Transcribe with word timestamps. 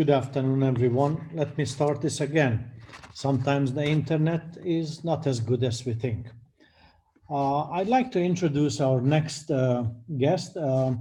Good 0.00 0.08
afternoon, 0.08 0.62
everyone. 0.62 1.28
Let 1.34 1.58
me 1.58 1.66
start 1.66 2.00
this 2.00 2.22
again. 2.22 2.70
Sometimes 3.12 3.74
the 3.74 3.84
internet 3.84 4.56
is 4.64 5.04
not 5.04 5.26
as 5.26 5.40
good 5.40 5.62
as 5.62 5.84
we 5.84 5.92
think. 5.92 6.28
Uh, 7.28 7.64
I'd 7.64 7.86
like 7.86 8.10
to 8.12 8.18
introduce 8.18 8.80
our 8.80 9.02
next 9.02 9.50
uh, 9.50 9.84
guest 10.16 10.56
uh, 10.56 10.94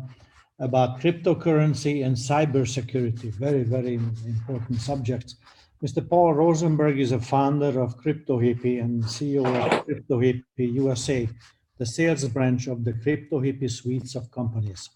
about 0.59 0.99
cryptocurrency 0.99 2.05
and 2.05 2.13
cybersecurity. 2.13 3.31
Very, 3.31 3.63
very 3.63 3.93
important 3.93 4.81
subjects. 4.81 5.37
Mr. 5.81 6.05
Paul 6.05 6.33
Rosenberg 6.33 6.99
is 6.99 7.13
a 7.13 7.21
founder 7.21 7.79
of 7.79 7.97
CryptoHippie 8.03 8.81
and 8.81 9.01
CEO 9.01 9.45
of 9.45 9.87
CryptoHippie 9.87 10.73
USA, 10.73 11.25
the 11.77 11.85
sales 11.85 12.27
branch 12.27 12.67
of 12.67 12.83
the 12.83 12.91
CryptoHippie 12.91 13.71
suites 13.71 14.15
of 14.15 14.29
companies. 14.29 14.89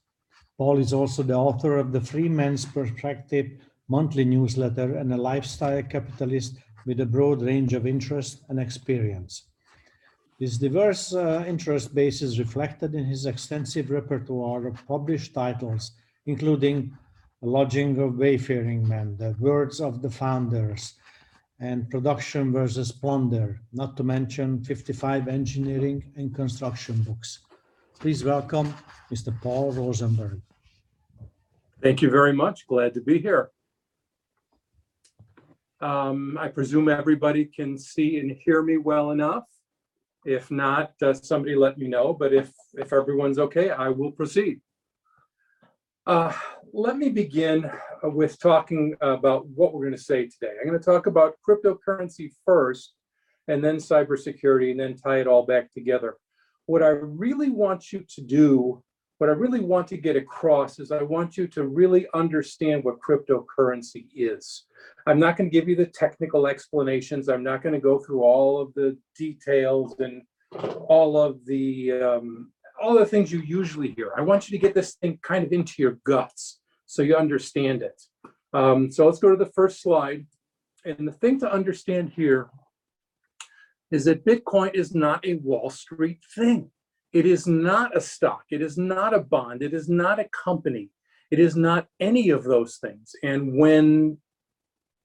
Paul 0.57 0.79
is 0.79 0.91
also 0.91 1.23
the 1.23 1.35
author 1.35 1.77
of 1.77 1.93
the 1.93 2.01
Free 2.01 2.27
Man's 2.27 2.65
Perspective 2.65 3.47
monthly 3.97 4.25
newsletter 4.25 4.89
and 4.97 5.13
a 5.13 5.23
lifestyle 5.31 5.83
capitalist 5.83 6.57
with 6.87 6.99
a 6.99 7.11
broad 7.15 7.39
range 7.43 7.73
of 7.75 7.85
interest 7.85 8.41
and 8.49 8.59
experience. 8.59 9.33
His 10.39 10.57
diverse 10.57 11.13
uh, 11.13 11.45
interest 11.53 11.93
base 11.93 12.19
is 12.27 12.43
reflected 12.45 12.95
in 12.95 13.05
his 13.05 13.27
extensive 13.27 13.91
repertoire 13.91 14.65
of 14.65 14.87
published 14.87 15.31
titles, 15.35 15.83
including 16.25 16.77
Lodging 17.43 17.91
of 17.99 18.17
Wayfaring 18.17 18.81
Men, 18.87 19.15
The 19.23 19.35
Words 19.39 19.79
of 19.79 20.01
the 20.01 20.09
Founders, 20.09 20.95
and 21.59 21.87
Production 21.95 22.51
versus 22.51 22.91
Plunder, 22.91 23.61
not 23.73 23.95
to 23.97 24.03
mention 24.03 24.63
55 24.63 25.27
engineering 25.27 25.97
and 26.17 26.33
construction 26.33 26.95
books. 27.03 27.29
Please 27.99 28.23
welcome 28.23 28.73
Mr. 29.13 29.31
Paul 29.43 29.71
Rosenberg. 29.71 30.41
Thank 31.83 32.01
you 32.01 32.09
very 32.09 32.33
much. 32.33 32.65
Glad 32.65 32.95
to 32.95 33.01
be 33.01 33.19
here. 33.19 33.52
Um, 35.83 36.37
I 36.39 36.47
presume 36.47 36.87
everybody 36.87 37.43
can 37.43 37.77
see 37.77 38.17
and 38.19 38.31
hear 38.31 38.63
me 38.63 38.77
well 38.77 39.11
enough. 39.11 39.43
If 40.23 40.49
not, 40.49 40.93
uh, 41.01 41.13
somebody 41.13 41.55
let 41.55 41.77
me 41.77 41.89
know, 41.89 42.13
but 42.13 42.31
if, 42.33 42.53
if 42.75 42.93
everyone's 42.93 43.37
okay, 43.37 43.69
I 43.69 43.89
will 43.89 44.13
proceed. 44.13 44.61
Uh, 46.07 46.31
let 46.71 46.97
me 46.97 47.09
begin 47.09 47.69
with 48.01 48.39
talking 48.39 48.95
about 49.01 49.45
what 49.47 49.73
we're 49.73 49.81
going 49.81 49.91
to 49.91 50.01
say 50.01 50.23
today. 50.27 50.53
I'm 50.57 50.69
going 50.69 50.79
to 50.79 50.85
talk 50.85 51.07
about 51.07 51.35
cryptocurrency 51.45 52.31
first, 52.45 52.93
and 53.49 53.61
then 53.61 53.75
cybersecurity, 53.75 54.71
and 54.71 54.79
then 54.79 54.95
tie 54.95 55.19
it 55.19 55.27
all 55.27 55.45
back 55.45 55.73
together. 55.73 56.15
What 56.65 56.81
I 56.81 56.91
really 56.91 57.49
want 57.49 57.91
you 57.91 58.05
to 58.15 58.21
do, 58.21 58.81
what 59.23 59.29
I 59.29 59.35
really 59.35 59.61
want 59.61 59.87
to 59.87 59.95
get 59.95 60.17
across 60.17 60.79
is 60.79 60.91
I 60.91 61.01
want 61.01 61.37
you 61.37 61.47
to 61.47 61.65
really 61.65 62.07
understand 62.13 62.83
what 62.83 62.99
cryptocurrency 62.99 64.07
is. 64.13 64.65
I'm 65.07 65.17
not 65.17 65.37
going 65.37 65.49
to 65.49 65.53
give 65.53 65.69
you 65.69 65.77
the 65.77 65.85
technical 65.85 66.45
explanations. 66.45 67.29
I'm 67.29 67.41
not 67.41 67.63
going 67.63 67.71
to 67.71 67.79
go 67.79 67.99
through 67.99 68.21
all 68.21 68.59
of 68.59 68.73
the 68.73 68.97
details 69.17 69.95
and 69.99 70.23
all 70.89 71.15
of 71.15 71.39
the 71.45 71.93
um, 71.93 72.51
all 72.81 72.95
the 72.95 73.05
things 73.05 73.31
you 73.31 73.39
usually 73.39 73.91
hear. 73.91 74.11
I 74.17 74.19
want 74.19 74.49
you 74.49 74.57
to 74.57 74.61
get 74.61 74.75
this 74.75 74.95
thing 74.95 75.17
kind 75.23 75.45
of 75.45 75.53
into 75.53 75.75
your 75.77 75.99
guts 76.05 76.59
so 76.85 77.01
you 77.01 77.15
understand 77.15 77.81
it. 77.81 78.01
Um, 78.51 78.91
so 78.91 79.05
let's 79.05 79.19
go 79.19 79.29
to 79.29 79.41
the 79.41 79.53
first 79.55 79.81
slide. 79.81 80.25
And 80.83 81.07
the 81.07 81.13
thing 81.13 81.39
to 81.39 81.49
understand 81.49 82.09
here 82.09 82.49
is 83.89 84.03
that 84.03 84.25
Bitcoin 84.25 84.73
is 84.73 84.93
not 84.93 85.25
a 85.25 85.35
Wall 85.35 85.69
Street 85.69 86.19
thing. 86.35 86.71
It 87.13 87.25
is 87.25 87.45
not 87.45 87.95
a 87.95 88.01
stock. 88.01 88.45
It 88.49 88.61
is 88.61 88.77
not 88.77 89.13
a 89.13 89.19
bond. 89.19 89.61
It 89.61 89.73
is 89.73 89.87
not 89.87 90.19
a 90.19 90.29
company. 90.29 90.89
It 91.29 91.39
is 91.39 91.55
not 91.55 91.87
any 91.99 92.29
of 92.29 92.43
those 92.43 92.77
things. 92.77 93.15
And 93.23 93.57
when 93.57 94.17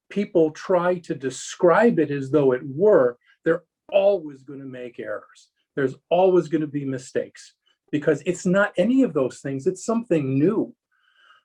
people 0.09 0.51
try 0.51 0.99
to 0.99 1.15
describe 1.15 1.99
it 1.99 2.11
as 2.11 2.31
though 2.31 2.51
it 2.51 2.61
were, 2.65 3.17
they're 3.45 3.63
always 3.91 4.43
going 4.43 4.59
to 4.59 4.65
make 4.65 4.99
errors. 4.99 5.49
There's 5.75 5.95
always 6.09 6.47
going 6.47 6.61
to 6.61 6.67
be 6.67 6.85
mistakes 6.85 7.53
because 7.91 8.21
it's 8.25 8.45
not 8.45 8.73
any 8.77 9.03
of 9.03 9.13
those 9.13 9.39
things. 9.39 9.67
It's 9.67 9.85
something 9.85 10.37
new. 10.37 10.75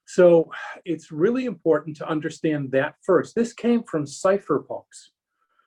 So 0.06 0.50
it's 0.84 1.10
really 1.10 1.46
important 1.46 1.96
to 1.98 2.08
understand 2.08 2.70
that 2.72 2.94
first. 3.02 3.34
This 3.34 3.52
came 3.52 3.82
from 3.84 4.04
cypherpunks. 4.04 5.10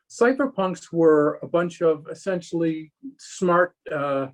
Cypherpunks 0.09 0.93
were 0.93 1.39
a 1.41 1.47
bunch 1.47 1.81
of 1.81 2.07
essentially 2.11 2.91
smart 3.17 3.73
uh, 3.91 4.27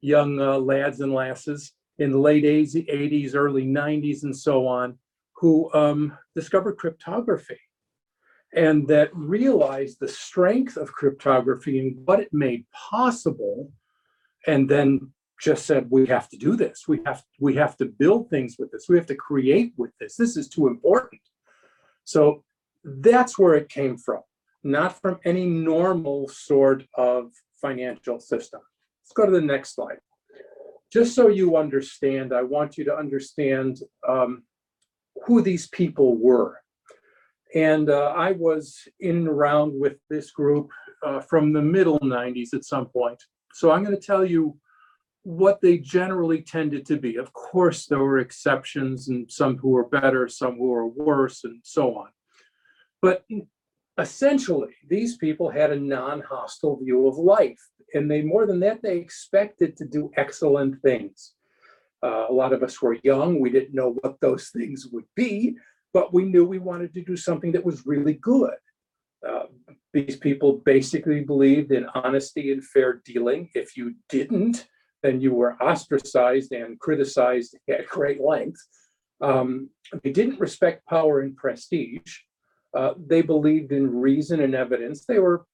young 0.00 0.40
uh, 0.40 0.58
lads 0.58 1.00
and 1.00 1.12
lasses 1.12 1.72
in 1.98 2.12
the 2.12 2.18
late 2.18 2.44
80s, 2.44 3.34
early 3.34 3.64
90s, 3.64 4.22
and 4.22 4.36
so 4.36 4.66
on, 4.66 4.98
who 5.36 5.72
um, 5.74 6.16
discovered 6.34 6.76
cryptography 6.76 7.58
and 8.54 8.88
that 8.88 9.10
realized 9.14 9.98
the 10.00 10.08
strength 10.08 10.76
of 10.76 10.92
cryptography 10.92 11.78
and 11.78 12.06
what 12.06 12.20
it 12.20 12.32
made 12.32 12.64
possible, 12.72 13.70
and 14.46 14.68
then 14.68 15.12
just 15.40 15.66
said, 15.66 15.86
we 15.90 16.06
have 16.06 16.28
to 16.30 16.36
do 16.36 16.56
this. 16.56 16.84
We 16.88 17.00
have, 17.06 17.22
we 17.38 17.54
have 17.56 17.76
to 17.76 17.84
build 17.84 18.30
things 18.30 18.56
with 18.58 18.72
this. 18.72 18.86
We 18.88 18.96
have 18.96 19.06
to 19.06 19.14
create 19.14 19.72
with 19.76 19.90
this. 20.00 20.16
This 20.16 20.36
is 20.36 20.48
too 20.48 20.66
important. 20.66 21.20
So 22.04 22.42
that's 22.82 23.38
where 23.38 23.54
it 23.54 23.68
came 23.68 23.98
from, 23.98 24.22
not 24.64 25.00
from 25.00 25.20
any 25.24 25.44
normal 25.46 26.28
sort 26.28 26.84
of 26.94 27.30
financial 27.60 28.18
system. 28.18 28.60
Let's 29.08 29.14
go 29.16 29.24
to 29.24 29.32
the 29.32 29.40
next 29.40 29.74
slide. 29.74 30.00
Just 30.92 31.14
so 31.14 31.28
you 31.28 31.56
understand, 31.56 32.34
I 32.34 32.42
want 32.42 32.76
you 32.76 32.84
to 32.84 32.94
understand 32.94 33.78
um, 34.06 34.42
who 35.24 35.40
these 35.40 35.68
people 35.68 36.18
were. 36.18 36.58
And 37.54 37.88
uh, 37.88 38.12
I 38.14 38.32
was 38.32 38.76
in 39.00 39.16
and 39.16 39.28
around 39.28 39.72
with 39.80 39.96
this 40.10 40.30
group 40.30 40.68
uh, 41.06 41.20
from 41.20 41.54
the 41.54 41.62
middle 41.62 41.98
90s 42.00 42.52
at 42.52 42.66
some 42.66 42.86
point. 42.86 43.22
So 43.54 43.70
I'm 43.70 43.82
going 43.82 43.96
to 43.96 44.06
tell 44.06 44.26
you 44.26 44.58
what 45.22 45.62
they 45.62 45.78
generally 45.78 46.42
tended 46.42 46.84
to 46.86 46.98
be. 46.98 47.16
Of 47.16 47.32
course, 47.32 47.86
there 47.86 48.00
were 48.00 48.18
exceptions 48.18 49.08
and 49.08 49.30
some 49.32 49.56
who 49.56 49.70
were 49.70 49.88
better, 49.88 50.28
some 50.28 50.56
who 50.56 50.68
were 50.68 50.86
worse, 50.86 51.44
and 51.44 51.60
so 51.64 51.96
on. 51.96 52.08
But 53.00 53.24
essentially, 53.98 54.74
these 54.88 55.16
people 55.16 55.50
had 55.50 55.72
a 55.72 55.78
non 55.78 56.20
hostile 56.20 56.78
view 56.78 57.06
of 57.08 57.16
life. 57.18 57.60
And 57.94 58.10
they, 58.10 58.22
more 58.22 58.46
than 58.46 58.60
that, 58.60 58.82
they 58.82 58.98
expected 58.98 59.76
to 59.78 59.86
do 59.86 60.10
excellent 60.16 60.80
things. 60.82 61.32
Uh, 62.02 62.26
a 62.28 62.32
lot 62.32 62.52
of 62.52 62.62
us 62.62 62.80
were 62.80 62.98
young. 63.02 63.40
We 63.40 63.50
didn't 63.50 63.74
know 63.74 63.96
what 64.02 64.20
those 64.20 64.50
things 64.50 64.86
would 64.92 65.06
be, 65.16 65.56
but 65.92 66.12
we 66.12 66.24
knew 66.24 66.44
we 66.44 66.58
wanted 66.58 66.92
to 66.94 67.02
do 67.02 67.16
something 67.16 67.50
that 67.52 67.64
was 67.64 67.86
really 67.86 68.14
good. 68.14 68.54
Uh, 69.26 69.44
these 69.92 70.16
people 70.16 70.62
basically 70.64 71.24
believed 71.24 71.72
in 71.72 71.86
honesty 71.94 72.52
and 72.52 72.64
fair 72.64 73.00
dealing. 73.04 73.50
If 73.54 73.76
you 73.76 73.94
didn't, 74.08 74.68
then 75.02 75.20
you 75.20 75.32
were 75.32 75.60
ostracized 75.62 76.52
and 76.52 76.78
criticized 76.78 77.56
at 77.68 77.86
great 77.86 78.20
length. 78.20 78.60
Um, 79.20 79.70
they 80.04 80.12
didn't 80.12 80.38
respect 80.38 80.86
power 80.86 81.20
and 81.20 81.36
prestige. 81.36 82.18
Uh, 82.76 82.94
they 83.06 83.22
believed 83.22 83.72
in 83.72 84.00
reason 84.00 84.40
and 84.40 84.54
evidence. 84.54 85.04
They 85.04 85.18
were 85.18 85.46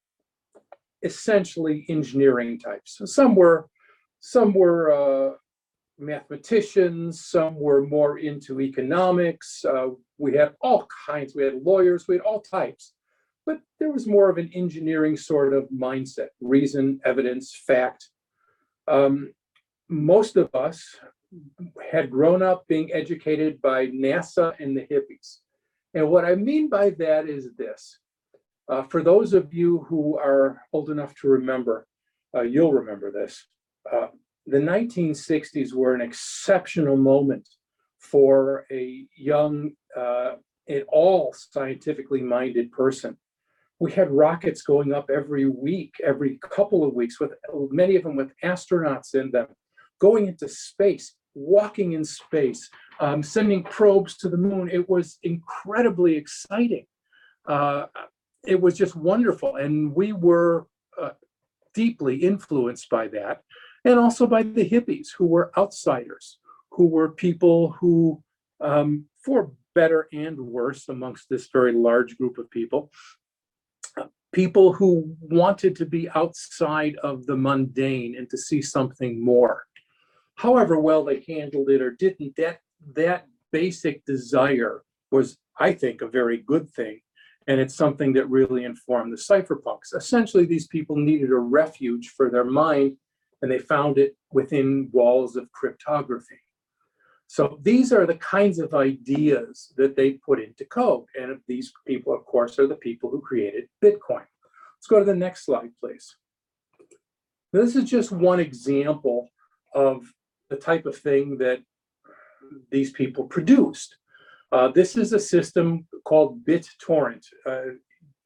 essentially 1.03 1.85
engineering 1.89 2.59
types. 2.59 3.01
Some 3.05 3.35
were, 3.35 3.69
some 4.19 4.53
were 4.53 4.91
uh, 4.91 5.35
mathematicians. 5.97 7.25
Some 7.25 7.55
were 7.59 7.85
more 7.85 8.17
into 8.19 8.59
economics. 8.59 9.63
Uh, 9.63 9.89
we 10.17 10.35
had 10.35 10.53
all 10.61 10.87
kinds. 11.05 11.35
We 11.35 11.43
had 11.43 11.63
lawyers. 11.63 12.07
We 12.07 12.15
had 12.15 12.21
all 12.21 12.41
types. 12.41 12.93
But 13.45 13.59
there 13.79 13.91
was 13.91 14.07
more 14.07 14.29
of 14.29 14.37
an 14.37 14.49
engineering 14.53 15.15
sort 15.17 15.53
of 15.53 15.69
mindset: 15.69 16.29
reason, 16.41 16.99
evidence, 17.05 17.55
fact. 17.67 18.09
Um, 18.87 19.33
most 19.87 20.35
of 20.35 20.53
us 20.55 20.83
had 21.91 22.09
grown 22.09 22.41
up 22.41 22.67
being 22.67 22.91
educated 22.91 23.61
by 23.61 23.87
NASA 23.87 24.53
and 24.59 24.75
the 24.75 24.81
hippies. 24.81 25.39
And 25.95 26.09
what 26.09 26.25
I 26.25 26.35
mean 26.35 26.69
by 26.69 26.91
that 26.91 27.27
is 27.27 27.47
this. 27.57 27.99
Uh, 28.67 28.83
for 28.83 29.01
those 29.01 29.33
of 29.33 29.53
you 29.53 29.85
who 29.87 30.17
are 30.17 30.61
old 30.73 30.89
enough 30.89 31.15
to 31.21 31.29
remember, 31.29 31.87
uh, 32.35 32.41
you'll 32.41 32.73
remember 32.73 33.11
this. 33.11 33.47
Uh, 33.91 34.07
the 34.45 34.57
1960s 34.57 35.73
were 35.73 35.95
an 35.95 36.01
exceptional 36.01 36.97
moment 36.97 37.47
for 37.99 38.65
a 38.71 39.05
young, 39.15 39.71
uh, 39.97 40.33
at 40.67 40.83
all 40.89 41.33
scientifically 41.33 42.21
minded 42.21 42.71
person. 42.71 43.17
We 43.79 43.91
had 43.91 44.11
rockets 44.11 44.63
going 44.63 44.93
up 44.93 45.09
every 45.09 45.45
week, 45.47 45.95
every 46.03 46.39
couple 46.41 46.83
of 46.83 46.93
weeks, 46.93 47.19
with 47.19 47.31
many 47.71 47.95
of 47.95 48.03
them 48.03 48.15
with 48.15 48.31
astronauts 48.43 49.15
in 49.15 49.31
them 49.31 49.47
going 49.99 50.27
into 50.27 50.47
space, 50.47 51.15
walking 51.35 51.93
in 51.93 52.03
space, 52.03 52.69
um, 52.99 53.21
sending 53.21 53.63
probes 53.63 54.17
to 54.17 54.29
the 54.29 54.37
moon. 54.37 54.69
It 54.71 54.89
was 54.89 55.19
incredibly 55.21 56.15
exciting. 56.15 56.85
Uh, 57.45 57.85
it 58.47 58.59
was 58.59 58.77
just 58.77 58.95
wonderful. 58.95 59.57
And 59.57 59.93
we 59.93 60.13
were 60.13 60.67
uh, 60.99 61.11
deeply 61.73 62.15
influenced 62.15 62.89
by 62.89 63.09
that. 63.09 63.41
And 63.83 63.99
also 63.99 64.25
by 64.25 64.41
the 64.41 64.67
hippies, 64.67 65.09
who 65.15 65.27
were 65.27 65.51
outsiders, 65.57 66.39
who 66.71 66.87
were 66.87 67.09
people 67.09 67.73
who, 67.79 68.23
um, 68.59 69.05
for 69.23 69.51
better 69.75 70.07
and 70.11 70.39
worse 70.39 70.89
amongst 70.89 71.29
this 71.29 71.49
very 71.51 71.73
large 71.73 72.17
group 72.17 72.37
of 72.37 72.49
people. 72.49 72.89
People 74.33 74.73
who 74.73 75.15
wanted 75.21 75.75
to 75.77 75.85
be 75.85 76.09
outside 76.15 76.95
of 77.03 77.25
the 77.25 77.37
mundane 77.37 78.15
and 78.17 78.29
to 78.29 78.37
see 78.37 78.61
something 78.61 79.23
more. 79.23 79.65
However 80.35 80.79
well 80.79 81.03
they 81.03 81.23
handled 81.27 81.69
it 81.69 81.81
or 81.81 81.91
didn't, 81.91 82.35
that, 82.37 82.59
that 82.93 83.25
basic 83.51 84.05
desire 84.05 84.83
was, 85.11 85.37
I 85.59 85.73
think, 85.73 86.01
a 86.01 86.07
very 86.07 86.37
good 86.37 86.69
thing. 86.71 86.99
And 87.47 87.59
it's 87.59 87.75
something 87.75 88.13
that 88.13 88.29
really 88.29 88.63
informed 88.63 89.13
the 89.13 89.17
cypherpunks. 89.17 89.95
Essentially, 89.95 90.45
these 90.45 90.67
people 90.67 90.95
needed 90.95 91.31
a 91.31 91.37
refuge 91.37 92.13
for 92.17 92.29
their 92.29 92.43
mind, 92.43 92.97
and 93.41 93.51
they 93.51 93.59
found 93.59 93.97
it 93.97 94.17
within 94.31 94.89
walls 94.91 95.35
of 95.35 95.51
cryptography. 95.51 96.39
So 97.27 97.59
these 97.61 97.93
are 97.93 98.05
the 98.05 98.15
kinds 98.15 98.59
of 98.59 98.73
ideas 98.73 99.73
that 99.77 99.95
they 99.95 100.13
put 100.13 100.39
into 100.39 100.65
code. 100.65 101.05
And 101.19 101.39
these 101.47 101.71
people, 101.87 102.13
of 102.13 102.25
course, 102.25 102.59
are 102.59 102.67
the 102.67 102.75
people 102.75 103.09
who 103.09 103.21
created 103.21 103.67
Bitcoin. 103.83 104.25
Let's 104.77 104.87
go 104.89 104.99
to 104.99 105.05
the 105.05 105.15
next 105.15 105.45
slide, 105.45 105.71
please. 105.79 106.15
This 107.53 107.75
is 107.75 107.85
just 107.85 108.11
one 108.11 108.39
example 108.39 109.29
of 109.73 110.11
the 110.49 110.55
type 110.57 110.85
of 110.85 110.97
thing 110.97 111.37
that 111.37 111.59
these 112.71 112.91
people 112.91 113.25
produced. 113.25 113.97
Uh, 114.51 114.69
this 114.69 114.95
is 114.95 115.13
a 115.13 115.19
system 115.19 115.87
called 116.05 116.45
BitTorrent. 116.45 117.25
Uh, 117.45 117.61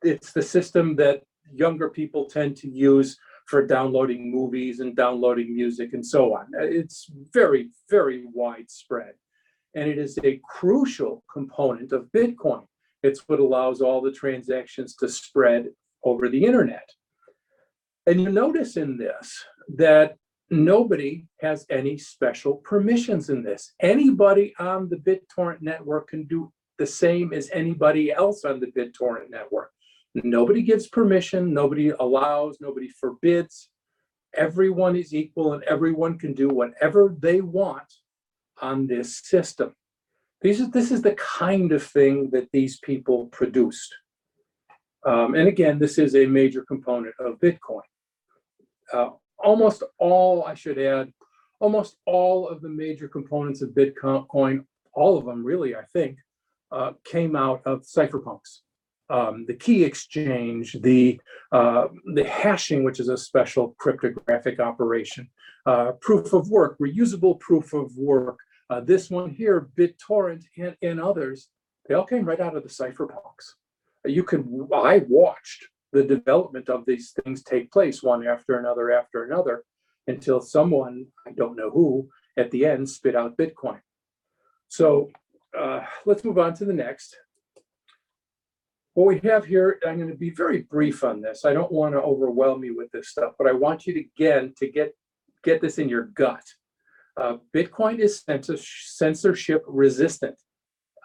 it's 0.02 0.32
the 0.34 0.42
system 0.42 0.96
that 0.98 1.24
younger 1.54 1.90
people 1.90 2.26
tend 2.26 2.56
to 2.58 2.70
use 2.70 3.18
for 3.48 3.66
downloading 3.66 4.32
movies 4.32 4.80
and 4.80 4.96
downloading 4.96 5.56
music 5.56 5.94
and 5.94 6.06
so 6.06 6.36
on. 6.36 6.46
Uh, 6.60 6.64
It's 6.64 7.10
very, 7.34 7.72
very 7.90 8.26
widespread. 8.32 9.14
And 9.76 9.90
it 9.90 9.98
is 9.98 10.18
a 10.24 10.40
crucial 10.48 11.24
component 11.32 11.92
of 11.94 12.12
Bitcoin. 12.16 12.66
It's 13.02 13.24
what 13.28 13.40
allows 13.40 13.82
all 13.82 14.02
the 14.02 14.12
transactions 14.12 14.96
to 14.96 15.08
spread 15.08 15.70
over 16.04 16.28
the 16.28 16.44
internet. 16.44 16.88
And 18.06 18.22
you 18.22 18.30
notice 18.30 18.78
in 18.78 18.98
this 18.98 19.44
that 19.78 20.16
nobody 20.50 21.26
has 21.42 21.66
any 21.70 21.98
special 21.98 22.56
permissions 22.56 23.30
in 23.30 23.44
this. 23.44 23.74
Anybody 23.80 24.54
on 24.60 24.90
the 24.90 24.98
BitTorrent 24.98 25.62
network 25.62 26.10
can 26.10 26.26
do 26.26 26.52
the 26.78 26.86
same 26.86 27.34
as 27.34 27.50
anybody 27.52 28.12
else 28.12 28.46
on 28.46 28.60
the 28.60 28.68
BitTorrent 28.68 29.30
network. 29.30 29.72
Nobody 30.16 30.62
gives 30.62 30.88
permission, 30.88 31.54
nobody 31.54 31.90
allows, 31.90 32.58
nobody 32.60 32.90
forbids. 32.90 33.70
Everyone 34.36 34.96
is 34.96 35.14
equal 35.14 35.54
and 35.54 35.64
everyone 35.64 36.18
can 36.18 36.34
do 36.34 36.50
whatever 36.50 37.16
they 37.20 37.42
want 37.42 37.92
on 38.62 38.88
this 38.88 39.20
system. 39.24 39.74
These 40.42 40.62
are, 40.62 40.68
this 40.68 40.92
is 40.92 41.02
the 41.02 41.16
kind 41.16 41.72
of 41.72 41.84
thing 41.84 42.30
that 42.32 42.50
these 42.52 42.80
people 42.80 43.28
produced. 43.28 43.94
Um, 45.06 45.36
and 45.36 45.48
again, 45.48 45.80
this 45.80 45.98
is 45.98 46.16
a 46.16 46.26
major 46.26 46.64
component 46.64 47.16
of 47.20 47.40
Bitcoin. 47.40 47.82
Uh, 48.92 49.10
almost 49.44 49.84
all, 49.98 50.44
I 50.44 50.54
should 50.54 50.78
add, 50.78 51.12
almost 51.60 51.98
all 52.06 52.48
of 52.48 52.62
the 52.62 52.70
major 52.70 53.08
components 53.08 53.62
of 53.62 53.70
Bitcoin, 53.70 54.66
all 54.94 55.18
of 55.18 55.26
them 55.26 55.44
really, 55.44 55.76
I 55.76 55.84
think, 55.94 56.18
uh, 56.72 56.94
came 57.04 57.36
out 57.36 57.62
of 57.66 57.84
cypherpunks. 57.84 58.60
Um, 59.10 59.46
the 59.48 59.56
key 59.56 59.84
exchange, 59.84 60.78
the 60.82 61.20
uh, 61.52 61.88
the 62.14 62.24
hashing, 62.24 62.84
which 62.84 63.00
is 63.00 63.10
a 63.10 63.18
special 63.18 63.76
cryptographic 63.80 64.60
operation, 64.60 65.28
uh, 65.66 65.94
proof 65.94 66.32
of 66.34 66.50
work, 66.50 66.78
reusable 66.78 67.40
proof 67.40 67.74
of 67.74 67.96
work. 67.98 68.38
Uh, 68.70 68.82
this 68.82 69.10
one 69.10 69.32
here, 69.32 69.70
BitTorrent, 69.76 70.44
and, 70.58 70.78
and 70.84 71.02
others, 71.02 71.50
they 71.88 71.96
all 71.96 72.06
came 72.06 72.24
right 72.24 72.40
out 72.40 72.56
of 72.56 72.62
the 72.62 72.70
cypherpunks. 72.70 73.56
You 74.06 74.24
could, 74.24 74.48
I 74.72 75.00
watched 75.10 75.66
the 75.92 76.04
development 76.04 76.70
of 76.70 76.86
these 76.86 77.14
things 77.24 77.44
take 77.44 77.72
place 77.72 78.04
one 78.04 78.26
after 78.28 78.60
another 78.60 78.92
after 78.92 79.24
another 79.24 79.64
until 80.08 80.42
someone, 80.42 81.06
I 81.28 81.32
don't 81.32 81.56
know 81.56 81.70
who, 81.70 82.10
at 82.38 82.52
the 82.52 82.66
end 82.66 82.90
spit 82.90 83.16
out 83.16 83.38
Bitcoin. 83.38 83.80
So 84.68 85.10
uh, 85.58 85.82
let's 86.06 86.24
move 86.24 86.38
on 86.38 86.54
to 86.56 86.66
the 86.66 86.74
next. 86.74 87.16
What 88.94 89.08
we 89.08 89.30
have 89.30 89.46
here, 89.46 89.80
I'm 89.88 89.98
going 89.98 90.10
to 90.10 90.18
be 90.18 90.30
very 90.30 90.64
brief 90.64 91.04
on 91.04 91.22
this. 91.22 91.46
I 91.46 91.54
don't 91.54 91.72
want 91.72 91.94
to 91.94 92.02
overwhelm 92.02 92.64
you 92.64 92.76
with 92.76 92.92
this 92.92 93.10
stuff, 93.10 93.34
but 93.38 93.48
I 93.48 93.54
want 93.54 93.88
you 93.88 93.94
to 93.94 94.00
again 94.00 94.54
to 94.58 94.70
get 94.70 94.94
get 95.44 95.62
this 95.62 95.78
in 95.78 95.88
your 95.88 96.04
gut. 96.04 96.44
Uh, 97.16 97.38
Bitcoin 97.56 98.00
is 98.00 98.24
censorship 98.26 99.64
resistant. 99.68 100.36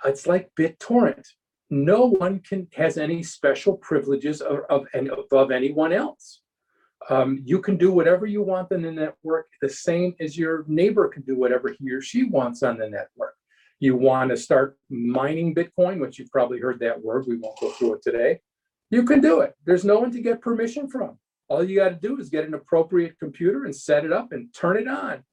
It's 0.04 0.26
like 0.26 0.50
BitTorrent. 0.58 1.24
No 1.70 2.06
one 2.06 2.40
can 2.40 2.68
has 2.74 2.98
any 2.98 3.22
special 3.22 3.76
privileges 3.78 4.40
of, 4.40 4.60
of 4.68 4.86
and 4.94 5.08
above 5.08 5.50
anyone 5.50 5.92
else. 5.92 6.40
Um, 7.10 7.42
you 7.44 7.60
can 7.60 7.76
do 7.76 7.92
whatever 7.92 8.26
you 8.26 8.42
want 8.42 8.72
on 8.72 8.82
the 8.82 8.90
network, 8.90 9.46
the 9.60 9.68
same 9.68 10.14
as 10.20 10.38
your 10.38 10.64
neighbor 10.68 11.08
can 11.08 11.22
do 11.22 11.36
whatever 11.36 11.74
he 11.78 11.90
or 11.90 12.00
she 12.00 12.24
wants 12.24 12.62
on 12.62 12.78
the 12.78 12.88
network. 12.88 13.34
You 13.80 13.96
want 13.96 14.30
to 14.30 14.36
start 14.36 14.78
mining 14.88 15.54
Bitcoin, 15.54 16.00
which 16.00 16.18
you've 16.18 16.30
probably 16.30 16.60
heard 16.60 16.80
that 16.80 17.02
word. 17.02 17.26
We 17.26 17.36
won't 17.36 17.60
go 17.60 17.70
through 17.70 17.94
it 17.94 18.02
today. 18.02 18.40
You 18.90 19.04
can 19.04 19.20
do 19.20 19.40
it. 19.40 19.54
There's 19.64 19.84
no 19.84 19.98
one 19.98 20.12
to 20.12 20.20
get 20.20 20.40
permission 20.40 20.88
from. 20.88 21.18
All 21.48 21.62
you 21.62 21.76
got 21.76 21.90
to 21.90 21.96
do 21.96 22.18
is 22.18 22.30
get 22.30 22.46
an 22.46 22.54
appropriate 22.54 23.18
computer 23.18 23.64
and 23.64 23.74
set 23.74 24.04
it 24.04 24.12
up 24.12 24.32
and 24.32 24.54
turn 24.54 24.78
it 24.78 24.88
on. 24.88 25.24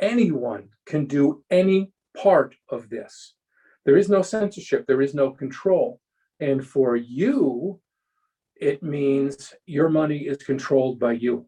Anyone 0.00 0.68
can 0.86 1.06
do 1.06 1.44
any 1.50 1.92
part 2.16 2.54
of 2.68 2.90
this. 2.90 3.34
There 3.84 3.96
is 3.96 4.08
no 4.08 4.22
censorship, 4.22 4.86
there 4.86 5.02
is 5.02 5.14
no 5.14 5.30
control. 5.30 6.00
And 6.40 6.66
for 6.66 6.96
you, 6.96 7.80
it 8.56 8.82
means 8.82 9.54
your 9.66 9.88
money 9.88 10.20
is 10.20 10.38
controlled 10.38 10.98
by 10.98 11.12
you. 11.12 11.46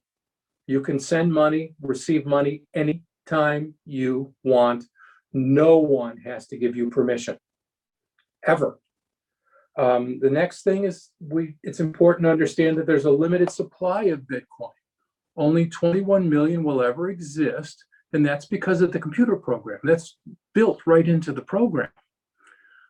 You 0.66 0.80
can 0.80 0.98
send 0.98 1.32
money, 1.32 1.74
receive 1.80 2.26
money 2.26 2.64
anytime 2.74 3.74
you 3.84 4.34
want. 4.42 4.84
No 5.32 5.78
one 5.78 6.18
has 6.18 6.46
to 6.48 6.58
give 6.58 6.76
you 6.76 6.90
permission, 6.90 7.38
ever. 8.46 8.80
Um, 9.78 10.18
the 10.20 10.30
next 10.30 10.62
thing 10.62 10.84
is 10.84 11.10
we, 11.20 11.56
it's 11.62 11.80
important 11.80 12.24
to 12.24 12.30
understand 12.30 12.78
that 12.78 12.86
there's 12.86 13.04
a 13.04 13.10
limited 13.10 13.50
supply 13.50 14.04
of 14.04 14.20
Bitcoin. 14.20 14.70
Only 15.36 15.66
21 15.66 16.28
million 16.28 16.64
will 16.64 16.82
ever 16.82 17.10
exist, 17.10 17.84
and 18.14 18.24
that's 18.24 18.46
because 18.46 18.80
of 18.80 18.90
the 18.90 18.98
computer 18.98 19.36
program. 19.36 19.80
That's 19.82 20.16
built 20.54 20.80
right 20.86 21.06
into 21.06 21.32
the 21.32 21.42
program. 21.42 21.90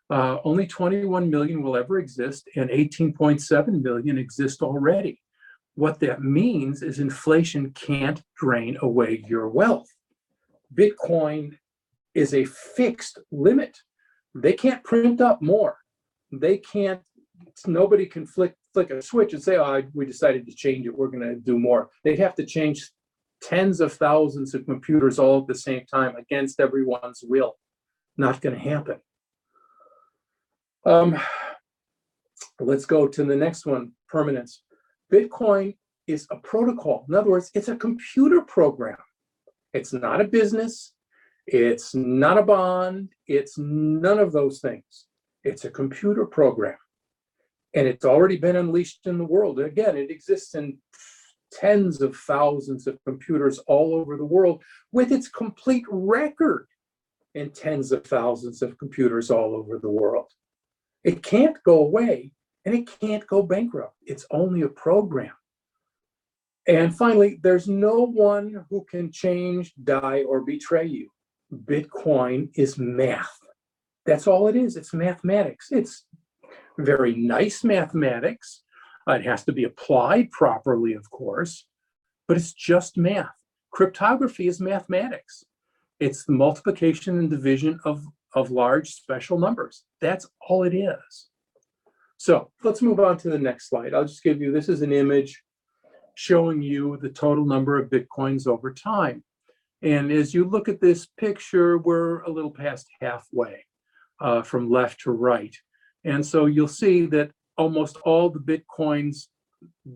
Uh, 0.09 0.39
only 0.45 0.67
21 0.67 1.29
million 1.29 1.63
will 1.63 1.77
ever 1.77 1.99
exist, 1.99 2.49
and 2.57 2.71
18.7 2.71 3.83
million 3.83 4.19
exist 4.19 4.63
already. 4.63 5.21
What 5.75 6.01
that 6.01 6.23
means 6.23 6.83
is 6.83 7.01
inflation 7.01 7.71
can't 7.73 8.23
drain 8.37 8.79
away 8.81 9.25
your 9.27 9.49
wealth. 9.49 9.89
Bitcoin 10.75 11.59
is 12.15 12.35
a 12.35 12.45
fixed 12.45 13.19
limit. 13.31 13.77
They 14.35 14.53
can't 14.53 14.83
print 14.85 15.21
up 15.21 15.43
more. 15.43 15.79
They 16.33 16.59
can't, 16.59 17.03
nobody 17.67 18.07
can 18.07 18.27
flick, 18.27 18.55
flick 18.73 18.91
a 18.91 19.03
switch 19.03 19.33
and 19.33 19.43
say, 19.43 19.57
oh, 19.57 19.83
we 19.93 20.07
decided 20.07 20.47
to 20.47 20.55
change 20.55 20.87
it, 20.87 20.97
we're 20.97 21.09
gonna 21.09 21.35
do 21.35 21.59
more. 21.59 21.91
They'd 22.05 22.19
have 22.19 22.35
to 22.37 22.47
change 22.47 22.91
tens 23.43 23.81
of 23.81 23.93
thousands 23.93 24.55
of 24.55 24.65
computers 24.65 25.19
all 25.19 25.41
at 25.41 25.47
the 25.47 25.55
same 25.55 25.85
time 25.87 26.17
against 26.17 26.61
everyone's 26.61 27.23
will. 27.23 27.57
Not 28.17 28.41
gonna 28.41 28.59
happen. 28.59 29.01
Um, 30.87 31.19
let's 32.61 32.87
go 32.87 33.09
to 33.09 33.25
the 33.25 33.35
next 33.35 33.67
one, 33.67 33.91
permanence. 34.09 34.63
Bitcoin 35.13 35.77
is 36.07 36.29
a 36.31 36.37
protocol. 36.37 37.05
In 37.09 37.15
other 37.17 37.31
words, 37.31 37.51
it's 37.55 37.67
a 37.67 37.75
computer 37.75 38.41
program. 38.43 38.97
It's 39.75 39.93
not 39.93 40.21
a 40.21 40.25
business. 40.25 40.93
It's 41.49 41.93
not 41.93 42.39
a 42.39 42.43
bond. 42.43 43.09
It's 43.27 43.59
none 43.59 44.21
of 44.21 44.31
those 44.31 44.61
things. 44.61 45.07
It's 45.43 45.65
a 45.65 45.71
computer 45.71 46.25
program. 46.25 46.79
And 47.75 47.89
it's 47.89 48.05
already 48.05 48.37
been 48.37 48.57
unleashed 48.57 49.07
in 49.07 49.19
the 49.19 49.25
world. 49.25 49.59
Again, 49.59 49.97
it 49.97 50.11
exists 50.11 50.55
in 50.55 50.79
tens 51.53 52.01
of 52.01 52.17
thousands 52.17 52.87
of 52.87 52.99
computers 53.05 53.59
all 53.67 53.95
over 53.95 54.17
the 54.17 54.25
world 54.25 54.63
with 54.93 55.11
its 55.11 55.29
complete 55.29 55.85
record 55.89 56.69
in 57.35 57.51
tens 57.51 57.91
of 57.91 58.05
thousands 58.05 58.63
of 58.63 58.79
computers 58.79 59.33
all 59.33 59.57
over 59.57 59.79
the 59.81 59.91
world. 59.91 60.31
It 61.07 61.23
can't 61.23 61.57
go 61.65 61.79
away 61.83 62.33
and 62.67 62.75
it 62.75 62.91
can't 63.01 63.27
go 63.29 63.43
bankrupt. 63.43 63.95
It's 64.05 64.27
only 64.31 64.63
a 64.63 64.69
program. 64.69 65.33
And 66.67 66.95
finally, 66.95 67.39
there's 67.45 67.69
no 67.69 68.05
one 68.07 68.67
who 68.69 68.85
can 68.91 69.13
change, 69.13 69.73
die, 69.85 70.25
or 70.25 70.41
betray 70.41 70.87
you. 70.87 71.09
Bitcoin 71.65 72.51
is 72.57 72.77
math. 72.77 73.39
That's 74.05 74.27
all 74.27 74.49
it 74.49 74.57
is. 74.57 74.77
It's 74.77 74.93
mathematics. 74.93 75.69
It's 75.71 76.07
very 76.77 77.15
nice 77.15 77.63
mathematics. 77.63 78.65
It 79.07 79.25
has 79.25 79.45
to 79.45 79.53
be 79.53 79.63
applied 79.63 80.33
properly, 80.33 80.95
of 80.95 81.09
course, 81.13 81.67
but 82.27 82.37
it's 82.37 82.53
just 82.53 82.97
math. 82.97 83.37
Cryptography 83.71 84.49
is 84.49 84.61
mathematics. 84.61 85.45
It's 86.01 86.25
the 86.25 86.33
multiplication 86.33 87.21
and 87.21 87.31
division 87.31 87.79
of, 87.85 88.05
of 88.37 88.51
large 88.51 88.91
special 88.91 89.39
numbers. 89.39 89.85
That's 90.01 90.29
all 90.47 90.63
it 90.63 90.75
is. 90.75 91.27
So 92.19 92.51
let's 92.63 92.83
move 92.83 93.01
on 93.01 93.17
to 93.19 93.31
the 93.31 93.39
next 93.39 93.69
slide. 93.69 93.95
I'll 93.95 94.05
just 94.05 94.23
give 94.23 94.41
you, 94.41 94.53
this 94.53 94.69
is 94.69 94.83
an 94.83 94.93
image 94.93 95.43
showing 96.15 96.63
you 96.63 96.99
the 96.99 97.09
total 97.09 97.45
number 97.45 97.79
of 97.79 97.91
Bitcoins 97.91 98.47
over 98.47 98.73
time. 98.73 99.25
And 99.83 100.13
as 100.13 100.33
you 100.35 100.45
look 100.45 100.69
at 100.69 100.81
this 100.81 101.07
picture, 101.19 101.79
we're 101.79 102.21
a 102.21 102.31
little 102.31 102.51
past 102.51 102.87
halfway 103.01 103.65
uh, 104.21 104.43
from 104.43 104.71
left 104.71 105.01
to 105.03 105.11
right. 105.11 105.55
And 106.05 106.25
so 106.25 106.47
you'll 106.47 106.69
see 106.69 107.07
that 107.07 107.31
almost 107.59 107.97
all 108.05 108.31
the 108.31 108.39
Bitcoins 108.39 109.27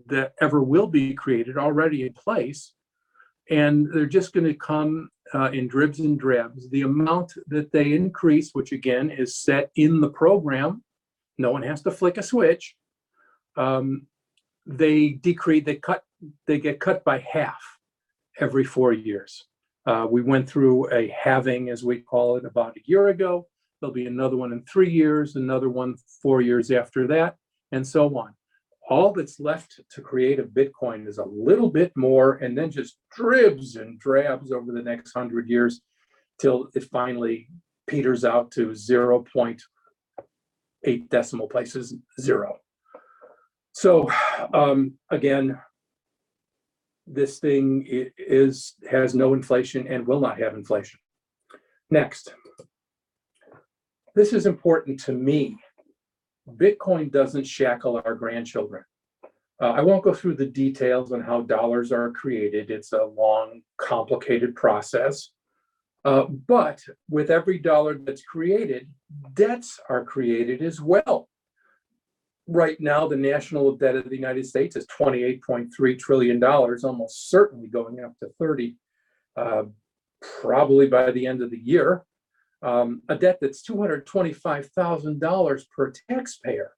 that 0.07 0.33
ever 0.41 0.63
will 0.63 0.87
be 0.87 1.15
created 1.15 1.57
already 1.59 2.03
in 2.03 2.13
place. 2.13 2.73
And 3.51 3.91
they're 3.93 4.07
just 4.07 4.33
going 4.33 4.47
to 4.47 4.55
come 4.55 5.09
uh, 5.35 5.51
in 5.53 5.69
dribs 5.69 6.01
and 6.01 6.19
drabs. 6.19 6.69
The 6.71 6.83
amount 6.83 7.33
that 7.49 7.73
they 7.73 7.93
increase, 7.93 8.51
which 8.53 8.73
again 8.73 9.11
is 9.11 9.37
set 9.37 9.71
in 9.77 10.01
the 10.01 10.11
program, 10.11 10.83
no 11.39 11.51
one 11.51 11.63
has 11.63 11.83
to 11.83 11.91
flick 11.91 12.19
a 12.19 12.23
switch. 12.23 12.75
Um, 13.57 14.07
they 14.67 15.11
decrease, 15.11 15.65
they 15.65 15.77
cut, 15.77 16.05
they 16.47 16.59
get 16.59 16.81
cut 16.81 17.05
by 17.05 17.19
half 17.19 17.61
every 18.39 18.65
four 18.65 18.93
years. 18.93 19.47
Uh, 19.87 20.07
we 20.09 20.23
went 20.23 20.49
through 20.49 20.93
a 20.93 21.09
halving, 21.09 21.71
as 21.71 21.83
we 21.83 22.01
call 22.01 22.37
it, 22.37 22.45
about 22.45 22.77
a 22.77 22.83
year 22.85 23.09
ago. 23.09 23.47
There'll 23.81 23.95
be 23.95 24.07
another 24.07 24.37
one 24.37 24.53
in 24.53 24.63
three 24.65 24.91
years, 24.91 25.37
another 25.37 25.71
one 25.71 25.97
four 26.23 26.43
years 26.43 26.71
after 26.71 27.07
that, 27.09 27.37
and 27.73 27.87
so 27.87 28.15
on. 28.19 28.35
All 28.91 29.13
that's 29.13 29.41
left 29.41 29.81
to 29.93 30.03
create 30.03 30.41
a 30.41 30.43
Bitcoin 30.43 31.07
is 31.07 31.19
a 31.19 31.25
little 31.25 31.71
bit 31.71 31.93
more, 31.97 32.35
and 32.35 32.59
then 32.59 32.71
just 32.71 32.99
dribs 33.17 33.77
and 33.77 33.99
drabs 33.99 34.53
over 34.53 34.73
the 34.73 34.83
next 34.83 35.13
hundred 35.13 35.49
years 35.49 35.81
till 36.41 36.69
it 36.75 36.85
finally 36.85 37.49
peters 37.87 38.25
out 38.25 38.51
to 38.53 38.71
0.8 38.71 41.09
decimal 41.09 41.49
places, 41.49 41.95
zero. 42.21 42.57
So 43.73 44.11
um, 44.53 44.95
again, 45.11 45.59
this 47.07 47.39
thing 47.39 47.87
is, 47.89 48.75
has 48.91 49.15
no 49.15 49.35
inflation 49.35 49.87
and 49.89 50.07
will 50.07 50.21
not 50.21 50.39
have 50.39 50.55
inflation. 50.55 51.01
Next. 51.91 52.35
This 54.15 54.33
is 54.33 54.47
important 54.47 55.01
to 55.05 55.13
me. 55.13 55.57
Bitcoin 56.57 57.11
doesn't 57.11 57.47
shackle 57.47 58.01
our 58.05 58.15
grandchildren. 58.15 58.85
Uh, 59.61 59.73
I 59.73 59.83
won't 59.83 60.05
go 60.05 60.15
through 60.15 60.37
the 60.37 60.47
details 60.47 61.13
on 61.13 61.21
how 61.21 61.43
dollars 61.43 61.93
are 61.93 62.11
created. 62.11 62.71
It's 62.71 62.93
a 62.93 63.05
long, 63.05 63.61
complicated 63.77 64.55
process. 64.55 65.31
Uh, 66.05 66.25
but 66.25 66.83
with 67.11 67.31
every 67.31 67.59
dollar 67.59 67.99
that's 67.99 68.23
created, 68.23 68.89
debts 69.35 69.79
are 69.91 70.05
created 70.05 70.63
as 70.63 70.81
well. 70.81 71.29
Right 72.47 72.81
now, 72.81 73.07
the 73.07 73.17
national 73.17 73.77
debt 73.77 73.97
of 73.97 74.09
the 74.09 74.17
United 74.17 74.47
States 74.47 74.77
is 74.77 74.87
$28.3 74.99 75.99
trillion, 75.99 76.43
almost 76.43 77.29
certainly 77.29 77.69
going 77.69 78.01
up 78.01 78.15
to 78.21 78.31
30, 78.39 78.77
uh, 79.37 79.65
probably 80.41 80.89
by 80.89 81.11
the 81.11 81.27
end 81.27 81.43
of 81.43 81.51
the 81.51 81.61
year. 81.63 82.03
Um, 82.63 83.03
a 83.09 83.17
debt 83.17 83.39
that's 83.41 83.63
$225,000 83.63 85.65
per 85.75 85.93
taxpayer. 86.09 86.73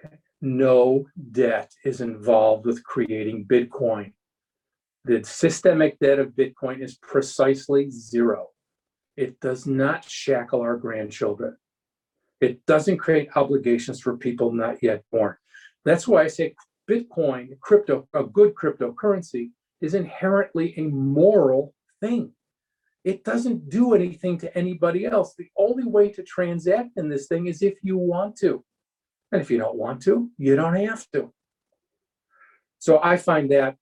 Okay. 0.00 0.16
No 0.40 1.06
debt 1.30 1.72
is 1.84 2.00
involved 2.00 2.66
with 2.66 2.82
creating 2.82 3.46
Bitcoin. 3.46 4.12
The 5.04 5.22
systemic 5.22 6.00
debt 6.00 6.18
of 6.18 6.32
Bitcoin 6.32 6.82
is 6.82 6.96
precisely 6.96 7.88
zero. 7.90 8.48
It 9.16 9.38
does 9.40 9.66
not 9.66 10.04
shackle 10.04 10.60
our 10.60 10.76
grandchildren. 10.76 11.56
It 12.40 12.66
doesn't 12.66 12.98
create 12.98 13.36
obligations 13.36 14.00
for 14.00 14.16
people 14.16 14.52
not 14.52 14.82
yet 14.82 15.04
born. 15.10 15.36
That's 15.84 16.08
why 16.08 16.24
I 16.24 16.26
say 16.26 16.54
Bitcoin, 16.90 17.58
crypto, 17.60 18.08
a 18.14 18.24
good 18.24 18.54
cryptocurrency 18.54 19.52
is 19.80 19.94
inherently 19.94 20.74
a 20.76 20.82
moral 20.82 21.72
thing. 22.00 22.32
It 23.06 23.22
doesn't 23.22 23.70
do 23.70 23.94
anything 23.94 24.36
to 24.38 24.58
anybody 24.58 25.06
else. 25.06 25.36
The 25.38 25.48
only 25.56 25.84
way 25.84 26.10
to 26.10 26.24
transact 26.24 26.96
in 26.96 27.08
this 27.08 27.28
thing 27.28 27.46
is 27.46 27.62
if 27.62 27.74
you 27.80 27.96
want 27.96 28.34
to. 28.38 28.64
And 29.30 29.40
if 29.40 29.48
you 29.48 29.58
don't 29.58 29.78
want 29.78 30.02
to, 30.02 30.28
you 30.38 30.56
don't 30.56 30.74
have 30.74 31.06
to. 31.12 31.32
So 32.80 33.00
I 33.00 33.16
find 33.16 33.48
that 33.52 33.76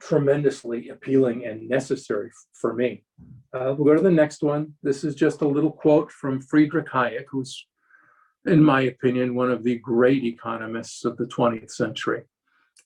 tremendously 0.00 0.88
appealing 0.88 1.46
and 1.46 1.68
necessary 1.68 2.32
for 2.52 2.74
me. 2.74 3.04
Uh, 3.52 3.76
we'll 3.78 3.86
go 3.86 3.94
to 3.94 4.02
the 4.02 4.10
next 4.10 4.42
one. 4.42 4.74
This 4.82 5.04
is 5.04 5.14
just 5.14 5.40
a 5.42 5.48
little 5.48 5.70
quote 5.70 6.10
from 6.10 6.40
Friedrich 6.40 6.88
Hayek, 6.88 7.26
who's, 7.30 7.64
in 8.44 8.60
my 8.60 8.80
opinion, 8.80 9.36
one 9.36 9.52
of 9.52 9.62
the 9.62 9.78
great 9.78 10.24
economists 10.24 11.04
of 11.04 11.16
the 11.16 11.26
20th 11.26 11.70
century. 11.70 12.24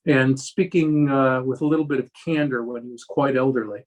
And 0.05 0.38
speaking 0.38 1.09
uh, 1.09 1.41
with 1.43 1.62
a 1.62 1.67
little 1.67 1.87
bit 1.87 2.00
of 2.00 2.11
candor 2.26 2.62
when 2.62 2.83
he 2.83 2.91
was 2.91 3.05
quite 3.05 3.37
elderly, 3.37 3.87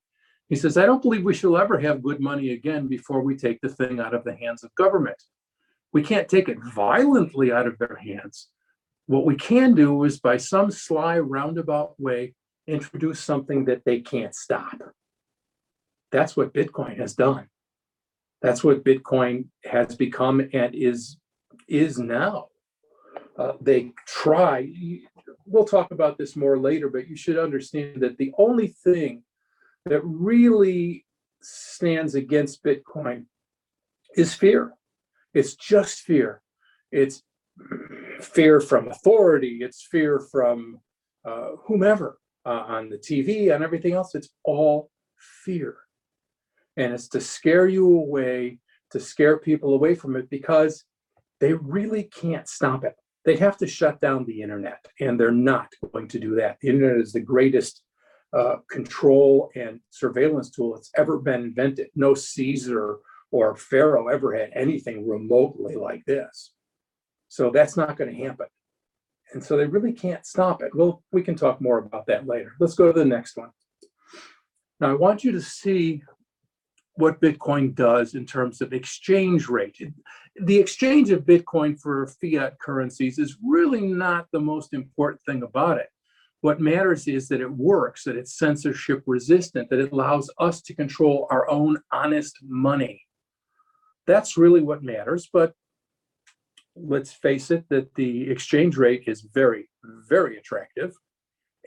he 0.49 0.55
says, 0.55 0.77
I 0.77 0.85
don't 0.85 1.01
believe 1.01 1.23
we 1.23 1.33
shall 1.33 1.57
ever 1.57 1.79
have 1.79 2.03
good 2.03 2.19
money 2.19 2.51
again 2.51 2.87
before 2.87 3.21
we 3.21 3.35
take 3.35 3.59
the 3.61 3.69
thing 3.69 3.99
out 3.99 4.13
of 4.13 4.23
the 4.23 4.35
hands 4.35 4.63
of 4.63 4.73
government. 4.75 5.21
We 5.91 6.03
can't 6.03 6.29
take 6.29 6.49
it 6.49 6.57
violently 6.63 7.51
out 7.51 7.67
of 7.67 7.77
their 7.79 7.95
hands. 7.95 8.49
What 9.07 9.25
we 9.25 9.35
can 9.35 9.73
do 9.75 10.03
is 10.03 10.19
by 10.19 10.37
some 10.37 10.71
sly 10.71 11.19
roundabout 11.19 11.99
way, 11.99 12.35
introduce 12.67 13.19
something 13.19 13.65
that 13.65 13.83
they 13.85 14.01
can't 14.01 14.35
stop. 14.35 14.77
That's 16.11 16.35
what 16.37 16.53
Bitcoin 16.53 16.97
has 16.97 17.15
done. 17.15 17.47
That's 18.41 18.63
what 18.63 18.83
Bitcoin 18.83 19.45
has 19.63 19.95
become 19.95 20.41
and 20.53 20.75
is 20.75 21.17
is 21.67 21.97
now. 21.97 22.49
Uh, 23.37 23.53
they 23.59 23.91
try. 24.05 24.69
We'll 25.45 25.65
talk 25.65 25.91
about 25.91 26.17
this 26.17 26.35
more 26.35 26.57
later, 26.57 26.89
but 26.89 27.07
you 27.07 27.15
should 27.15 27.37
understand 27.37 28.01
that 28.01 28.17
the 28.17 28.31
only 28.37 28.67
thing 28.67 29.23
that 29.85 30.01
really 30.03 31.05
stands 31.41 32.15
against 32.15 32.63
Bitcoin 32.63 33.25
is 34.15 34.33
fear. 34.33 34.73
It's 35.33 35.55
just 35.55 35.99
fear. 35.99 36.41
It's 36.91 37.21
fear 38.19 38.59
from 38.59 38.87
authority. 38.87 39.59
It's 39.61 39.87
fear 39.89 40.19
from 40.31 40.79
uh, 41.23 41.51
whomever 41.65 42.17
uh, 42.45 42.63
on 42.67 42.89
the 42.89 42.97
TV, 42.97 43.53
on 43.53 43.63
everything 43.63 43.93
else. 43.93 44.15
It's 44.15 44.29
all 44.43 44.89
fear. 45.43 45.77
And 46.77 46.93
it's 46.93 47.07
to 47.09 47.21
scare 47.21 47.67
you 47.67 47.85
away, 47.85 48.59
to 48.91 48.99
scare 48.99 49.37
people 49.37 49.73
away 49.73 49.95
from 49.95 50.15
it 50.15 50.29
because 50.29 50.83
they 51.39 51.53
really 51.53 52.03
can't 52.03 52.47
stop 52.47 52.83
it. 52.83 52.95
They 53.23 53.35
have 53.37 53.57
to 53.57 53.67
shut 53.67 53.99
down 54.01 54.25
the 54.25 54.41
internet, 54.41 54.85
and 54.99 55.19
they're 55.19 55.31
not 55.31 55.69
going 55.93 56.07
to 56.09 56.19
do 56.19 56.35
that. 56.35 56.57
The 56.61 56.69
internet 56.69 56.97
is 56.97 57.11
the 57.11 57.21
greatest 57.21 57.81
uh, 58.35 58.57
control 58.69 59.49
and 59.55 59.79
surveillance 59.91 60.49
tool 60.49 60.73
that's 60.73 60.91
ever 60.97 61.17
been 61.17 61.41
invented. 61.41 61.87
No 61.95 62.13
Caesar 62.13 62.97
or 63.31 63.55
Pharaoh 63.55 64.09
ever 64.09 64.35
had 64.35 64.51
anything 64.53 65.07
remotely 65.07 65.75
like 65.75 66.03
this. 66.05 66.53
So 67.29 67.49
that's 67.49 67.77
not 67.77 67.97
going 67.97 68.13
to 68.13 68.23
happen. 68.23 68.47
And 69.33 69.43
so 69.43 69.57
they 69.57 69.65
really 69.65 69.93
can't 69.93 70.25
stop 70.25 70.61
it. 70.61 70.75
Well, 70.75 71.01
we 71.11 71.21
can 71.21 71.35
talk 71.35 71.61
more 71.61 71.79
about 71.79 72.07
that 72.07 72.27
later. 72.27 72.53
Let's 72.59 72.75
go 72.75 72.91
to 72.91 72.97
the 72.97 73.05
next 73.05 73.37
one. 73.37 73.49
Now, 74.79 74.91
I 74.91 74.93
want 74.93 75.23
you 75.23 75.31
to 75.31 75.41
see 75.41 76.03
what 76.95 77.21
Bitcoin 77.21 77.73
does 77.73 78.15
in 78.15 78.25
terms 78.25 78.61
of 78.61 78.73
exchange 78.73 79.47
rate. 79.47 79.77
The 80.41 80.57
exchange 80.57 81.09
of 81.11 81.25
Bitcoin 81.25 81.79
for 81.79 82.07
fiat 82.21 82.59
currencies 82.59 83.17
is 83.17 83.37
really 83.43 83.81
not 83.81 84.27
the 84.31 84.39
most 84.39 84.73
important 84.73 85.21
thing 85.25 85.43
about 85.43 85.77
it. 85.77 85.89
What 86.45 86.61
matters 86.61 87.07
is 87.07 87.27
that 87.29 87.41
it 87.41 87.51
works, 87.51 88.03
that 88.03 88.15
it's 88.15 88.37
censorship 88.37 89.01
resistant, 89.07 89.67
that 89.71 89.79
it 89.79 89.91
allows 89.91 90.29
us 90.37 90.61
to 90.61 90.75
control 90.75 91.27
our 91.31 91.49
own 91.49 91.79
honest 91.91 92.37
money. 92.43 93.01
That's 94.05 94.37
really 94.37 94.61
what 94.61 94.83
matters. 94.83 95.27
But 95.33 95.53
let's 96.75 97.11
face 97.11 97.49
it, 97.49 97.65
that 97.69 97.95
the 97.95 98.29
exchange 98.29 98.77
rate 98.77 99.05
is 99.07 99.21
very, 99.33 99.71
very 100.07 100.37
attractive. 100.37 100.93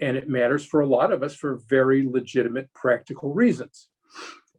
And 0.01 0.17
it 0.17 0.29
matters 0.29 0.65
for 0.65 0.83
a 0.83 0.87
lot 0.87 1.13
of 1.13 1.25
us 1.25 1.35
for 1.35 1.59
very 1.69 2.07
legitimate 2.09 2.73
practical 2.73 3.35
reasons. 3.35 3.89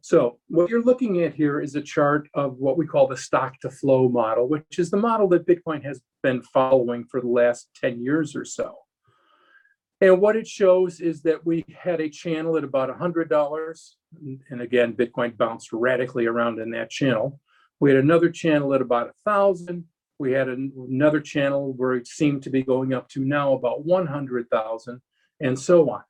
So 0.02 0.38
what 0.48 0.68
you're 0.68 0.82
looking 0.82 1.22
at 1.22 1.32
here 1.32 1.62
is 1.62 1.76
a 1.76 1.80
chart 1.80 2.28
of 2.34 2.58
what 2.58 2.76
we 2.76 2.86
call 2.86 3.06
the 3.06 3.16
stock 3.16 3.58
to 3.60 3.70
flow 3.70 4.10
model, 4.10 4.50
which 4.50 4.78
is 4.78 4.90
the 4.90 4.98
model 4.98 5.28
that 5.28 5.46
Bitcoin 5.46 5.82
has 5.82 6.02
been 6.22 6.42
following 6.42 7.06
for 7.10 7.22
the 7.22 7.28
last 7.28 7.70
10 7.80 8.02
years 8.02 8.36
or 8.36 8.44
so. 8.44 8.76
And 10.00 10.20
what 10.20 10.36
it 10.36 10.46
shows 10.46 11.00
is 11.00 11.22
that 11.22 11.44
we 11.44 11.64
had 11.76 12.00
a 12.00 12.08
channel 12.08 12.56
at 12.56 12.64
about 12.64 12.88
$100. 12.88 13.94
And 14.50 14.60
again, 14.62 14.94
Bitcoin 14.94 15.36
bounced 15.36 15.72
radically 15.72 16.26
around 16.26 16.58
in 16.58 16.70
that 16.70 16.90
channel. 16.90 17.38
We 17.80 17.90
had 17.90 17.98
another 17.98 18.30
channel 18.30 18.72
at 18.74 18.80
about 18.80 19.14
1,000. 19.24 19.84
We 20.18 20.32
had 20.32 20.48
an- 20.48 20.72
another 20.76 21.20
channel 21.20 21.74
where 21.74 21.94
it 21.94 22.06
seemed 22.06 22.42
to 22.44 22.50
be 22.50 22.62
going 22.62 22.94
up 22.94 23.08
to 23.10 23.24
now 23.24 23.52
about 23.52 23.84
100,000 23.84 25.00
and 25.40 25.58
so 25.58 25.90
on. 25.90 26.02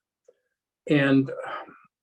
And 0.89 1.31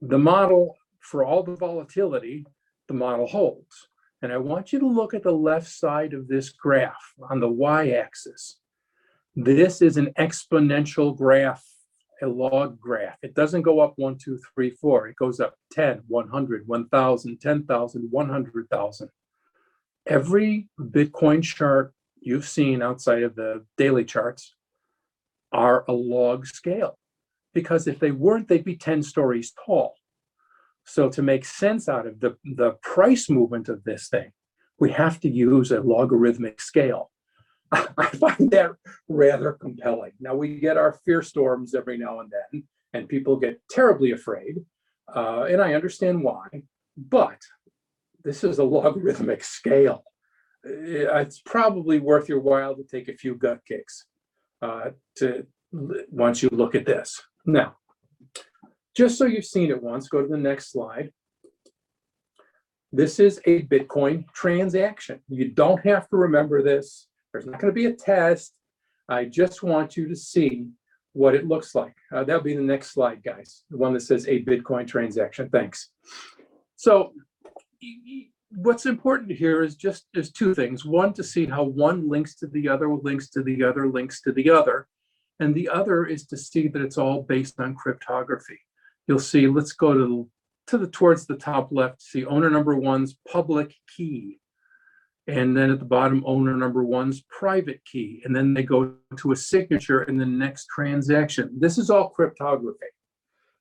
the 0.01 0.17
model, 0.17 0.77
for 1.00 1.24
all 1.24 1.44
the 1.44 1.56
volatility, 1.56 2.46
the 2.88 2.94
model 2.94 3.27
holds. 3.27 3.88
And 4.22 4.32
I 4.32 4.38
want 4.38 4.74
you 4.74 4.79
to 4.79 4.88
look 4.88 5.13
at 5.13 5.24
the 5.24 5.32
left 5.32 5.67
side 5.67 6.13
of 6.13 6.27
this 6.27 6.50
graph 6.50 7.13
on 7.29 7.39
the 7.39 7.50
y-axis. 7.50 8.60
This 9.36 9.82
is 9.82 9.98
an 9.98 10.13
exponential 10.17 11.15
graph, 11.15 11.63
a 12.22 12.28
log 12.28 12.80
graph. 12.80 13.18
It 13.22 13.34
doesn't 13.34 13.62
go 13.62 13.80
up 13.80 13.94
one, 13.98 14.18
two, 14.18 14.40
three, 14.54 14.72
four. 14.72 15.08
It 15.08 15.16
goes 15.16 15.40
up 15.40 15.56
10, 15.72 16.04
100, 16.08 16.68
1,000, 16.68 17.42
10,000, 17.42 18.08
100,000. 18.10 19.10
Every 20.08 20.70
Bitcoin 20.80 21.44
chart 21.44 21.94
you've 22.20 22.48
seen 22.48 22.82
outside 22.82 23.24
of 23.24 23.36
the 23.36 23.66
daily 23.78 24.06
charts 24.06 24.56
are 25.52 25.86
a 25.88 25.94
log 25.94 26.46
scale. 26.46 26.98
Because 27.54 27.88
if 27.88 28.00
they 28.00 28.12
weren't, 28.12 28.48
they'd 28.48 28.64
be 28.64 28.76
10 28.76 29.04
stories 29.04 29.54
tall. 29.66 29.96
So 30.86 31.10
to 31.10 31.22
make 31.22 31.44
sense 31.44 31.90
out 31.90 32.08
of 32.08 32.20
the, 32.20 32.38
the 32.44 32.72
price 32.82 33.30
movement 33.30 33.68
of 33.68 33.84
this 33.84 34.08
thing, 34.08 34.32
we 34.80 34.92
have 34.92 35.20
to 35.22 35.30
use 35.30 35.72
a 35.72 35.82
logarithmic 35.82 36.62
scale. 36.62 37.12
I 37.98 38.08
find 38.08 38.52
that 38.52 38.72
rather 39.08 39.54
compelling. 39.54 40.14
Now 40.20 40.36
we 40.36 40.60
get 40.60 40.78
our 40.78 40.94
fear 41.06 41.22
storms 41.22 41.76
every 41.76 41.98
now 41.98 42.20
and 42.20 42.32
then, 42.32 42.64
and 42.94 43.10
people 43.10 43.38
get 43.38 43.62
terribly 43.70 44.12
afraid, 44.12 44.64
uh, 45.14 45.44
and 45.44 45.62
I 45.62 45.74
understand 45.74 46.24
why. 46.24 46.48
But 46.96 47.42
this 48.24 48.44
is 48.44 48.60
a 48.60 48.64
logarithmic 48.64 49.44
scale. 49.44 50.04
It's 50.64 51.40
probably 51.40 52.00
worth 52.00 52.28
your 52.28 52.40
while 52.40 52.76
to 52.76 52.84
take 52.84 53.08
a 53.08 53.18
few 53.18 53.36
gut 53.36 53.60
kicks 53.68 54.06
uh, 54.62 54.92
to 55.18 55.46
once 55.72 56.42
you 56.42 56.50
look 56.52 56.76
at 56.76 56.86
this. 56.86 57.22
Now, 57.46 57.78
just 58.96 59.18
so 59.18 59.26
you've 59.26 59.46
seen 59.46 59.70
it 59.70 59.82
once, 59.82 60.10
go 60.10 60.22
to 60.22 60.28
the 60.28 60.38
next 60.38 60.72
slide. 60.72 61.12
This 62.92 63.20
is 63.20 63.40
a 63.46 63.64
Bitcoin 63.64 64.26
transaction. 64.34 65.20
You 65.28 65.50
don't 65.50 65.86
have 65.86 66.10
to 66.10 66.18
remember 66.18 66.64
this. 66.64 67.08
There's 67.38 67.51
not 67.51 67.62
going 67.62 67.72
to 67.72 67.79
be 67.79 67.86
a 67.86 67.94
test. 67.94 68.53
I 69.08 69.25
just 69.25 69.62
want 69.62 69.96
you 69.96 70.08
to 70.08 70.15
see 70.15 70.67
what 71.13 71.36
it 71.36 71.48
looks 71.48 71.75
like. 71.75 71.96
Uh, 72.12 72.24
that'll 72.24 72.41
be 72.41 72.56
the 72.56 72.63
next 72.63 72.94
slide, 72.94 73.22
guys. 73.24 73.63
The 73.70 73.77
one 73.77 73.94
that 73.94 74.01
says 74.01 74.27
a 74.27 74.44
Bitcoin 74.44 74.88
transaction. 74.88 75.48
Thanks. 75.50 75.91
So 76.77 77.13
what's 78.56 78.88
important 78.88 79.32
here 79.32 79.62
is 79.63 79.75
just 79.75 80.06
is 80.15 80.32
two 80.32 80.56
things. 80.56 80.84
One, 80.84 81.13
to 81.13 81.24
see 81.24 81.46
how 81.46 81.63
one 81.63 82.10
links 82.10 82.34
to 82.38 82.48
the 82.48 82.67
other, 82.67 82.91
links 82.91 83.29
to 83.29 83.44
the 83.44 83.63
other, 83.63 83.88
links 83.88 84.20
to 84.24 84.32
the 84.32 84.50
other. 84.50 84.88
And 85.39 85.53
the 85.53 85.70
other 85.70 86.08
is 86.08 86.25
to 86.27 86.38
see 86.38 86.67
that 86.70 86.82
it's 86.82 86.98
all 86.98 87.22
based 87.22 87.60
on 87.60 87.75
cryptography. 87.75 88.60
You'll 89.08 89.20
see, 89.20 89.48
let's 89.48 89.74
go 89.74 89.94
to, 89.94 90.27
to 90.67 90.77
the, 90.79 90.88
towards 90.88 91.27
the 91.27 91.38
top 91.38 91.70
left, 91.72 92.01
see 92.01 92.25
owner 92.25 92.50
number 92.50 92.75
one's 92.75 93.15
public 93.32 93.75
key. 93.96 94.39
And 95.28 95.56
then 95.58 95.72
at 95.72 95.80
the 95.80 95.86
bottom, 95.86 96.24
owner 96.26 96.56
number 96.56 96.84
one's 96.84 97.22
private 97.30 97.84
key. 97.84 98.22
And 98.24 98.34
then 98.34 98.54
they 98.54 98.64
go 98.64 98.94
to 99.18 99.32
a 99.34 99.36
signature 99.36 100.04
in 100.04 100.18
the 100.18 100.26
next 100.26 100.68
transaction. 100.68 101.52
This 101.60 101.78
is 101.78 101.90
all 101.90 102.10
cryptography. 102.10 102.86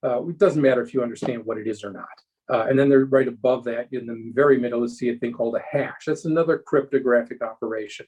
Uh, 0.04 0.24
it 0.28 0.38
doesn't 0.38 0.62
matter 0.62 0.82
if 0.82 0.94
you 0.94 1.02
understand 1.02 1.44
what 1.44 1.58
it 1.58 1.66
is 1.66 1.82
or 1.82 1.92
not. 1.92 2.06
Uh, 2.48 2.66
and 2.68 2.78
then 2.78 2.88
they're 2.88 3.06
right 3.06 3.26
above 3.26 3.64
that 3.64 3.88
in 3.90 4.06
the 4.06 4.30
very 4.32 4.56
middle, 4.58 4.80
you 4.80 4.88
see 4.88 5.08
a 5.08 5.16
thing 5.16 5.32
called 5.32 5.56
a 5.56 5.62
hash. 5.68 6.04
That's 6.06 6.24
another 6.26 6.58
cryptographic 6.58 7.42
operation. 7.42 8.06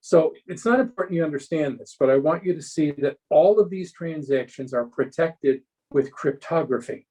So 0.00 0.32
it's 0.46 0.64
not 0.64 0.80
important 0.80 1.16
you 1.16 1.24
understand 1.24 1.78
this, 1.78 1.96
but 1.98 2.08
I 2.08 2.16
want 2.16 2.44
you 2.44 2.54
to 2.54 2.62
see 2.62 2.92
that 2.98 3.16
all 3.28 3.58
of 3.60 3.68
these 3.68 3.92
transactions 3.92 4.72
are 4.72 4.86
protected 4.86 5.62
with 5.90 6.12
cryptography 6.12 7.06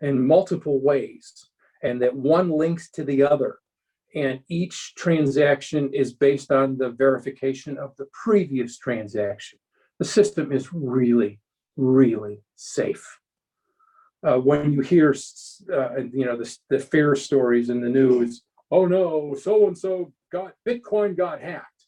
in 0.00 0.26
multiple 0.26 0.80
ways, 0.80 1.32
and 1.82 2.02
that 2.02 2.14
one 2.14 2.50
links 2.50 2.90
to 2.90 3.04
the 3.04 3.22
other. 3.22 3.58
And 4.14 4.40
each 4.48 4.94
transaction 4.96 5.92
is 5.92 6.12
based 6.12 6.50
on 6.50 6.78
the 6.78 6.90
verification 6.90 7.76
of 7.76 7.94
the 7.96 8.06
previous 8.12 8.78
transaction. 8.78 9.58
The 9.98 10.04
system 10.04 10.52
is 10.52 10.72
really, 10.72 11.40
really 11.76 12.42
safe. 12.54 13.18
Uh, 14.26 14.38
when 14.38 14.72
you 14.72 14.80
hear, 14.80 15.14
uh, 15.72 15.96
you 16.12 16.24
know, 16.24 16.36
the, 16.36 16.58
the 16.70 16.78
fear 16.78 17.14
stories 17.14 17.68
in 17.68 17.80
the 17.80 17.88
news, 17.88 18.42
oh 18.70 18.86
no, 18.86 19.34
so 19.34 19.66
and 19.66 19.76
so 19.76 20.12
got 20.32 20.54
Bitcoin 20.66 21.16
got 21.16 21.40
hacked. 21.40 21.84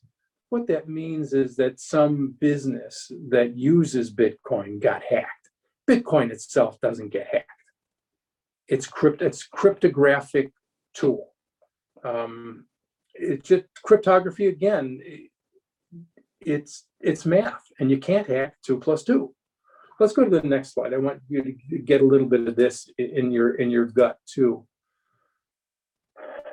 What 0.50 0.66
that 0.68 0.88
means 0.88 1.33
is 1.33 1.57
that 1.57 1.81
some 1.81 2.35
business 2.38 3.11
that 3.28 3.57
uses 3.57 4.14
Bitcoin 4.14 4.81
got 4.81 5.02
hacked. 5.02 5.50
Bitcoin 5.88 6.31
itself 6.31 6.81
doesn't 6.81 7.12
get 7.12 7.28
hacked. 7.31 7.50
It's 8.68 8.87
crypt, 8.87 9.22
it's 9.22 9.46
cryptographic 9.46 10.52
tool. 10.94 11.33
Um, 12.04 12.66
it's 13.14 13.48
just 13.48 13.64
cryptography 13.82 14.46
again. 14.46 15.00
It's 16.40 16.87
it's 17.00 17.26
math, 17.26 17.64
and 17.80 17.90
you 17.90 17.98
can't 17.98 18.26
hack 18.26 18.56
two 18.62 18.78
plus 18.78 19.02
two. 19.02 19.34
Let's 20.00 20.12
go 20.12 20.24
to 20.24 20.30
the 20.30 20.46
next 20.46 20.74
slide. 20.74 20.94
I 20.94 20.98
want 20.98 21.20
you 21.28 21.42
to 21.42 21.78
get 21.78 22.00
a 22.00 22.06
little 22.06 22.28
bit 22.28 22.46
of 22.46 22.54
this 22.54 22.88
in 22.98 23.32
your 23.32 23.54
in 23.54 23.70
your 23.70 23.87
gut 23.87 24.18
too 24.26 24.66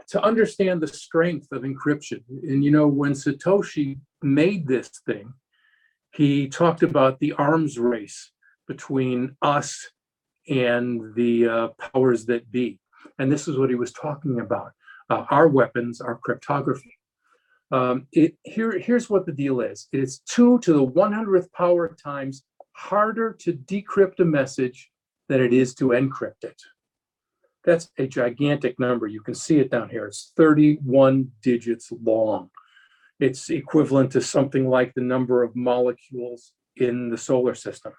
to 0.08 0.24
understand 0.24 0.82
the 0.82 0.88
strength 0.88 1.52
of 1.52 1.64
encryption. 1.64 2.24
And 2.30 2.64
you 2.64 2.72
know, 2.72 2.88
when 2.88 3.14
Satoshi 3.14 4.00
made 4.22 4.68
this 4.68 4.90
thing, 5.06 5.34
he 6.14 6.48
talked 6.48 6.84
about 6.84 7.20
the 7.20 7.34
arms 7.34 7.78
race 7.78 8.32
between 8.68 9.36
us 9.42 9.90
and 10.48 11.14
the 11.16 11.48
uh, 11.48 11.68
powers 11.80 12.26
that 12.28 12.52
be. 12.52 12.80
And 13.20 13.32
this 13.32 13.48
is 13.48 13.58
what 13.58 13.70
he 13.70 13.76
was 13.76 13.92
talking 13.94 14.40
about. 14.40 14.72
Uh, 15.10 15.26
our 15.30 15.48
weapons 15.48 16.02
are 16.02 16.20
cryptography. 16.24 16.98
Um, 17.72 18.08
it, 18.12 18.36
here, 18.44 18.78
here's 18.80 19.10
what 19.10 19.26
the 19.26 19.32
deal 19.32 19.62
is 19.62 19.88
it's 19.92 20.20
two 20.20 20.60
to 20.60 20.74
the 20.74 20.86
100th 20.86 21.52
power 21.52 21.96
times 22.02 22.44
harder 22.74 23.34
to 23.34 23.54
decrypt 23.54 24.20
a 24.20 24.26
message 24.26 24.92
than 25.30 25.42
it 25.42 25.54
is 25.54 25.74
to 25.76 25.90
encrypt 25.90 26.44
it. 26.44 26.62
That's 27.64 27.90
a 27.98 28.06
gigantic 28.06 28.80
number. 28.80 29.08
You 29.08 29.22
can 29.22 29.34
see 29.34 29.58
it 29.58 29.72
down 29.72 29.90
here. 29.90 30.06
It's 30.06 30.32
31 30.38 31.32
digits 31.42 31.92
long. 32.04 32.52
It's 33.20 33.50
equivalent 33.50 34.12
to 34.12 34.22
something 34.22 34.70
like 34.70 34.94
the 34.94 35.02
number 35.02 35.42
of 35.42 35.56
molecules 35.56 36.54
in 36.76 37.10
the 37.10 37.18
solar 37.18 37.56
system. 37.56 37.94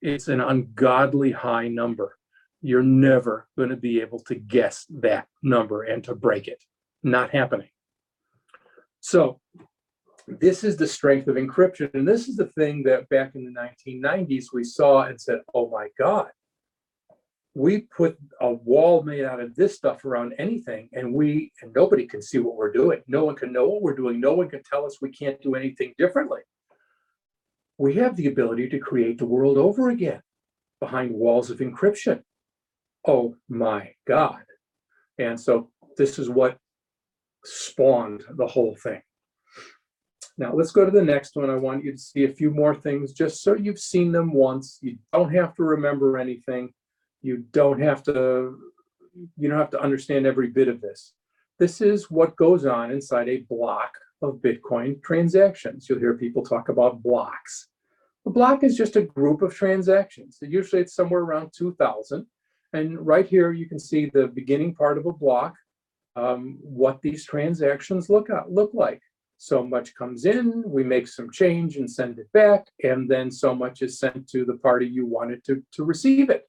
It's 0.00 0.28
an 0.28 0.40
ungodly 0.40 1.32
high 1.32 1.68
number. 1.68 2.16
You're 2.60 2.82
never 2.82 3.48
going 3.56 3.70
to 3.70 3.76
be 3.76 4.00
able 4.00 4.20
to 4.20 4.34
guess 4.34 4.86
that 5.00 5.26
number 5.42 5.84
and 5.84 6.02
to 6.04 6.14
break 6.14 6.48
it. 6.48 6.62
Not 7.02 7.30
happening. 7.30 7.68
So, 9.00 9.40
this 10.26 10.62
is 10.62 10.76
the 10.76 10.86
strength 10.86 11.26
of 11.28 11.36
encryption. 11.36 11.92
And 11.94 12.06
this 12.06 12.28
is 12.28 12.36
the 12.36 12.48
thing 12.48 12.82
that 12.82 13.08
back 13.08 13.34
in 13.34 13.44
the 13.44 13.60
1990s 13.88 14.46
we 14.52 14.62
saw 14.62 15.04
and 15.04 15.18
said, 15.18 15.40
oh 15.54 15.70
my 15.70 15.88
God, 15.98 16.28
we 17.58 17.80
put 17.80 18.16
a 18.40 18.52
wall 18.52 19.02
made 19.02 19.24
out 19.24 19.40
of 19.40 19.54
this 19.56 19.74
stuff 19.74 20.04
around 20.04 20.32
anything 20.38 20.88
and 20.92 21.12
we 21.12 21.50
and 21.60 21.72
nobody 21.74 22.06
can 22.06 22.22
see 22.22 22.38
what 22.38 22.54
we're 22.54 22.72
doing 22.72 23.02
no 23.08 23.24
one 23.24 23.34
can 23.34 23.52
know 23.52 23.68
what 23.68 23.82
we're 23.82 23.96
doing 23.96 24.20
no 24.20 24.32
one 24.32 24.48
can 24.48 24.62
tell 24.62 24.86
us 24.86 25.02
we 25.02 25.10
can't 25.10 25.42
do 25.42 25.56
anything 25.56 25.92
differently 25.98 26.40
we 27.76 27.94
have 27.94 28.14
the 28.14 28.28
ability 28.28 28.68
to 28.68 28.78
create 28.78 29.18
the 29.18 29.26
world 29.26 29.58
over 29.58 29.90
again 29.90 30.22
behind 30.80 31.10
walls 31.10 31.50
of 31.50 31.58
encryption 31.58 32.22
oh 33.06 33.34
my 33.48 33.92
god. 34.06 34.42
And 35.18 35.38
so 35.40 35.70
this 35.96 36.18
is 36.18 36.28
what 36.28 36.58
spawned 37.44 38.24
the 38.36 38.46
whole 38.46 38.76
thing. 38.82 39.02
Now 40.36 40.54
let's 40.54 40.70
go 40.70 40.84
to 40.84 40.90
the 40.90 41.02
next 41.02 41.34
one. 41.34 41.50
I 41.50 41.56
want 41.56 41.84
you 41.84 41.92
to 41.92 41.98
see 41.98 42.24
a 42.24 42.32
few 42.32 42.50
more 42.50 42.74
things 42.74 43.12
just 43.12 43.42
so 43.42 43.56
you've 43.56 43.80
seen 43.80 44.12
them 44.12 44.32
once. 44.32 44.78
You 44.80 44.96
don't 45.12 45.34
have 45.34 45.54
to 45.56 45.64
remember 45.64 46.16
anything. 46.16 46.72
You 47.22 47.44
don't 47.52 47.80
have 47.80 48.02
to 48.04 48.56
you 49.36 49.48
don't 49.48 49.58
have 49.58 49.70
to 49.70 49.80
understand 49.80 50.26
every 50.26 50.48
bit 50.48 50.68
of 50.68 50.80
this. 50.80 51.14
This 51.58 51.80
is 51.80 52.08
what 52.08 52.36
goes 52.36 52.66
on 52.66 52.92
inside 52.92 53.28
a 53.28 53.44
block 53.48 53.92
of 54.22 54.36
bitcoin 54.36 55.02
transactions. 55.02 55.88
You'll 55.88 55.98
hear 55.98 56.14
people 56.14 56.44
talk 56.44 56.68
about 56.68 57.02
blocks. 57.02 57.68
A 58.26 58.30
block 58.30 58.62
is 58.62 58.76
just 58.76 58.94
a 58.94 59.02
group 59.02 59.42
of 59.42 59.54
transactions. 59.54 60.38
Usually 60.40 60.82
it's 60.82 60.94
somewhere 60.94 61.22
around 61.22 61.50
2000 61.56 62.26
and 62.72 62.98
right 63.06 63.26
here 63.26 63.52
you 63.52 63.66
can 63.66 63.78
see 63.78 64.06
the 64.06 64.26
beginning 64.28 64.74
part 64.74 64.98
of 64.98 65.06
a 65.06 65.12
block 65.12 65.54
um, 66.16 66.58
what 66.60 67.00
these 67.00 67.24
transactions 67.24 68.10
look 68.10 68.28
at, 68.28 68.50
look 68.50 68.70
like 68.74 69.00
so 69.36 69.64
much 69.64 69.94
comes 69.94 70.24
in 70.24 70.62
we 70.66 70.82
make 70.82 71.06
some 71.06 71.30
change 71.30 71.76
and 71.76 71.90
send 71.90 72.18
it 72.18 72.30
back 72.32 72.66
and 72.82 73.08
then 73.08 73.30
so 73.30 73.54
much 73.54 73.82
is 73.82 73.98
sent 73.98 74.28
to 74.28 74.44
the 74.44 74.56
party 74.58 74.86
you 74.86 75.06
wanted 75.06 75.44
to, 75.44 75.62
to 75.72 75.84
receive 75.84 76.28
it 76.28 76.48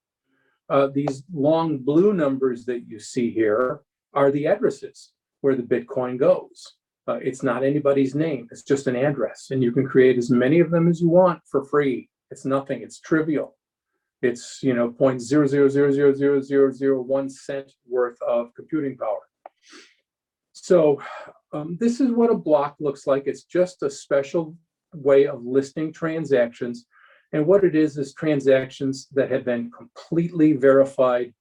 uh, 0.69 0.87
these 0.87 1.23
long 1.33 1.79
blue 1.79 2.13
numbers 2.13 2.65
that 2.65 2.87
you 2.87 2.99
see 2.99 3.31
here 3.31 3.81
are 4.13 4.31
the 4.31 4.45
addresses 4.45 5.11
where 5.41 5.55
the 5.55 5.63
Bitcoin 5.63 6.17
goes. 6.17 6.75
Uh, 7.07 7.15
it's 7.15 7.41
not 7.41 7.63
anybody's 7.63 8.13
name, 8.13 8.47
it's 8.51 8.63
just 8.63 8.87
an 8.87 8.95
address. 8.95 9.47
And 9.49 9.63
you 9.63 9.71
can 9.71 9.87
create 9.87 10.17
as 10.17 10.29
many 10.29 10.59
of 10.59 10.69
them 10.69 10.87
as 10.87 11.01
you 11.01 11.09
want 11.09 11.41
for 11.49 11.63
free. 11.63 12.07
It's 12.29 12.45
nothing, 12.45 12.83
it's 12.83 12.99
trivial. 12.99 13.57
It's, 14.21 14.59
you 14.61 14.73
know, 14.73 14.89
point 14.91 15.21
zero 15.21 15.47
zero 15.47 15.69
zero 15.69 15.91
zero 15.91 16.13
zero 16.13 16.41
zero 16.41 16.71
zero 16.71 17.01
one 17.01 17.29
cent 17.29 17.71
worth 17.87 18.21
of 18.21 18.53
computing 18.53 18.97
power. 18.97 19.19
So 20.51 21.01
um, 21.53 21.77
this 21.79 22.01
is 22.01 22.11
what 22.11 22.31
a 22.31 22.35
block 22.35 22.75
looks 22.79 23.07
like. 23.07 23.23
It's 23.27 23.43
just 23.43 23.81
a 23.81 23.89
special 23.89 24.55
way 24.93 25.25
of 25.27 25.45
listing 25.45 25.93
transactions. 25.93 26.85
And 27.31 27.45
what 27.45 27.63
it 27.63 27.75
is, 27.75 27.97
is 27.97 28.13
transactions 28.13 29.07
that 29.13 29.31
have 29.31 29.45
been 29.45 29.71
completely 29.71 30.53
verified 30.53 31.33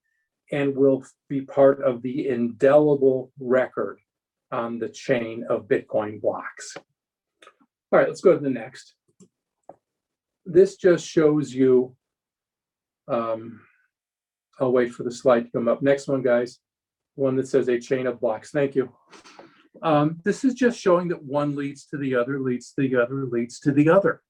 and 0.53 0.77
will 0.77 1.05
be 1.29 1.41
part 1.41 1.83
of 1.83 2.01
the 2.03 2.29
indelible 2.29 3.33
record 3.41 3.99
on 4.53 4.79
the 4.79 4.89
chain 4.89 5.45
of 5.51 5.67
Bitcoin 5.67 6.21
blocks. 6.21 6.77
All 7.91 7.99
right, 7.99 8.09
let's 8.09 8.21
go 8.21 8.35
to 8.35 8.41
the 8.43 8.51
next. 8.51 8.95
This 10.47 10.77
just 10.77 11.07
shows 11.07 11.53
you, 11.53 11.97
um, 13.09 13.61
I'll 14.61 14.73
wait 14.73 14.93
for 14.93 15.03
the 15.03 15.11
slide 15.11 15.47
to 15.47 15.51
come 15.51 15.69
up. 15.69 15.83
Next 15.83 16.09
one, 16.09 16.23
guys. 16.23 16.59
One 17.15 17.37
that 17.37 17.49
says 17.49 17.69
a 17.69 17.79
chain 17.79 18.07
of 18.07 18.21
blocks. 18.21 18.51
Thank 18.51 18.75
you. 18.75 18.93
Um, 19.83 20.21
this 20.25 20.45
is 20.45 20.55
just 20.55 20.79
showing 20.79 21.09
that 21.09 21.23
one 21.23 21.55
leads 21.55 21.87
to 21.87 21.99
the 21.99 22.15
other, 22.15 22.41
leads 22.41 22.73
to 22.73 22.83
the 22.83 22.97
other, 22.97 23.27
leads 23.27 23.61
to 23.61 23.73
the 23.73 23.89
other. 23.89 24.23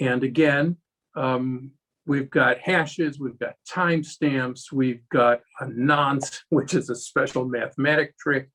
And 0.00 0.22
again, 0.22 0.76
um, 1.16 1.72
we've 2.06 2.30
got 2.30 2.58
hashes, 2.58 3.20
we've 3.20 3.38
got 3.38 3.54
timestamps, 3.70 4.72
we've 4.72 5.06
got 5.10 5.40
a 5.60 5.68
nonce, 5.68 6.42
which 6.48 6.74
is 6.74 6.90
a 6.90 6.96
special 6.96 7.44
mathematic 7.44 8.16
trick 8.18 8.50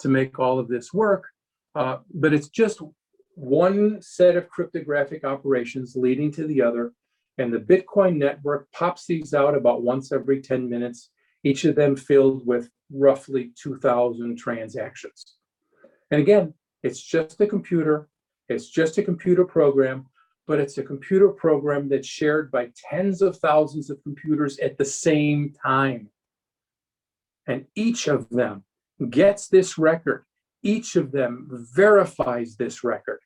to 0.00 0.08
make 0.08 0.38
all 0.38 0.58
of 0.58 0.68
this 0.68 0.92
work. 0.92 1.28
Uh, 1.74 1.98
but 2.14 2.32
it's 2.32 2.48
just 2.48 2.80
one 3.34 4.00
set 4.02 4.36
of 4.36 4.48
cryptographic 4.48 5.24
operations 5.24 5.96
leading 5.96 6.30
to 6.32 6.46
the 6.46 6.60
other. 6.60 6.92
And 7.38 7.52
the 7.52 7.58
Bitcoin 7.58 8.16
network 8.16 8.70
pops 8.72 9.06
these 9.06 9.34
out 9.34 9.56
about 9.56 9.82
once 9.82 10.12
every 10.12 10.40
10 10.40 10.68
minutes, 10.68 11.10
each 11.44 11.64
of 11.64 11.74
them 11.74 11.96
filled 11.96 12.46
with 12.46 12.70
roughly 12.92 13.52
2,000 13.56 14.36
transactions. 14.36 15.36
And 16.10 16.20
again, 16.20 16.54
it's 16.82 17.00
just 17.00 17.40
a 17.40 17.46
computer, 17.46 18.08
it's 18.48 18.68
just 18.68 18.98
a 18.98 19.02
computer 19.02 19.44
program, 19.44 20.06
but 20.46 20.60
it's 20.60 20.78
a 20.78 20.82
computer 20.82 21.28
program 21.28 21.88
that's 21.88 22.06
shared 22.06 22.50
by 22.50 22.70
tens 22.76 23.22
of 23.22 23.38
thousands 23.38 23.88
of 23.88 24.02
computers 24.02 24.58
at 24.58 24.76
the 24.76 24.84
same 24.84 25.54
time. 25.64 26.10
And 27.46 27.66
each 27.74 28.08
of 28.08 28.28
them 28.28 28.64
gets 29.10 29.48
this 29.48 29.78
record. 29.78 30.24
Each 30.62 30.96
of 30.96 31.12
them 31.12 31.48
verifies 31.74 32.56
this 32.56 32.84
record. 32.84 33.20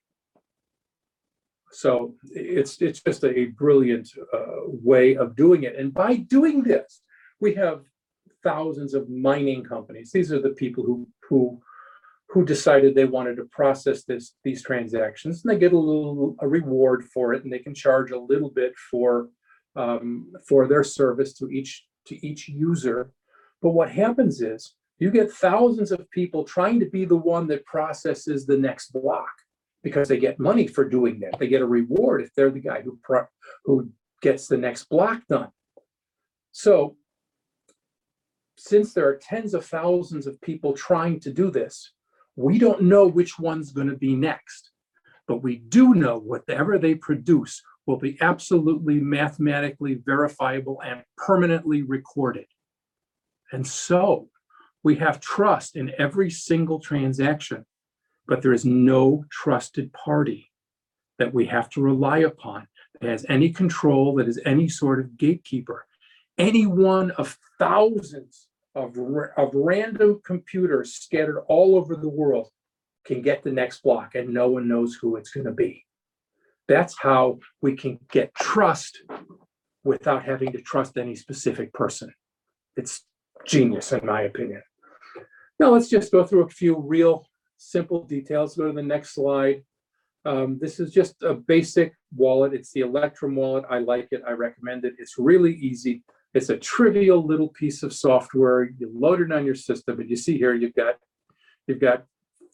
So 1.76 2.14
it's 2.30 2.80
it's 2.80 3.02
just 3.02 3.22
a 3.22 3.46
brilliant 3.46 4.08
uh, 4.32 4.62
way 4.64 5.14
of 5.14 5.36
doing 5.36 5.64
it. 5.64 5.76
And 5.76 5.92
by 5.92 6.16
doing 6.16 6.62
this, 6.62 7.02
we 7.38 7.54
have 7.56 7.82
thousands 8.42 8.94
of 8.94 9.10
mining 9.10 9.62
companies. 9.62 10.10
These 10.10 10.32
are 10.32 10.40
the 10.40 10.56
people 10.62 10.84
who 10.84 11.06
who 11.28 11.60
who 12.30 12.46
decided 12.46 12.94
they 12.94 13.04
wanted 13.04 13.36
to 13.36 13.44
process 13.44 14.04
this 14.04 14.36
these 14.42 14.62
transactions, 14.62 15.44
and 15.44 15.52
they 15.52 15.58
get 15.58 15.74
a 15.74 15.78
little 15.78 16.34
a 16.40 16.48
reward 16.48 17.04
for 17.12 17.34
it, 17.34 17.44
and 17.44 17.52
they 17.52 17.58
can 17.66 17.74
charge 17.74 18.10
a 18.10 18.18
little 18.32 18.50
bit 18.50 18.72
for 18.90 19.28
um, 19.76 20.32
for 20.48 20.66
their 20.66 20.84
service 20.84 21.34
to 21.34 21.50
each 21.50 21.86
to 22.06 22.26
each 22.26 22.48
user. 22.48 23.12
But 23.60 23.72
what 23.72 23.90
happens 23.90 24.40
is 24.40 24.74
you 24.98 25.10
get 25.10 25.30
thousands 25.30 25.92
of 25.92 26.10
people 26.10 26.42
trying 26.42 26.80
to 26.80 26.86
be 26.86 27.04
the 27.04 27.22
one 27.34 27.46
that 27.48 27.66
processes 27.66 28.46
the 28.46 28.56
next 28.56 28.94
block 28.94 29.34
because 29.86 30.08
they 30.08 30.18
get 30.18 30.40
money 30.40 30.66
for 30.66 30.84
doing 30.84 31.20
that. 31.20 31.38
They 31.38 31.46
get 31.46 31.62
a 31.62 31.66
reward 31.80 32.20
if 32.20 32.34
they're 32.34 32.50
the 32.50 32.58
guy 32.58 32.82
who 32.82 32.98
pro- 33.04 33.28
who 33.64 33.88
gets 34.20 34.48
the 34.48 34.56
next 34.56 34.88
block 34.88 35.22
done. 35.28 35.50
So 36.50 36.96
since 38.56 38.92
there 38.92 39.06
are 39.06 39.16
tens 39.22 39.54
of 39.54 39.64
thousands 39.64 40.26
of 40.26 40.40
people 40.40 40.72
trying 40.72 41.20
to 41.20 41.32
do 41.32 41.52
this, 41.52 41.92
we 42.34 42.58
don't 42.58 42.82
know 42.82 43.06
which 43.06 43.38
one's 43.38 43.70
going 43.70 43.86
to 43.86 43.94
be 43.96 44.16
next. 44.16 44.72
But 45.28 45.44
we 45.44 45.58
do 45.58 45.94
know 45.94 46.18
whatever 46.18 46.78
they 46.78 46.96
produce 46.96 47.62
will 47.86 47.96
be 47.96 48.18
absolutely 48.20 48.98
mathematically 48.98 50.02
verifiable 50.04 50.82
and 50.84 51.04
permanently 51.16 51.82
recorded. 51.82 52.46
And 53.52 53.64
so 53.64 54.30
we 54.82 54.96
have 54.96 55.20
trust 55.20 55.76
in 55.76 55.92
every 55.96 56.30
single 56.30 56.80
transaction, 56.80 57.64
but 58.26 58.42
there 58.42 58.52
is 58.52 58.64
no 58.64 59.24
trusted 59.30 59.92
party 59.92 60.50
that 61.18 61.32
we 61.32 61.46
have 61.46 61.68
to 61.70 61.80
rely 61.80 62.18
upon 62.18 62.66
that 63.00 63.10
has 63.10 63.26
any 63.28 63.50
control, 63.50 64.14
that 64.16 64.28
is 64.28 64.40
any 64.44 64.68
sort 64.68 65.00
of 65.00 65.16
gatekeeper. 65.16 65.86
Any 66.38 66.66
one 66.66 67.10
of 67.12 67.38
thousands 67.58 68.48
of, 68.74 68.96
of 69.36 69.50
random 69.54 70.20
computers 70.24 70.94
scattered 70.94 71.40
all 71.48 71.76
over 71.76 71.96
the 71.96 72.08
world 72.08 72.50
can 73.06 73.22
get 73.22 73.42
the 73.42 73.52
next 73.52 73.82
block 73.82 74.14
and 74.14 74.28
no 74.28 74.50
one 74.50 74.68
knows 74.68 74.94
who 74.94 75.16
it's 75.16 75.30
going 75.30 75.46
to 75.46 75.52
be. 75.52 75.84
That's 76.68 76.98
how 76.98 77.38
we 77.62 77.76
can 77.76 77.98
get 78.10 78.34
trust 78.34 79.00
without 79.84 80.24
having 80.24 80.52
to 80.52 80.60
trust 80.60 80.98
any 80.98 81.14
specific 81.14 81.72
person. 81.72 82.12
It's 82.76 83.04
genius, 83.46 83.92
in 83.92 84.04
my 84.04 84.22
opinion. 84.22 84.62
Now, 85.58 85.70
let's 85.70 85.88
just 85.88 86.12
go 86.12 86.24
through 86.24 86.44
a 86.44 86.50
few 86.50 86.76
real 86.76 87.26
simple 87.56 88.04
details. 88.04 88.56
Go 88.56 88.66
to 88.66 88.72
the 88.72 88.82
next 88.82 89.14
slide. 89.14 89.62
Um, 90.24 90.58
this 90.60 90.80
is 90.80 90.92
just 90.92 91.22
a 91.22 91.34
basic 91.34 91.94
wallet. 92.14 92.52
It's 92.52 92.72
the 92.72 92.80
Electrum 92.80 93.36
wallet. 93.36 93.64
I 93.70 93.78
like 93.78 94.08
it. 94.10 94.22
I 94.26 94.32
recommend 94.32 94.84
it. 94.84 94.94
It's 94.98 95.18
really 95.18 95.54
easy. 95.54 96.02
It's 96.34 96.50
a 96.50 96.56
trivial 96.56 97.24
little 97.24 97.48
piece 97.48 97.82
of 97.82 97.92
software. 97.92 98.64
You 98.64 98.90
load 98.92 99.20
it 99.20 99.32
on 99.32 99.46
your 99.46 99.54
system, 99.54 100.00
and 100.00 100.10
you 100.10 100.16
see 100.16 100.36
here 100.36 100.54
you've 100.54 100.74
got 100.74 100.96
you've 101.66 101.80
got 101.80 102.04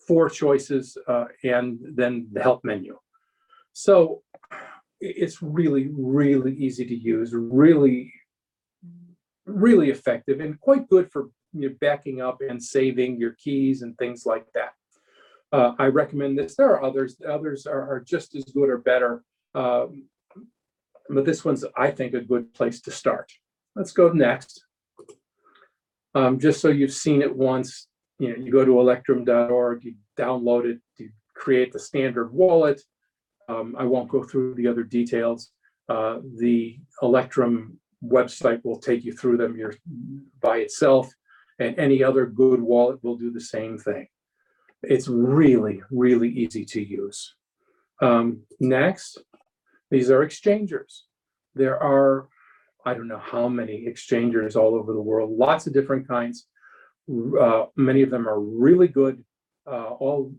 four 0.06 0.28
choices 0.28 0.96
uh, 1.08 1.24
and 1.44 1.78
then 1.94 2.28
the 2.32 2.42
help 2.42 2.62
menu. 2.64 2.98
So 3.72 4.22
it's 5.00 5.42
really 5.42 5.88
really 5.92 6.54
easy 6.56 6.84
to 6.84 6.94
use, 6.94 7.32
really 7.32 8.12
really 9.46 9.90
effective, 9.90 10.40
and 10.40 10.60
quite 10.60 10.88
good 10.88 11.10
for 11.10 11.30
you 11.52 11.68
know, 11.68 11.74
backing 11.80 12.20
up 12.20 12.40
and 12.46 12.62
saving 12.62 13.18
your 13.18 13.32
keys 13.32 13.82
and 13.82 13.96
things 13.98 14.24
like 14.26 14.46
that. 14.54 14.72
Uh, 15.52 15.72
I 15.78 15.86
recommend 15.86 16.38
this. 16.38 16.56
There 16.56 16.70
are 16.70 16.82
others. 16.82 17.16
The 17.16 17.32
others 17.32 17.66
are, 17.66 17.82
are 17.82 18.00
just 18.00 18.34
as 18.34 18.44
good 18.44 18.70
or 18.70 18.78
better. 18.78 19.22
Um, 19.54 20.08
but 21.08 21.26
this 21.26 21.44
one's, 21.44 21.64
I 21.76 21.90
think, 21.90 22.14
a 22.14 22.20
good 22.20 22.54
place 22.54 22.80
to 22.82 22.90
start. 22.90 23.30
Let's 23.76 23.92
go 23.92 24.10
next. 24.10 24.64
Um, 26.14 26.38
just 26.38 26.60
so 26.60 26.68
you've 26.68 26.92
seen 26.92 27.22
it 27.22 27.34
once, 27.34 27.86
you 28.18 28.28
know, 28.28 28.36
you 28.36 28.52
go 28.52 28.64
to 28.64 28.80
electrum.org, 28.80 29.84
you 29.84 29.94
download 30.18 30.64
it, 30.64 30.78
you 30.98 31.10
create 31.34 31.72
the 31.72 31.78
standard 31.78 32.32
wallet. 32.32 32.80
Um, 33.48 33.74
I 33.78 33.84
won't 33.84 34.10
go 34.10 34.22
through 34.22 34.54
the 34.54 34.68
other 34.68 34.84
details. 34.84 35.50
Uh, 35.88 36.18
the 36.38 36.78
Electrum 37.02 37.78
website 38.04 38.64
will 38.64 38.78
take 38.78 39.04
you 39.04 39.12
through 39.12 39.38
them 39.38 39.56
your, 39.56 39.74
by 40.40 40.58
itself, 40.58 41.10
and 41.58 41.78
any 41.78 42.02
other 42.02 42.26
good 42.26 42.60
wallet 42.60 43.02
will 43.02 43.16
do 43.16 43.30
the 43.30 43.40
same 43.40 43.78
thing. 43.78 44.06
It's 44.82 45.08
really, 45.08 45.80
really 45.90 46.28
easy 46.28 46.64
to 46.64 46.82
use. 46.82 47.34
Um, 48.00 48.42
next, 48.60 49.22
these 49.90 50.10
are 50.10 50.22
exchangers. 50.22 51.04
There 51.54 51.80
are 51.80 52.28
I 52.84 52.94
don't 52.94 53.08
know 53.08 53.18
how 53.18 53.48
many 53.48 53.86
exchangers 53.86 54.56
all 54.56 54.74
over 54.74 54.92
the 54.92 55.00
world, 55.00 55.30
lots 55.30 55.66
of 55.66 55.72
different 55.72 56.08
kinds. 56.08 56.46
Uh, 57.08 57.66
many 57.76 58.02
of 58.02 58.10
them 58.10 58.28
are 58.28 58.40
really 58.40 58.88
good. 58.88 59.24
Uh, 59.66 59.90
all, 59.90 60.34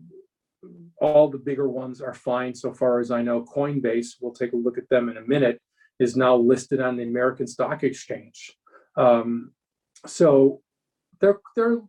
all 1.00 1.28
the 1.28 1.38
bigger 1.38 1.68
ones 1.68 2.00
are 2.00 2.14
fine 2.14 2.54
so 2.54 2.72
far 2.72 3.00
as 3.00 3.10
I 3.10 3.22
know. 3.22 3.44
Coinbase, 3.44 4.16
we'll 4.20 4.34
take 4.34 4.52
a 4.52 4.56
look 4.56 4.78
at 4.78 4.88
them 4.90 5.08
in 5.08 5.16
a 5.16 5.22
minute, 5.22 5.60
is 5.98 6.16
now 6.16 6.36
listed 6.36 6.80
on 6.80 6.96
the 6.96 7.04
American 7.04 7.46
Stock 7.46 7.82
Exchange. 7.82 8.52
Um, 8.96 9.52
so 10.06 10.60
they're, 11.20 11.40
they're 11.56 11.80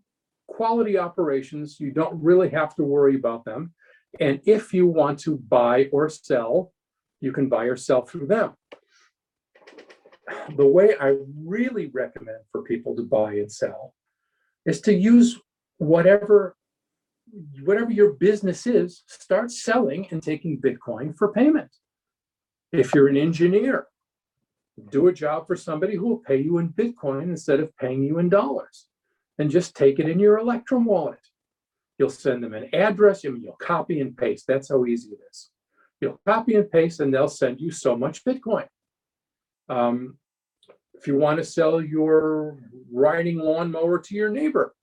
quality 0.47 0.97
operations. 0.97 1.79
You 1.79 1.91
don't 1.91 2.21
really 2.21 2.49
have 2.49 2.75
to 2.75 2.83
worry 2.83 3.15
about 3.15 3.45
them. 3.45 3.73
And 4.19 4.39
if 4.45 4.73
you 4.73 4.87
want 4.87 5.19
to 5.19 5.37
buy 5.37 5.89
or 5.91 6.09
sell, 6.09 6.71
you 7.19 7.31
can 7.31 7.49
buy 7.49 7.65
or 7.65 7.75
sell 7.75 8.03
through 8.03 8.27
them 8.27 8.53
the 10.55 10.65
way 10.65 10.95
I 10.99 11.17
really 11.43 11.87
recommend 11.93 12.39
for 12.51 12.63
people 12.63 12.95
to 12.95 13.03
buy 13.03 13.33
and 13.33 13.51
sell 13.51 13.93
is 14.65 14.81
to 14.81 14.93
use 14.93 15.39
whatever 15.77 16.55
whatever 17.63 17.91
your 17.91 18.13
business 18.13 18.65
is, 18.65 19.03
start 19.07 19.51
selling 19.51 20.07
and 20.11 20.21
taking 20.21 20.61
Bitcoin 20.61 21.17
for 21.17 21.33
payment. 21.33 21.69
If 22.71 22.93
you're 22.93 23.07
an 23.07 23.17
engineer, 23.17 23.87
do 24.89 25.07
a 25.07 25.13
job 25.13 25.47
for 25.47 25.55
somebody 25.55 25.95
who 25.95 26.07
will 26.07 26.19
pay 26.19 26.37
you 26.37 26.59
in 26.59 26.69
Bitcoin 26.69 27.23
instead 27.23 27.59
of 27.59 27.75
paying 27.77 28.03
you 28.03 28.19
in 28.19 28.29
dollars. 28.29 28.87
And 29.37 29.49
just 29.49 29.75
take 29.75 29.99
it 29.99 30.07
in 30.07 30.19
your 30.19 30.37
Electrum 30.37 30.85
wallet. 30.85 31.19
You'll 31.97 32.09
send 32.09 32.43
them 32.43 32.53
an 32.53 32.69
address, 32.73 33.23
and 33.23 33.41
you'll 33.41 33.57
copy 33.61 33.99
and 33.99 34.15
paste. 34.15 34.45
That's 34.47 34.69
how 34.69 34.85
easy 34.85 35.11
it 35.11 35.19
is. 35.31 35.49
You'll 36.01 36.19
copy 36.25 36.55
and 36.55 36.69
paste, 36.69 36.99
and 36.99 37.13
they'll 37.13 37.27
send 37.27 37.59
you 37.59 37.71
so 37.71 37.95
much 37.97 38.23
Bitcoin. 38.23 38.67
Um, 39.69 40.17
if 40.93 41.07
you 41.07 41.17
want 41.17 41.37
to 41.37 41.43
sell 41.43 41.81
your 41.81 42.57
riding 42.91 43.37
lawnmower 43.37 43.99
to 43.99 44.15
your 44.15 44.29
neighbor, 44.29 44.73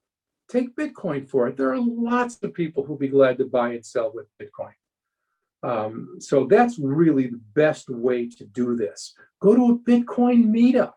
take 0.49 0.75
Bitcoin 0.75 1.27
for 1.27 1.47
it. 1.47 1.57
There 1.57 1.73
are 1.73 1.81
lots 1.81 2.41
of 2.43 2.53
people 2.53 2.83
who'll 2.83 2.97
be 2.97 3.07
glad 3.07 3.37
to 3.39 3.45
buy 3.45 3.69
and 3.73 3.85
sell 3.85 4.11
with 4.13 4.27
Bitcoin. 4.41 4.73
Um, 5.63 6.17
so 6.19 6.45
that's 6.45 6.77
really 6.77 7.27
the 7.27 7.41
best 7.55 7.89
way 7.89 8.29
to 8.29 8.45
do 8.45 8.75
this. 8.75 9.15
Go 9.39 9.55
to 9.55 9.71
a 9.73 9.77
Bitcoin 9.77 10.45
meetup. 10.45 10.93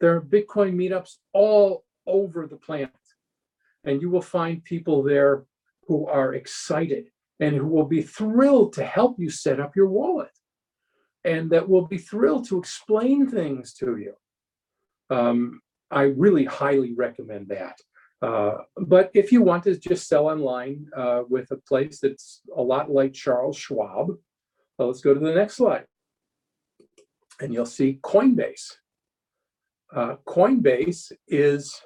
There 0.00 0.14
are 0.14 0.20
Bitcoin 0.20 0.74
meetups 0.74 1.16
all 1.32 1.83
over 2.06 2.46
the 2.46 2.56
planet. 2.56 2.90
And 3.84 4.00
you 4.00 4.10
will 4.10 4.22
find 4.22 4.64
people 4.64 5.02
there 5.02 5.44
who 5.86 6.06
are 6.06 6.34
excited 6.34 7.08
and 7.40 7.56
who 7.56 7.66
will 7.66 7.84
be 7.84 8.02
thrilled 8.02 8.72
to 8.74 8.84
help 8.84 9.16
you 9.18 9.30
set 9.30 9.60
up 9.60 9.76
your 9.76 9.88
wallet 9.88 10.30
and 11.24 11.50
that 11.50 11.68
will 11.68 11.86
be 11.86 11.98
thrilled 11.98 12.46
to 12.48 12.58
explain 12.58 13.26
things 13.26 13.72
to 13.74 13.96
you. 13.96 14.14
Um, 15.10 15.60
I 15.90 16.02
really 16.02 16.44
highly 16.44 16.92
recommend 16.94 17.48
that. 17.48 17.76
Uh, 18.22 18.58
but 18.76 19.10
if 19.14 19.32
you 19.32 19.42
want 19.42 19.64
to 19.64 19.76
just 19.76 20.08
sell 20.08 20.28
online 20.28 20.86
uh, 20.96 21.22
with 21.28 21.50
a 21.50 21.56
place 21.56 21.98
that's 22.00 22.40
a 22.56 22.62
lot 22.62 22.90
like 22.90 23.12
Charles 23.12 23.56
Schwab, 23.56 24.08
well, 24.78 24.88
let's 24.88 25.00
go 25.00 25.14
to 25.14 25.20
the 25.20 25.34
next 25.34 25.56
slide. 25.56 25.84
And 27.40 27.52
you'll 27.52 27.66
see 27.66 28.00
Coinbase. 28.02 28.76
Uh, 29.94 30.16
Coinbase 30.26 31.12
is 31.28 31.80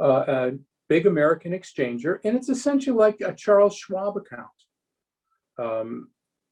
uh, 0.00 0.24
a 0.26 0.52
big 0.88 1.06
American 1.06 1.52
exchanger, 1.52 2.18
and 2.24 2.36
it's 2.36 2.48
essentially 2.48 2.96
like 2.96 3.20
a 3.20 3.34
Charles 3.34 3.76
Schwab 3.76 4.16
account. 4.16 4.48
Um, 5.58 6.08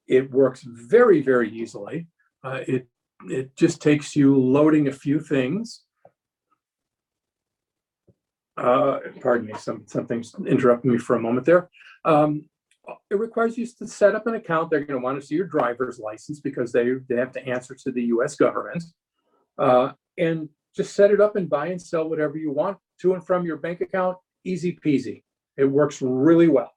it 0.06 0.30
works 0.30 0.62
very, 0.62 1.22
very 1.22 1.50
easily. 1.50 2.06
Uh, 2.44 2.60
it 2.66 2.88
it 3.28 3.54
just 3.56 3.80
takes 3.80 4.16
you 4.16 4.36
loading 4.36 4.88
a 4.88 4.92
few 4.92 5.20
things. 5.20 5.82
Uh, 8.56 8.98
pardon 9.20 9.46
me, 9.46 9.54
some 9.58 9.84
something's 9.86 10.34
interrupting 10.46 10.92
me 10.92 10.98
for 10.98 11.16
a 11.16 11.20
moment 11.20 11.46
there. 11.46 11.70
Um, 12.04 12.48
it 13.10 13.18
requires 13.18 13.56
you 13.56 13.66
to 13.78 13.86
set 13.86 14.14
up 14.14 14.26
an 14.26 14.34
account. 14.34 14.70
They're 14.70 14.84
going 14.84 15.00
to 15.00 15.04
want 15.04 15.20
to 15.20 15.26
see 15.26 15.36
your 15.36 15.46
driver's 15.46 15.98
license 15.98 16.40
because 16.40 16.72
they 16.72 16.92
they 17.08 17.16
have 17.16 17.32
to 17.32 17.46
answer 17.46 17.74
to 17.74 17.92
the 17.92 18.02
U.S. 18.04 18.36
government, 18.36 18.84
uh, 19.58 19.92
and 20.18 20.48
just 20.74 20.94
set 20.94 21.10
it 21.10 21.20
up 21.20 21.36
and 21.36 21.50
buy 21.50 21.68
and 21.68 21.80
sell 21.80 22.08
whatever 22.08 22.36
you 22.36 22.50
want 22.50 22.78
to 23.00 23.14
and 23.14 23.24
from 23.24 23.44
your 23.44 23.56
bank 23.56 23.80
account. 23.80 24.16
Easy 24.44 24.78
peasy. 24.84 25.22
It 25.56 25.64
works 25.64 26.00
really 26.02 26.48
well. 26.48 26.72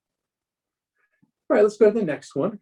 All 1.49 1.55
right, 1.55 1.63
let's 1.63 1.77
go 1.77 1.91
to 1.91 1.99
the 1.99 2.05
next 2.05 2.35
one 2.35 2.59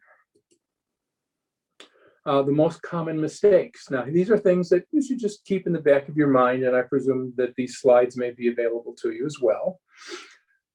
uh, 2.25 2.41
the 2.41 2.51
most 2.51 2.81
common 2.81 3.19
mistakes. 3.19 3.89
Now, 3.89 4.05
these 4.05 4.29
are 4.29 4.37
things 4.37 4.69
that 4.69 4.85
you 4.91 5.01
should 5.01 5.19
just 5.19 5.43
keep 5.45 5.67
in 5.67 5.73
the 5.73 5.81
back 5.81 6.07
of 6.07 6.15
your 6.15 6.29
mind, 6.29 6.63
and 6.63 6.75
I 6.75 6.81
presume 6.83 7.33
that 7.37 7.53
these 7.55 7.79
slides 7.79 8.17
may 8.17 8.31
be 8.31 8.47
available 8.47 8.95
to 9.01 9.11
you 9.11 9.25
as 9.25 9.37
well. 9.41 9.79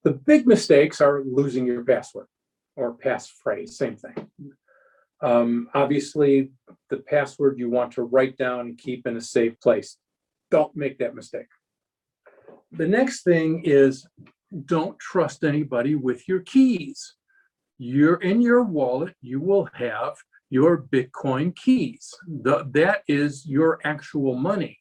The 0.05 0.13
big 0.13 0.47
mistakes 0.47 1.01
are 1.01 1.23
losing 1.25 1.67
your 1.67 1.85
password 1.85 2.27
or 2.77 2.97
passphrase, 2.97 3.71
same 3.71 3.97
thing. 3.97 4.31
Um, 5.21 5.69
obviously, 5.75 6.53
the 6.91 6.99
password 6.99 7.59
you 7.59 7.71
want 7.71 7.93
to 7.93 8.03
write 8.03 8.37
down 8.37 8.61
and 8.61 8.79
keep 8.79 9.07
in 9.07 9.17
a 9.17 9.21
safe 9.21 9.59
place. 9.61 9.97
Don't 10.51 10.75
make 10.75 10.99
that 10.99 11.15
mistake. 11.15 11.47
The 12.73 12.87
next 12.87 13.23
thing 13.23 13.63
is 13.65 14.07
don't 14.65 14.99
trust 14.99 15.45
anybody 15.45 15.95
with 15.95 16.27
your 16.29 16.41
keys. 16.41 17.15
You're 17.79 18.17
in 18.17 18.41
your 18.41 18.63
wallet, 18.63 19.15
you 19.21 19.41
will 19.41 19.69
have 19.75 20.17
your 20.51 20.83
Bitcoin 20.83 21.55
keys. 21.55 22.13
The, 22.27 22.67
that 22.73 23.03
is 23.07 23.47
your 23.47 23.79
actual 23.85 24.35
money. 24.35 24.79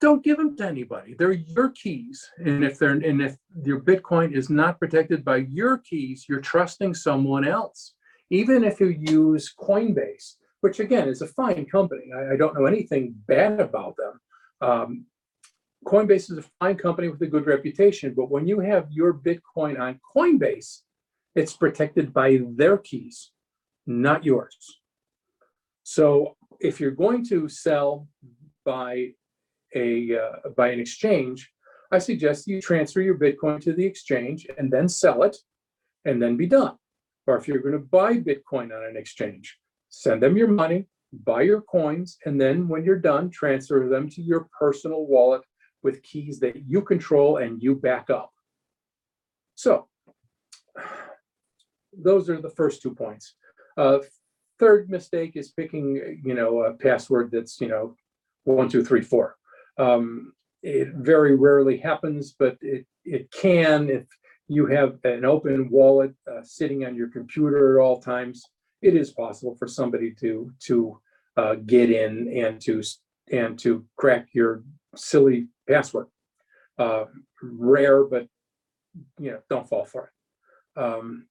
Don't 0.00 0.24
give 0.24 0.38
them 0.38 0.56
to 0.56 0.66
anybody. 0.66 1.14
They're 1.18 1.32
your 1.32 1.70
keys. 1.70 2.26
And 2.38 2.64
if 2.64 2.78
they're 2.78 2.92
and 2.92 3.20
if 3.20 3.36
your 3.64 3.80
Bitcoin 3.80 4.34
is 4.34 4.48
not 4.48 4.78
protected 4.78 5.24
by 5.24 5.36
your 5.36 5.78
keys, 5.78 6.24
you're 6.28 6.40
trusting 6.40 6.94
someone 6.94 7.46
else. 7.46 7.94
Even 8.30 8.64
if 8.64 8.80
you 8.80 8.86
use 8.86 9.52
Coinbase, 9.58 10.36
which 10.60 10.80
again 10.80 11.08
is 11.08 11.22
a 11.22 11.26
fine 11.26 11.66
company. 11.66 12.10
I, 12.14 12.34
I 12.34 12.36
don't 12.36 12.54
know 12.54 12.66
anything 12.66 13.14
bad 13.26 13.60
about 13.60 13.96
them. 13.96 14.20
Um, 14.60 15.06
Coinbase 15.86 16.30
is 16.30 16.38
a 16.38 16.44
fine 16.60 16.76
company 16.76 17.08
with 17.08 17.22
a 17.22 17.26
good 17.26 17.46
reputation, 17.46 18.12
but 18.14 18.30
when 18.30 18.46
you 18.46 18.60
have 18.60 18.92
your 18.92 19.14
Bitcoin 19.14 19.80
on 19.80 19.98
Coinbase, 20.14 20.80
it's 21.34 21.54
protected 21.54 22.12
by 22.12 22.40
their 22.56 22.76
keys 22.76 23.30
not 23.90 24.24
yours. 24.24 24.56
So 25.82 26.36
if 26.60 26.80
you're 26.80 26.90
going 26.92 27.24
to 27.26 27.48
sell 27.48 28.08
by 28.64 29.10
a 29.74 30.16
uh, 30.16 30.50
by 30.56 30.68
an 30.68 30.80
exchange, 30.80 31.50
I 31.90 31.98
suggest 31.98 32.46
you 32.46 32.60
transfer 32.60 33.00
your 33.00 33.18
Bitcoin 33.18 33.60
to 33.62 33.72
the 33.72 33.84
exchange 33.84 34.46
and 34.58 34.70
then 34.70 34.88
sell 34.88 35.22
it 35.22 35.36
and 36.04 36.22
then 36.22 36.36
be 36.36 36.46
done. 36.46 36.76
Or 37.26 37.36
if 37.36 37.48
you're 37.48 37.58
going 37.58 37.72
to 37.72 37.78
buy 37.78 38.14
Bitcoin 38.18 38.74
on 38.76 38.84
an 38.88 38.96
exchange, 38.96 39.58
send 39.90 40.22
them 40.22 40.36
your 40.36 40.48
money, 40.48 40.86
buy 41.24 41.42
your 41.42 41.60
coins, 41.60 42.16
and 42.24 42.40
then 42.40 42.68
when 42.68 42.84
you're 42.84 42.98
done, 42.98 43.30
transfer 43.30 43.88
them 43.88 44.08
to 44.08 44.22
your 44.22 44.48
personal 44.58 45.06
wallet 45.06 45.42
with 45.82 46.02
keys 46.02 46.40
that 46.40 46.64
you 46.66 46.80
control 46.82 47.38
and 47.38 47.62
you 47.62 47.74
back 47.74 48.08
up. 48.10 48.30
So 49.56 49.88
those 51.92 52.30
are 52.30 52.40
the 52.40 52.50
first 52.50 52.80
two 52.80 52.94
points. 52.94 53.34
Uh, 53.76 53.98
third 54.58 54.88
mistake 54.90 55.32
is 55.36 55.50
picking, 55.50 56.20
you 56.24 56.34
know, 56.34 56.62
a 56.62 56.74
password 56.74 57.30
that's, 57.32 57.60
you 57.60 57.68
know, 57.68 57.94
one, 58.44 58.68
two, 58.68 58.84
three, 58.84 59.02
four. 59.02 59.36
Um, 59.78 60.32
it 60.62 60.88
very 60.94 61.34
rarely 61.34 61.78
happens, 61.78 62.34
but 62.38 62.56
it, 62.60 62.86
it 63.04 63.30
can 63.32 63.88
if 63.88 64.06
you 64.48 64.66
have 64.66 64.98
an 65.04 65.24
open 65.24 65.70
wallet 65.70 66.12
uh, 66.30 66.42
sitting 66.42 66.84
on 66.84 66.94
your 66.94 67.08
computer 67.08 67.78
at 67.78 67.82
all 67.82 68.00
times. 68.00 68.44
It 68.82 68.96
is 68.96 69.10
possible 69.10 69.54
for 69.56 69.68
somebody 69.68 70.12
to 70.20 70.52
to 70.66 71.00
uh, 71.36 71.54
get 71.66 71.90
in 71.90 72.32
and 72.34 72.60
to 72.62 72.82
and 73.30 73.58
to 73.60 73.84
crack 73.96 74.28
your 74.32 74.62
silly 74.96 75.48
password. 75.68 76.06
Uh, 76.78 77.04
rare, 77.42 78.04
but 78.04 78.26
you 79.18 79.32
know, 79.32 79.40
don't 79.50 79.68
fall 79.68 79.84
for 79.84 80.10
it. 80.76 80.80
Um, 80.80 81.26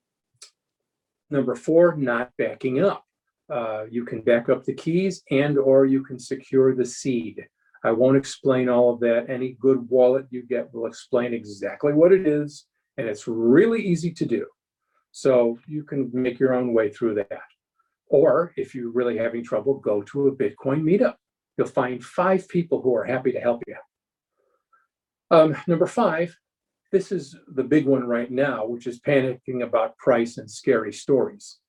Number 1.29 1.55
four, 1.55 1.95
not 1.95 2.31
backing 2.37 2.83
up. 2.83 3.03
Uh, 3.49 3.85
you 3.89 4.03
can 4.05 4.21
back 4.21 4.49
up 4.49 4.63
the 4.63 4.73
keys 4.73 5.23
and 5.31 5.57
or 5.57 5.85
you 5.85 6.03
can 6.03 6.19
secure 6.19 6.75
the 6.75 6.85
seed. 6.85 7.45
I 7.83 7.91
won't 7.91 8.17
explain 8.17 8.67
all 8.67 8.93
of 8.93 8.99
that. 9.01 9.29
Any 9.29 9.57
good 9.59 9.89
wallet 9.89 10.25
you 10.29 10.43
get 10.43 10.73
will 10.73 10.85
explain 10.85 11.33
exactly 11.33 11.93
what 11.93 12.11
it 12.11 12.27
is, 12.27 12.65
and 12.97 13.07
it's 13.07 13.27
really 13.27 13.81
easy 13.81 14.11
to 14.11 14.25
do. 14.25 14.45
So 15.11 15.59
you 15.67 15.83
can 15.83 16.09
make 16.13 16.39
your 16.39 16.53
own 16.53 16.73
way 16.73 16.89
through 16.89 17.15
that. 17.15 17.41
Or 18.07 18.53
if 18.57 18.73
you're 18.73 18.91
really 18.91 19.17
having 19.17 19.43
trouble, 19.43 19.75
go 19.75 20.01
to 20.03 20.27
a 20.27 20.35
Bitcoin 20.35 20.81
meetup. 20.81 21.15
You'll 21.57 21.67
find 21.67 22.03
five 22.03 22.47
people 22.47 22.81
who 22.81 22.95
are 22.95 23.03
happy 23.03 23.31
to 23.31 23.39
help 23.39 23.63
you. 23.67 23.75
Um, 25.31 25.55
number 25.67 25.85
five, 25.85 26.35
this 26.91 27.11
is 27.11 27.35
the 27.55 27.63
big 27.63 27.85
one 27.85 28.07
right 28.07 28.31
now, 28.31 28.65
which 28.65 28.87
is 28.87 28.99
panicking 28.99 29.63
about 29.63 29.97
price 29.97 30.37
and 30.37 30.49
scary 30.49 30.91
stories. 30.91 31.59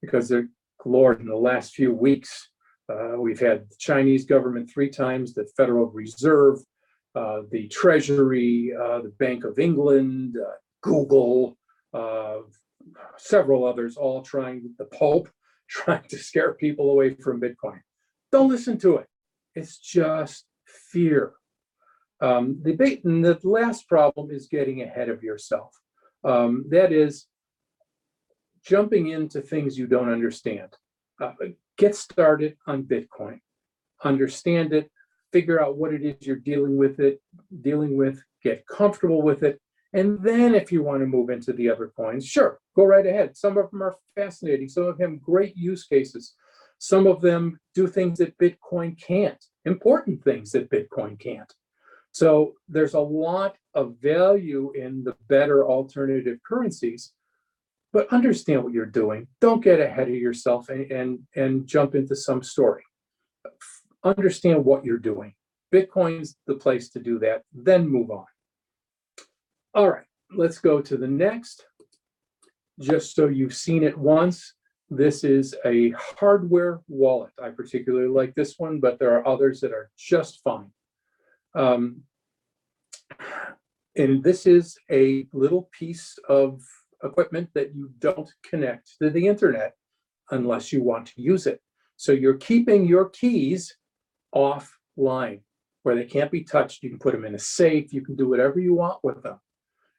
Because 0.00 0.28
the 0.28 0.48
Lord, 0.86 1.20
in 1.20 1.26
the 1.26 1.36
last 1.36 1.74
few 1.74 1.92
weeks, 1.92 2.48
uh, 2.90 3.16
we've 3.18 3.40
had 3.40 3.68
the 3.68 3.76
Chinese 3.78 4.24
government 4.24 4.70
three 4.70 4.88
times, 4.88 5.34
the 5.34 5.46
Federal 5.56 5.86
Reserve, 5.86 6.58
uh, 7.14 7.42
the 7.50 7.68
Treasury, 7.68 8.72
uh, 8.74 9.02
the 9.02 9.12
Bank 9.18 9.44
of 9.44 9.58
England, 9.58 10.36
uh, 10.40 10.52
Google, 10.82 11.58
uh, 11.92 12.38
several 13.16 13.64
others, 13.64 13.96
all 13.96 14.22
trying, 14.22 14.74
the 14.78 14.86
Pope, 14.86 15.28
trying 15.68 16.08
to 16.08 16.18
scare 16.18 16.54
people 16.54 16.90
away 16.90 17.14
from 17.14 17.40
Bitcoin. 17.40 17.80
Don't 18.32 18.48
listen 18.48 18.78
to 18.78 18.96
it. 18.96 19.06
It's 19.54 19.78
just 19.78 20.46
fear. 20.90 21.32
Um, 22.20 22.60
the, 22.62 22.74
the 22.74 23.38
last 23.42 23.88
problem 23.88 24.30
is 24.30 24.46
getting 24.46 24.82
ahead 24.82 25.08
of 25.08 25.22
yourself. 25.22 25.74
Um, 26.22 26.66
that 26.70 26.92
is 26.92 27.26
jumping 28.64 29.08
into 29.08 29.40
things 29.40 29.78
you 29.78 29.86
don't 29.86 30.10
understand. 30.10 30.68
Uh, 31.20 31.32
get 31.78 31.94
started 31.94 32.56
on 32.66 32.82
Bitcoin, 32.84 33.40
understand 34.04 34.72
it, 34.72 34.90
figure 35.32 35.62
out 35.62 35.76
what 35.76 35.94
it 35.94 36.02
is 36.02 36.26
you're 36.26 36.36
dealing 36.36 36.76
with 36.76 37.00
it, 37.00 37.20
dealing 37.62 37.96
with, 37.96 38.22
get 38.42 38.66
comfortable 38.66 39.22
with 39.22 39.42
it, 39.42 39.60
and 39.92 40.22
then 40.22 40.54
if 40.54 40.70
you 40.70 40.82
want 40.82 41.00
to 41.00 41.06
move 41.06 41.30
into 41.30 41.52
the 41.52 41.68
other 41.68 41.88
coins, 41.96 42.26
sure, 42.26 42.60
go 42.76 42.84
right 42.84 43.06
ahead. 43.06 43.36
Some 43.36 43.58
of 43.58 43.70
them 43.70 43.82
are 43.82 43.96
fascinating. 44.14 44.68
Some 44.68 44.84
of 44.84 44.98
them 44.98 45.18
great 45.18 45.56
use 45.56 45.84
cases. 45.84 46.34
Some 46.78 47.06
of 47.06 47.20
them 47.20 47.58
do 47.74 47.86
things 47.86 48.18
that 48.18 48.38
Bitcoin 48.38 48.98
can't, 49.00 49.42
important 49.64 50.22
things 50.24 50.52
that 50.52 50.70
Bitcoin 50.70 51.18
can't. 51.18 51.52
So 52.12 52.54
there's 52.68 52.94
a 52.94 53.00
lot 53.00 53.56
of 53.74 53.96
value 54.00 54.72
in 54.74 55.04
the 55.04 55.14
better 55.28 55.68
alternative 55.68 56.38
currencies, 56.46 57.12
but 57.92 58.12
understand 58.12 58.64
what 58.64 58.72
you're 58.72 58.86
doing. 58.86 59.26
Don't 59.40 59.62
get 59.62 59.80
ahead 59.80 60.08
of 60.08 60.14
yourself 60.14 60.68
and, 60.70 60.90
and, 60.90 61.18
and 61.36 61.66
jump 61.66 61.94
into 61.94 62.16
some 62.16 62.42
story. 62.42 62.82
Understand 64.02 64.64
what 64.64 64.84
you're 64.84 64.98
doing. 64.98 65.34
Bitcoin's 65.72 66.36
the 66.46 66.54
place 66.54 66.88
to 66.90 66.98
do 66.98 67.18
that, 67.20 67.42
then 67.52 67.86
move 67.86 68.10
on. 68.10 68.24
All 69.72 69.88
right, 69.88 70.06
let's 70.36 70.58
go 70.58 70.80
to 70.80 70.96
the 70.96 71.06
next. 71.06 71.64
Just 72.80 73.14
so 73.14 73.28
you've 73.28 73.54
seen 73.54 73.84
it 73.84 73.96
once, 73.96 74.54
this 74.88 75.22
is 75.22 75.54
a 75.64 75.90
hardware 75.90 76.80
wallet. 76.88 77.30
I 77.40 77.50
particularly 77.50 78.08
like 78.08 78.34
this 78.34 78.58
one, 78.58 78.80
but 78.80 78.98
there 78.98 79.16
are 79.16 79.26
others 79.28 79.60
that 79.60 79.72
are 79.72 79.90
just 79.96 80.40
fine. 80.42 80.70
Um, 81.54 82.02
and 83.96 84.24
this 84.24 84.46
is 84.46 84.76
a 84.90 85.26
little 85.32 85.68
piece 85.70 86.18
of 86.28 86.62
equipment 87.04 87.50
that 87.54 87.74
you 87.74 87.92
don't 87.98 88.30
connect 88.42 88.98
to 89.00 89.10
the 89.10 89.26
internet 89.26 89.74
unless 90.32 90.72
you 90.72 90.82
want 90.82 91.06
to 91.06 91.22
use 91.22 91.46
it. 91.46 91.60
So 91.96 92.12
you're 92.12 92.38
keeping 92.38 92.86
your 92.86 93.10
keys 93.10 93.76
offline 94.34 95.42
where 95.82 95.94
they 95.94 96.04
can't 96.04 96.30
be 96.30 96.42
touched. 96.42 96.82
You 96.82 96.90
can 96.90 96.98
put 96.98 97.12
them 97.12 97.24
in 97.24 97.34
a 97.34 97.38
safe. 97.38 97.92
You 97.92 98.02
can 98.02 98.16
do 98.16 98.28
whatever 98.28 98.58
you 98.58 98.74
want 98.74 98.98
with 99.04 99.22
them. 99.22 99.38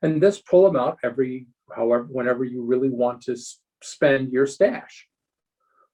And 0.02 0.22
just 0.22 0.46
pull 0.46 0.66
them 0.66 0.76
out 0.76 0.98
every, 1.04 1.48
however, 1.76 2.08
whenever 2.10 2.44
you 2.44 2.64
really 2.64 2.90
want 2.90 3.22
to 3.24 3.38
spend 3.84 4.32
your 4.32 4.48
stash. 4.48 5.08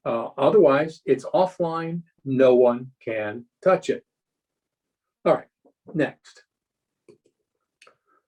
Uh, 0.06 0.30
otherwise, 0.38 1.02
it's 1.06 1.26
offline. 1.26 2.02
No 2.24 2.56
one 2.56 2.92
can 3.04 3.46
touch 3.64 3.90
it. 3.90 4.06
All 5.26 5.34
right, 5.34 5.48
next. 5.94 6.44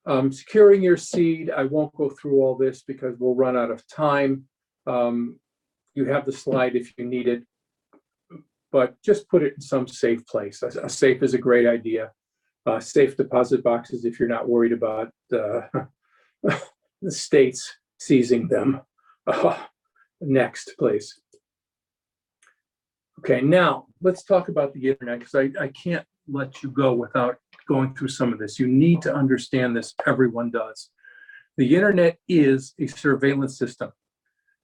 Um, 0.06 0.32
securing 0.32 0.82
your 0.82 0.98
seed, 0.98 1.52
I 1.52 1.64
won't 1.64 1.96
go 1.96 2.10
through 2.10 2.42
all 2.42 2.56
this 2.56 2.82
because 2.82 3.16
we'll 3.20 3.36
run 3.36 3.56
out 3.56 3.72
of 3.72 3.88
time. 3.88 4.46
Um, 4.88 5.40
you 5.94 6.06
have 6.06 6.26
the 6.26 6.32
slide 6.32 6.76
if 6.76 6.94
you 6.98 7.06
need 7.06 7.28
it. 7.28 7.44
But 8.72 9.02
just 9.04 9.30
put 9.30 9.44
it 9.44 9.54
in 9.56 9.62
some 9.62 9.88
safe 9.88 10.26
place. 10.28 10.62
A 10.62 10.90
safe 10.90 11.24
is 11.24 11.34
a 11.34 11.40
great 11.40 11.68
idea. 11.68 12.12
Uh, 12.70 12.80
safe 12.80 13.18
deposit 13.18 13.64
boxes 13.64 14.06
if 14.06 14.20
you're 14.20 14.30
not 14.30 14.48
worried 14.48 14.74
about, 14.74 15.12
uh, 15.34 15.62
the 17.02 17.12
states 17.12 17.78
seizing 17.98 18.48
them. 18.48 18.82
Uh, 19.26 19.58
Next, 20.22 20.74
please. 20.78 21.22
Okay, 23.20 23.42
now, 23.42 23.88
let's 24.02 24.24
talk 24.24 24.50
about 24.50 24.74
the 24.74 24.90
internet, 24.90 25.20
because 25.20 25.36
I, 25.36 25.50
I 25.62 25.70
can't 25.70 26.06
let 26.28 26.62
you 26.62 26.70
go 26.70 26.94
without 26.94 27.38
going 27.68 27.96
through 27.96 28.10
some 28.10 28.34
of 28.34 28.40
this. 28.40 28.60
You 28.60 28.68
need 28.68 29.02
to 29.04 29.14
understand 29.14 29.76
this, 29.76 29.94
everyone 30.06 30.52
does. 30.52 30.90
The 31.58 31.76
internet 31.76 32.18
is 32.28 32.74
a 32.80 32.88
surveillance 32.88 33.58
system. 33.58 33.92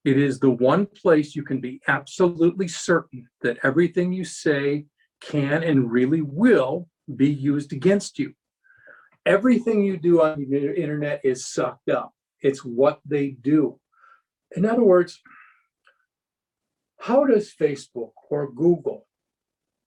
It 0.04 0.18
is 0.18 0.39
the 0.39 0.50
one 0.50 0.86
place 0.86 1.36
you 1.36 1.44
can 1.44 1.60
be 1.60 1.82
absolutely 1.88 2.68
certain 2.68 3.28
that 3.41 3.58
everything 3.63 4.13
you 4.13 4.24
say 4.24 4.86
can 5.22 5.63
and 5.63 5.91
really 5.91 6.22
will 6.22 6.88
be 7.13 7.30
used 7.30 7.74
against 7.74 8.20
you. 8.20 8.34
Everything 9.26 9.84
you 9.84 9.98
do 9.98 10.22
on 10.22 10.39
the 10.39 10.80
internet 10.80 11.22
is 11.24 11.48
sucked 11.48 11.89
up. 11.89 12.13
It's 12.41 12.63
what 12.63 13.00
they 13.06 13.30
do. 13.30 13.80
In 14.56 14.65
other 14.65 14.84
words, 14.84 15.20
how 17.00 17.26
does 17.26 17.54
Facebook 17.54 18.12
or 18.30 18.52
Google, 18.52 19.08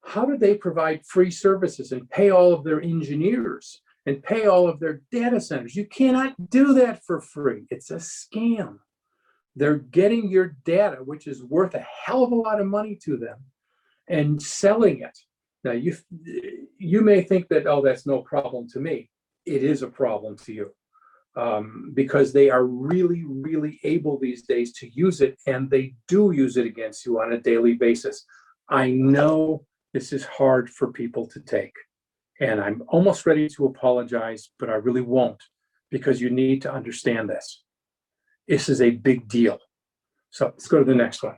how 0.04 0.24
do 0.24 0.36
they 0.36 0.54
provide 0.54 1.04
free 1.04 1.30
services 1.30 1.92
and 1.92 2.08
pay 2.10 2.30
all 2.30 2.52
of 2.52 2.64
their 2.64 2.80
engineers 2.80 3.80
and 4.06 4.22
pay 4.22 4.46
all 4.46 4.68
of 4.68 4.80
their 4.80 5.02
data 5.10 5.40
centers? 5.40 5.76
You 5.76 5.86
cannot 5.86 6.50
do 6.50 6.74
that 6.74 7.04
for 7.04 7.20
free. 7.20 7.66
It's 7.70 7.90
a 7.90 7.96
scam. 7.96 8.78
They're 9.56 9.78
getting 9.78 10.30
your 10.30 10.56
data, 10.64 10.98
which 11.04 11.26
is 11.26 11.42
worth 11.42 11.74
a 11.74 11.84
hell 12.04 12.24
of 12.24 12.32
a 12.32 12.36
lot 12.36 12.60
of 12.60 12.66
money 12.66 12.96
to 13.04 13.16
them, 13.16 13.38
and 14.08 14.40
selling 14.40 15.00
it. 15.00 15.18
Now, 15.64 15.72
you, 15.72 15.96
you 16.78 17.00
may 17.00 17.22
think 17.22 17.48
that, 17.48 17.66
oh, 17.66 17.82
that's 17.82 18.06
no 18.06 18.22
problem 18.22 18.68
to 18.70 18.80
me. 18.80 19.10
It 19.44 19.64
is 19.64 19.82
a 19.82 19.88
problem 19.88 20.36
to 20.38 20.52
you. 20.52 20.70
Um, 21.36 21.92
because 21.94 22.32
they 22.32 22.50
are 22.50 22.64
really, 22.64 23.24
really 23.24 23.78
able 23.84 24.18
these 24.18 24.42
days 24.42 24.72
to 24.78 24.88
use 24.90 25.20
it, 25.20 25.38
and 25.46 25.70
they 25.70 25.94
do 26.08 26.32
use 26.32 26.56
it 26.56 26.66
against 26.66 27.06
you 27.06 27.20
on 27.20 27.32
a 27.32 27.40
daily 27.40 27.74
basis. 27.74 28.24
I 28.68 28.90
know 28.90 29.64
this 29.94 30.12
is 30.12 30.24
hard 30.24 30.68
for 30.68 30.92
people 30.92 31.28
to 31.28 31.40
take, 31.40 31.74
and 32.40 32.60
I'm 32.60 32.82
almost 32.88 33.24
ready 33.24 33.48
to 33.50 33.66
apologize, 33.66 34.50
but 34.58 34.68
I 34.68 34.74
really 34.74 35.00
won't, 35.00 35.40
because 35.90 36.20
you 36.20 36.30
need 36.30 36.62
to 36.62 36.72
understand 36.72 37.30
this. 37.30 37.62
This 38.48 38.68
is 38.68 38.80
a 38.80 38.90
big 38.90 39.28
deal. 39.28 39.58
So 40.30 40.46
let's 40.46 40.66
go 40.66 40.80
to 40.80 40.84
the 40.84 40.94
next 40.94 41.22
one. 41.22 41.36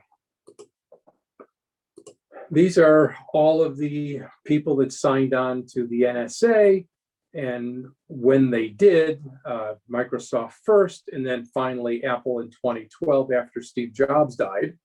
These 2.53 2.77
are 2.77 3.15
all 3.33 3.63
of 3.63 3.77
the 3.77 4.23
people 4.45 4.75
that 4.77 4.91
signed 4.91 5.33
on 5.33 5.65
to 5.67 5.87
the 5.87 6.01
NSA. 6.01 6.85
And 7.33 7.85
when 8.09 8.51
they 8.51 8.67
did, 8.67 9.23
uh, 9.45 9.75
Microsoft 9.89 10.55
first, 10.65 11.09
and 11.13 11.25
then 11.25 11.45
finally 11.45 12.03
Apple 12.03 12.39
in 12.39 12.49
2012 12.49 13.31
after 13.31 13.61
Steve 13.61 13.93
Jobs 13.93 14.35
died. 14.35 14.77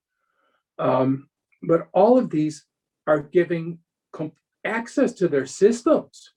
Um, 0.79 1.29
but 1.61 1.89
all 1.93 2.19
of 2.19 2.31
these 2.31 2.65
are 3.09 3.19
giving 3.21 3.81
com- 4.13 4.31
access 4.65 5.13
to 5.15 5.27
their 5.27 5.47
systems 5.47 6.35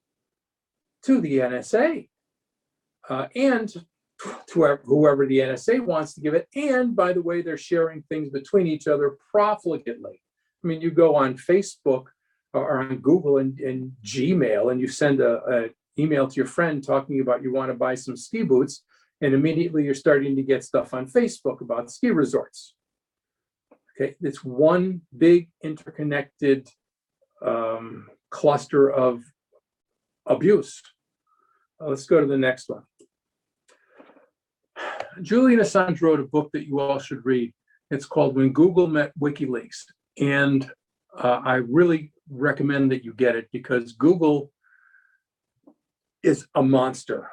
to 1.04 1.22
the 1.22 1.38
NSA. 1.38 2.10
Uh, 3.08 3.28
and 3.36 3.70
to 3.70 4.80
whoever 4.84 5.28
the 5.28 5.39
NSA 5.39 5.80
wants 5.86 6.15
to 6.15 6.22
give 6.22 6.34
it. 6.34 6.48
And 6.56 6.96
by 6.96 7.13
the 7.13 7.22
way, 7.22 7.44
they're 7.44 7.56
sharing 7.56 8.02
things 8.04 8.30
between 8.30 8.65
each 8.65 8.88
other 8.88 9.18
profligately. 9.34 10.22
I 10.63 10.67
mean, 10.67 10.82
you 10.82 10.91
go 10.91 11.15
on 11.15 11.36
Facebook 11.36 12.06
or 12.54 12.80
on 12.80 12.98
Google 12.98 13.38
and, 13.38 13.60
and 13.60 13.93
Gmail 14.04 14.72
and 14.72 14.82
you 14.82 14.88
send 14.88 15.22
a, 15.22 15.41
a 15.48 15.69
email 16.00 16.28
to 16.28 16.36
your 16.36 16.45
friend 16.45 16.84
talking 16.84 17.19
about 17.22 17.43
you 17.43 17.54
want 17.54 17.69
to 17.69 17.76
buy 17.76 17.95
some 17.95 18.17
ski 18.17 18.43
boots, 18.43 18.84
and 19.22 19.34
immediately 19.34 19.84
you're 19.84 19.93
starting 19.93 20.36
to 20.36 20.43
get 20.43 20.63
stuff 20.63 20.93
on 20.93 21.08
Facebook 21.08 21.62
about 21.62 21.91
ski 21.91 22.10
resorts. 22.10 22.74
Okay, 24.00 24.15
it's 24.22 24.43
one 24.43 25.02
big 25.17 25.50
interconnected 25.62 26.69
um, 27.45 28.08
cluster 28.30 28.89
of 28.89 29.24
abuse. 30.26 30.82
Uh, 31.82 31.88
let's 31.88 32.06
go 32.06 32.22
to 32.22 32.28
the 32.28 32.38
next 32.38 32.69
one. 32.69 32.84
Julian 35.22 35.60
Assange 35.60 36.02
wrote 36.02 36.22
a 36.22 36.24
book 36.24 36.50
that 36.54 36.65
you 36.65 36.80
all 36.80 37.00
should 37.00 37.26
read. 37.26 37.54
It's 37.91 38.06
called 38.06 38.36
When 38.36 38.54
Google 38.54 38.88
Met 38.88 39.12
WikiLeaks. 39.19 39.84
And 40.19 40.69
uh, 41.17 41.41
I 41.43 41.55
really 41.55 42.12
recommend 42.29 42.91
that 42.91 43.03
you 43.03 43.13
get 43.13 43.36
it 43.36 43.49
because 43.51 43.93
Google 43.93 44.51
is 46.23 46.45
a 46.55 46.62
monster. 46.62 47.29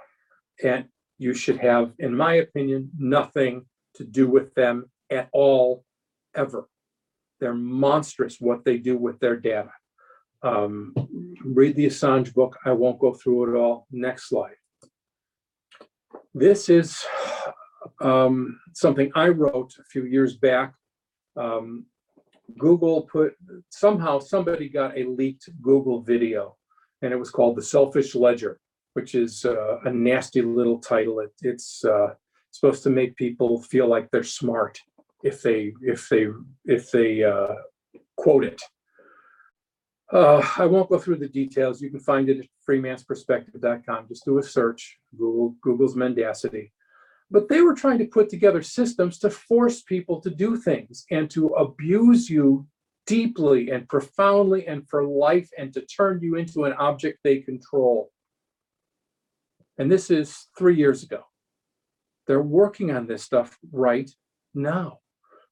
And 0.63 0.87
you 1.19 1.35
should 1.35 1.59
have, 1.59 1.93
in 1.99 2.17
my 2.17 2.35
opinion, 2.35 2.91
nothing 2.99 3.67
to 3.95 4.05
do 4.05 4.29
with 4.29 4.55
them 4.55 4.91
at 5.11 5.29
all, 5.33 5.85
ever. 6.35 6.69
They're 7.41 7.55
monstrous 7.55 8.41
what 8.41 8.65
they 8.65 8.79
do 8.79 8.97
with 8.97 9.19
their 9.21 9.37
data. 9.37 9.73
Um, 10.43 10.95
read 11.45 11.77
the 11.77 11.87
Assange 11.87 12.33
book. 12.35 12.57
I 12.65 12.73
won't 12.73 12.99
go 12.99 13.15
through 13.15 13.55
it 13.55 13.59
all. 13.59 13.87
Next 13.91 14.29
slide. 14.29 14.57
This 16.35 16.69
is 16.69 17.03
um, 18.01 18.61
something 18.75 19.11
I 19.15 19.29
wrote 19.29 19.75
a 19.79 19.85
few 19.85 20.05
years 20.05 20.37
back. 20.37 20.75
Um, 21.37 21.87
Google 22.59 23.03
put, 23.03 23.35
somehow 23.71 24.19
somebody 24.19 24.69
got 24.69 24.97
a 24.97 25.05
leaked 25.05 25.49
Google 25.63 26.01
video 26.01 26.57
and 27.03 27.13
it 27.13 27.19
was 27.19 27.31
called 27.31 27.57
The 27.57 27.63
Selfish 27.63 28.15
Ledger, 28.15 28.59
which 28.95 29.15
is 29.15 29.45
uh, 29.45 29.79
a 29.85 29.91
nasty 29.91 30.43
little 30.43 30.79
title. 30.79 31.21
It, 31.21 31.33
it's 31.43 31.85
uh, 31.85 32.15
supposed 32.51 32.83
to 32.85 32.91
make 32.91 33.17
people 33.17 33.63
feel 33.63 33.89
like 33.89 34.11
they're 34.11 34.23
smart 34.23 34.81
if 35.23 35.43
they, 35.43 35.75
if 35.83 36.09
they, 36.09 36.29
if 36.65 36.91
they 36.91 37.23
uh, 37.23 37.55
quote 38.17 38.45
it. 38.45 38.61
Uh, 40.13 40.41
I 40.57 40.67
won't 40.67 40.89
go 40.89 40.99
through 40.99 41.17
the 41.17 41.29
details. 41.29 41.83
You 41.83 41.91
can 41.91 42.01
find 42.01 42.29
it 42.29 42.39
at 42.39 42.47
freemansperspective.com. 42.69 44.07
Just 44.09 44.25
do 44.25 44.39
a 44.39 44.43
search, 44.43 44.99
Google, 45.17 45.57
Google's 45.61 45.97
Mendacity. 45.97 46.73
But 47.31 47.49
they 47.49 47.61
were 47.61 47.75
trying 47.75 47.99
to 47.99 48.07
put 48.07 48.29
together 48.29 48.63
systems 48.63 49.19
to 49.19 49.31
force 49.31 49.83
people 49.83 50.21
to 50.21 50.31
do 50.31 50.57
things 50.57 51.05
and 51.11 51.29
to 51.31 51.49
abuse 51.49 52.31
you 52.31 52.67
deeply 53.07 53.71
and 53.71 53.89
profoundly 53.89 54.67
and 54.67 54.89
for 54.89 55.05
life 55.05 55.49
and 55.59 55.73
to 55.75 55.81
turn 55.83 56.21
you 56.23 56.37
into 56.37 56.65
an 56.65 56.73
object 56.75 57.19
they 57.23 57.39
control. 57.39 58.11
And 59.79 59.91
this 59.91 60.11
is 60.11 60.47
three 60.57 60.77
years 60.77 61.03
ago. 61.03 61.23
They're 62.27 62.43
working 62.43 62.91
on 62.91 63.07
this 63.07 63.23
stuff 63.23 63.57
right 63.73 64.11
now. 64.55 64.99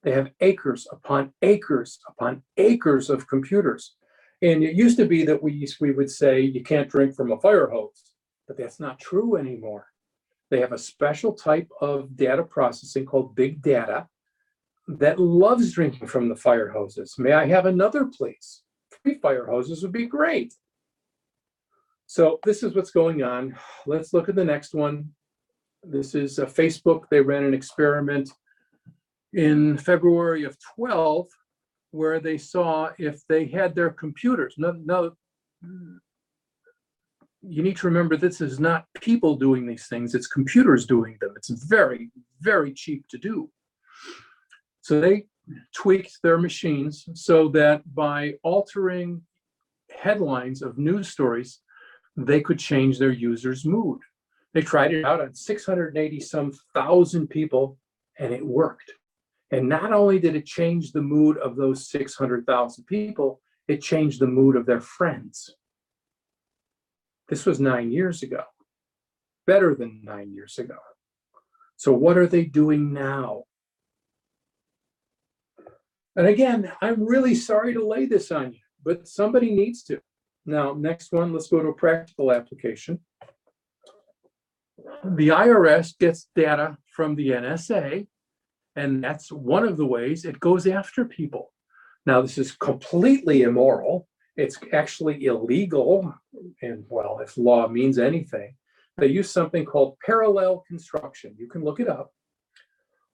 They 0.02 0.12
have 0.12 0.30
acres 0.40 0.86
upon 0.90 1.32
acres 1.42 1.98
upon 2.08 2.42
acres 2.56 3.10
of 3.10 3.28
computers. 3.28 3.96
And 4.42 4.62
it 4.62 4.74
used 4.74 4.98
to 4.98 5.06
be 5.06 5.24
that 5.24 5.42
we, 5.42 5.66
we 5.80 5.92
would 5.92 6.10
say 6.10 6.40
you 6.40 6.62
can't 6.62 6.90
drink 6.90 7.14
from 7.14 7.32
a 7.32 7.40
fire 7.40 7.68
hose, 7.68 8.12
but 8.46 8.58
that's 8.58 8.80
not 8.80 8.98
true 8.98 9.36
anymore. 9.36 9.86
They 10.54 10.60
have 10.60 10.70
a 10.70 10.78
special 10.78 11.32
type 11.32 11.68
of 11.80 12.14
data 12.14 12.44
processing 12.44 13.06
called 13.06 13.34
big 13.34 13.60
data 13.60 14.06
that 14.86 15.18
loves 15.18 15.72
drinking 15.72 16.06
from 16.06 16.28
the 16.28 16.36
fire 16.36 16.68
hoses. 16.68 17.16
May 17.18 17.32
I 17.32 17.44
have 17.46 17.66
another, 17.66 18.04
please? 18.04 18.62
Three 19.02 19.18
fire 19.18 19.46
hoses 19.46 19.82
would 19.82 19.90
be 19.90 20.06
great. 20.06 20.54
So 22.06 22.38
this 22.44 22.62
is 22.62 22.72
what's 22.72 22.92
going 22.92 23.24
on. 23.24 23.56
Let's 23.84 24.12
look 24.12 24.28
at 24.28 24.36
the 24.36 24.44
next 24.44 24.74
one. 24.74 25.10
This 25.82 26.14
is 26.14 26.38
uh, 26.38 26.46
Facebook. 26.46 27.08
They 27.10 27.20
ran 27.20 27.42
an 27.42 27.52
experiment 27.52 28.30
in 29.32 29.76
February 29.76 30.44
of 30.44 30.56
12 30.76 31.26
where 31.90 32.20
they 32.20 32.38
saw 32.38 32.90
if 32.96 33.26
they 33.26 33.46
had 33.46 33.74
their 33.74 33.90
computers. 33.90 34.54
No, 34.56 34.70
no, 34.84 35.16
you 37.46 37.62
need 37.62 37.76
to 37.78 37.86
remember 37.86 38.16
this 38.16 38.40
is 38.40 38.58
not 38.58 38.86
people 39.00 39.36
doing 39.36 39.66
these 39.66 39.86
things, 39.86 40.14
it's 40.14 40.26
computers 40.26 40.86
doing 40.86 41.16
them. 41.20 41.32
It's 41.36 41.50
very, 41.50 42.10
very 42.40 42.72
cheap 42.72 43.06
to 43.08 43.18
do. 43.18 43.50
So 44.80 45.00
they 45.00 45.26
tweaked 45.74 46.18
their 46.22 46.38
machines 46.38 47.06
so 47.14 47.48
that 47.48 47.82
by 47.94 48.34
altering 48.42 49.22
headlines 49.90 50.62
of 50.62 50.78
news 50.78 51.08
stories, 51.08 51.60
they 52.16 52.40
could 52.40 52.58
change 52.58 52.98
their 52.98 53.12
users' 53.12 53.64
mood. 53.64 54.00
They 54.52 54.62
tried 54.62 54.92
it 54.92 55.04
out 55.04 55.20
on 55.20 55.34
680 55.34 56.20
some 56.20 56.52
thousand 56.74 57.28
people 57.28 57.78
and 58.18 58.32
it 58.32 58.44
worked. 58.44 58.92
And 59.50 59.68
not 59.68 59.92
only 59.92 60.18
did 60.18 60.36
it 60.36 60.46
change 60.46 60.92
the 60.92 61.02
mood 61.02 61.36
of 61.38 61.56
those 61.56 61.88
600,000 61.88 62.84
people, 62.84 63.40
it 63.68 63.82
changed 63.82 64.20
the 64.20 64.26
mood 64.26 64.56
of 64.56 64.66
their 64.66 64.80
friends. 64.80 65.50
This 67.28 67.46
was 67.46 67.60
nine 67.60 67.90
years 67.90 68.22
ago, 68.22 68.42
better 69.46 69.74
than 69.74 70.02
nine 70.04 70.32
years 70.32 70.58
ago. 70.58 70.76
So, 71.76 71.92
what 71.92 72.18
are 72.18 72.26
they 72.26 72.44
doing 72.44 72.92
now? 72.92 73.44
And 76.16 76.26
again, 76.26 76.70
I'm 76.80 77.04
really 77.04 77.34
sorry 77.34 77.74
to 77.74 77.86
lay 77.86 78.06
this 78.06 78.30
on 78.30 78.52
you, 78.52 78.60
but 78.84 79.08
somebody 79.08 79.54
needs 79.54 79.82
to. 79.84 80.00
Now, 80.46 80.74
next 80.74 81.12
one, 81.12 81.32
let's 81.32 81.48
go 81.48 81.60
to 81.60 81.68
a 81.68 81.74
practical 81.74 82.30
application. 82.30 83.00
The 85.04 85.28
IRS 85.28 85.98
gets 85.98 86.28
data 86.36 86.76
from 86.94 87.14
the 87.14 87.30
NSA, 87.30 88.06
and 88.76 89.02
that's 89.02 89.32
one 89.32 89.66
of 89.66 89.76
the 89.76 89.86
ways 89.86 90.24
it 90.24 90.40
goes 90.40 90.66
after 90.66 91.04
people. 91.04 91.52
Now, 92.06 92.20
this 92.20 92.38
is 92.38 92.52
completely 92.52 93.42
immoral. 93.42 94.06
It's 94.36 94.58
actually 94.72 95.24
illegal. 95.26 96.14
And 96.62 96.84
well, 96.88 97.20
if 97.22 97.36
law 97.36 97.68
means 97.68 97.98
anything, 97.98 98.56
they 98.98 99.06
use 99.06 99.30
something 99.30 99.64
called 99.64 99.96
parallel 100.04 100.64
construction. 100.66 101.34
You 101.38 101.48
can 101.48 101.64
look 101.64 101.80
it 101.80 101.88
up. 101.88 102.12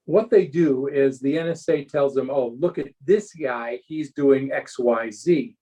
What 0.04 0.30
they 0.30 0.46
do 0.46 0.88
is 0.88 1.20
the 1.20 1.36
NSA 1.36 1.88
tells 1.88 2.14
them, 2.14 2.30
oh, 2.30 2.56
look 2.58 2.78
at 2.78 2.88
this 3.04 3.32
guy, 3.32 3.80
he's 3.86 4.12
doing 4.12 4.50
XYZ. 4.50 5.54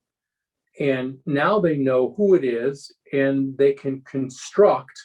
And 0.81 1.19
now 1.27 1.59
they 1.59 1.77
know 1.77 2.15
who 2.17 2.35
it 2.35 2.45
is 2.45 2.95
and 3.13 3.57
they 3.59 3.73
can 3.73 4.01
construct 4.03 4.97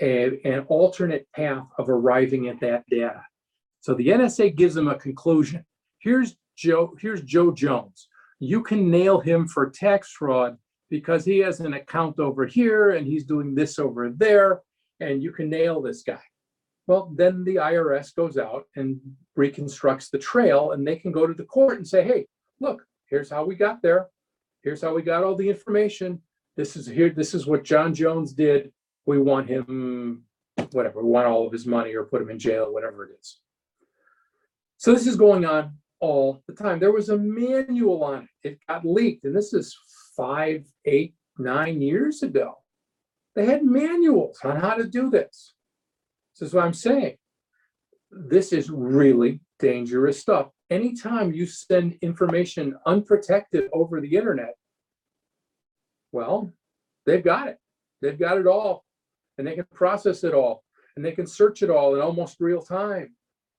a, 0.00 0.40
an 0.44 0.64
alternate 0.68 1.28
path 1.34 1.66
of 1.78 1.90
arriving 1.90 2.48
at 2.48 2.60
that 2.60 2.84
data. 2.88 3.22
So 3.80 3.94
the 3.94 4.08
NSA 4.08 4.56
gives 4.56 4.74
them 4.74 4.88
a 4.88 4.94
conclusion. 4.94 5.64
Here's 5.98 6.36
Joe, 6.56 6.94
here's 6.98 7.22
Joe 7.22 7.52
Jones. 7.52 8.08
You 8.40 8.62
can 8.62 8.90
nail 8.90 9.20
him 9.20 9.46
for 9.46 9.70
tax 9.70 10.10
fraud 10.12 10.56
because 10.88 11.24
he 11.24 11.38
has 11.38 11.60
an 11.60 11.74
account 11.74 12.18
over 12.18 12.46
here 12.46 12.92
and 12.92 13.06
he's 13.06 13.24
doing 13.24 13.54
this 13.54 13.78
over 13.78 14.10
there, 14.10 14.62
and 14.98 15.22
you 15.22 15.30
can 15.30 15.48
nail 15.50 15.80
this 15.80 16.02
guy. 16.02 16.22
Well, 16.86 17.12
then 17.14 17.44
the 17.44 17.56
IRS 17.56 18.14
goes 18.14 18.38
out 18.38 18.64
and 18.74 18.98
reconstructs 19.36 20.08
the 20.08 20.18
trail, 20.18 20.72
and 20.72 20.86
they 20.86 20.96
can 20.96 21.12
go 21.12 21.26
to 21.26 21.34
the 21.34 21.44
court 21.44 21.76
and 21.76 21.86
say, 21.86 22.02
hey, 22.02 22.26
look, 22.58 22.84
here's 23.06 23.30
how 23.30 23.44
we 23.44 23.54
got 23.54 23.82
there. 23.82 24.08
Here's 24.62 24.82
how 24.82 24.94
we 24.94 25.02
got 25.02 25.22
all 25.22 25.36
the 25.36 25.48
information. 25.48 26.20
This 26.56 26.76
is 26.76 26.86
here, 26.86 27.10
this 27.10 27.34
is 27.34 27.46
what 27.46 27.62
John 27.62 27.94
Jones 27.94 28.32
did. 28.32 28.72
We 29.06 29.18
want 29.18 29.48
him, 29.48 30.24
whatever, 30.72 31.02
we 31.02 31.10
want 31.10 31.26
all 31.26 31.46
of 31.46 31.52
his 31.52 31.66
money 31.66 31.94
or 31.94 32.04
put 32.04 32.22
him 32.22 32.30
in 32.30 32.38
jail, 32.38 32.72
whatever 32.72 33.04
it 33.04 33.12
is. 33.20 33.38
So 34.78 34.92
this 34.92 35.06
is 35.06 35.16
going 35.16 35.44
on 35.44 35.74
all 36.00 36.42
the 36.46 36.54
time. 36.54 36.80
There 36.80 36.92
was 36.92 37.10
a 37.10 37.18
manual 37.18 38.02
on 38.02 38.28
it. 38.42 38.48
It 38.48 38.58
got 38.68 38.84
leaked, 38.84 39.24
and 39.24 39.36
this 39.36 39.52
is 39.52 39.76
five, 40.16 40.64
eight, 40.84 41.14
nine 41.38 41.80
years 41.80 42.22
ago. 42.22 42.54
They 43.36 43.46
had 43.46 43.64
manuals 43.64 44.38
on 44.42 44.56
how 44.56 44.74
to 44.74 44.84
do 44.84 45.10
this. 45.10 45.54
This 46.38 46.48
is 46.48 46.54
what 46.54 46.64
I'm 46.64 46.74
saying. 46.74 47.16
This 48.10 48.52
is 48.52 48.70
really 48.70 49.40
dangerous 49.58 50.18
stuff. 50.18 50.48
Anytime 50.70 51.32
you 51.32 51.46
send 51.46 51.98
information 52.02 52.76
unprotected 52.86 53.68
over 53.72 54.00
the 54.00 54.16
internet, 54.16 54.54
well, 56.12 56.50
they've 57.06 57.22
got 57.22 57.48
it. 57.48 57.58
They've 58.02 58.18
got 58.18 58.38
it 58.38 58.46
all, 58.46 58.84
and 59.38 59.46
they 59.46 59.54
can 59.54 59.66
process 59.72 60.24
it 60.24 60.34
all, 60.34 60.64
and 60.96 61.04
they 61.04 61.12
can 61.12 61.26
search 61.26 61.62
it 61.62 61.70
all 61.70 61.94
in 61.94 62.00
almost 62.00 62.40
real 62.40 62.62
time, 62.62 63.14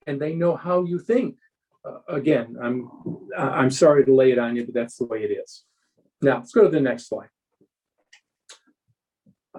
and 0.08 0.20
they 0.20 0.34
know 0.34 0.56
how 0.56 0.84
you 0.84 1.00
think. 1.00 1.38
Uh, 1.84 2.00
again, 2.08 2.58
I'm 2.62 2.90
I'm 3.38 3.72
sorry 3.72 4.06
to 4.06 4.14
lay 4.14 4.32
it 4.32 4.40
on 4.40 4.56
you, 4.56 4.66
but 4.66 4.74
that's 4.74 4.98
the 4.98 5.06
way 5.06 5.24
it 5.24 5.32
is. 5.32 5.64
Now, 6.22 6.38
let's 6.38 6.52
go 6.52 6.64
to 6.64 6.70
the 6.70 6.80
next 6.80 7.08
slide. 7.10 7.30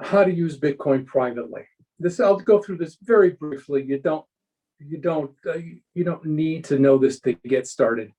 How 0.00 0.22
to 0.24 0.32
use 0.32 0.58
Bitcoin 0.58 1.04
privately. 1.04 1.64
This, 1.98 2.20
I'll 2.20 2.36
go 2.36 2.60
through 2.60 2.78
this 2.78 2.96
very 3.02 3.30
briefly. 3.30 3.84
You 3.84 3.98
don't, 3.98 4.24
you 4.78 4.98
don't, 4.98 5.32
uh, 5.46 5.54
you 5.54 5.80
you 5.94 6.04
don't 6.04 6.24
need 6.24 6.64
to 6.66 6.78
know 6.78 6.96
this 6.98 7.20
to 7.20 7.32
get 7.34 7.66
started. 7.66 8.12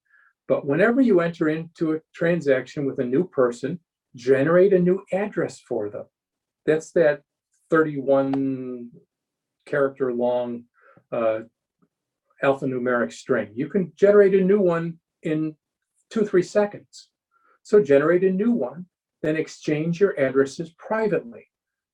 But 0.48 0.66
whenever 0.66 1.00
you 1.02 1.22
enter 1.22 1.48
into 1.48 1.94
a 1.94 2.02
transaction 2.14 2.86
with 2.86 3.00
a 3.00 3.06
new 3.06 3.26
person, 3.28 3.80
generate 4.16 4.74
a 4.74 4.80
new 4.80 5.04
address 5.14 5.60
for 5.60 5.90
them. 5.90 6.06
That's 6.66 6.92
that 6.92 7.22
thirty-one 7.70 8.90
character 9.66 10.14
long 10.14 10.66
uh, 11.12 11.40
alphanumeric 12.44 13.12
string. 13.12 13.52
You 13.56 13.68
can 13.68 13.92
generate 13.96 14.36
a 14.36 14.44
new 14.44 14.60
one 14.60 15.00
in 15.24 15.56
two, 16.10 16.26
three 16.26 16.44
seconds. 16.44 17.10
So 17.64 17.82
generate 17.82 18.24
a 18.24 18.32
new 18.32 18.52
one, 18.52 18.86
then 19.22 19.36
exchange 19.36 20.00
your 20.00 20.20
addresses 20.20 20.72
privately. 20.78 21.48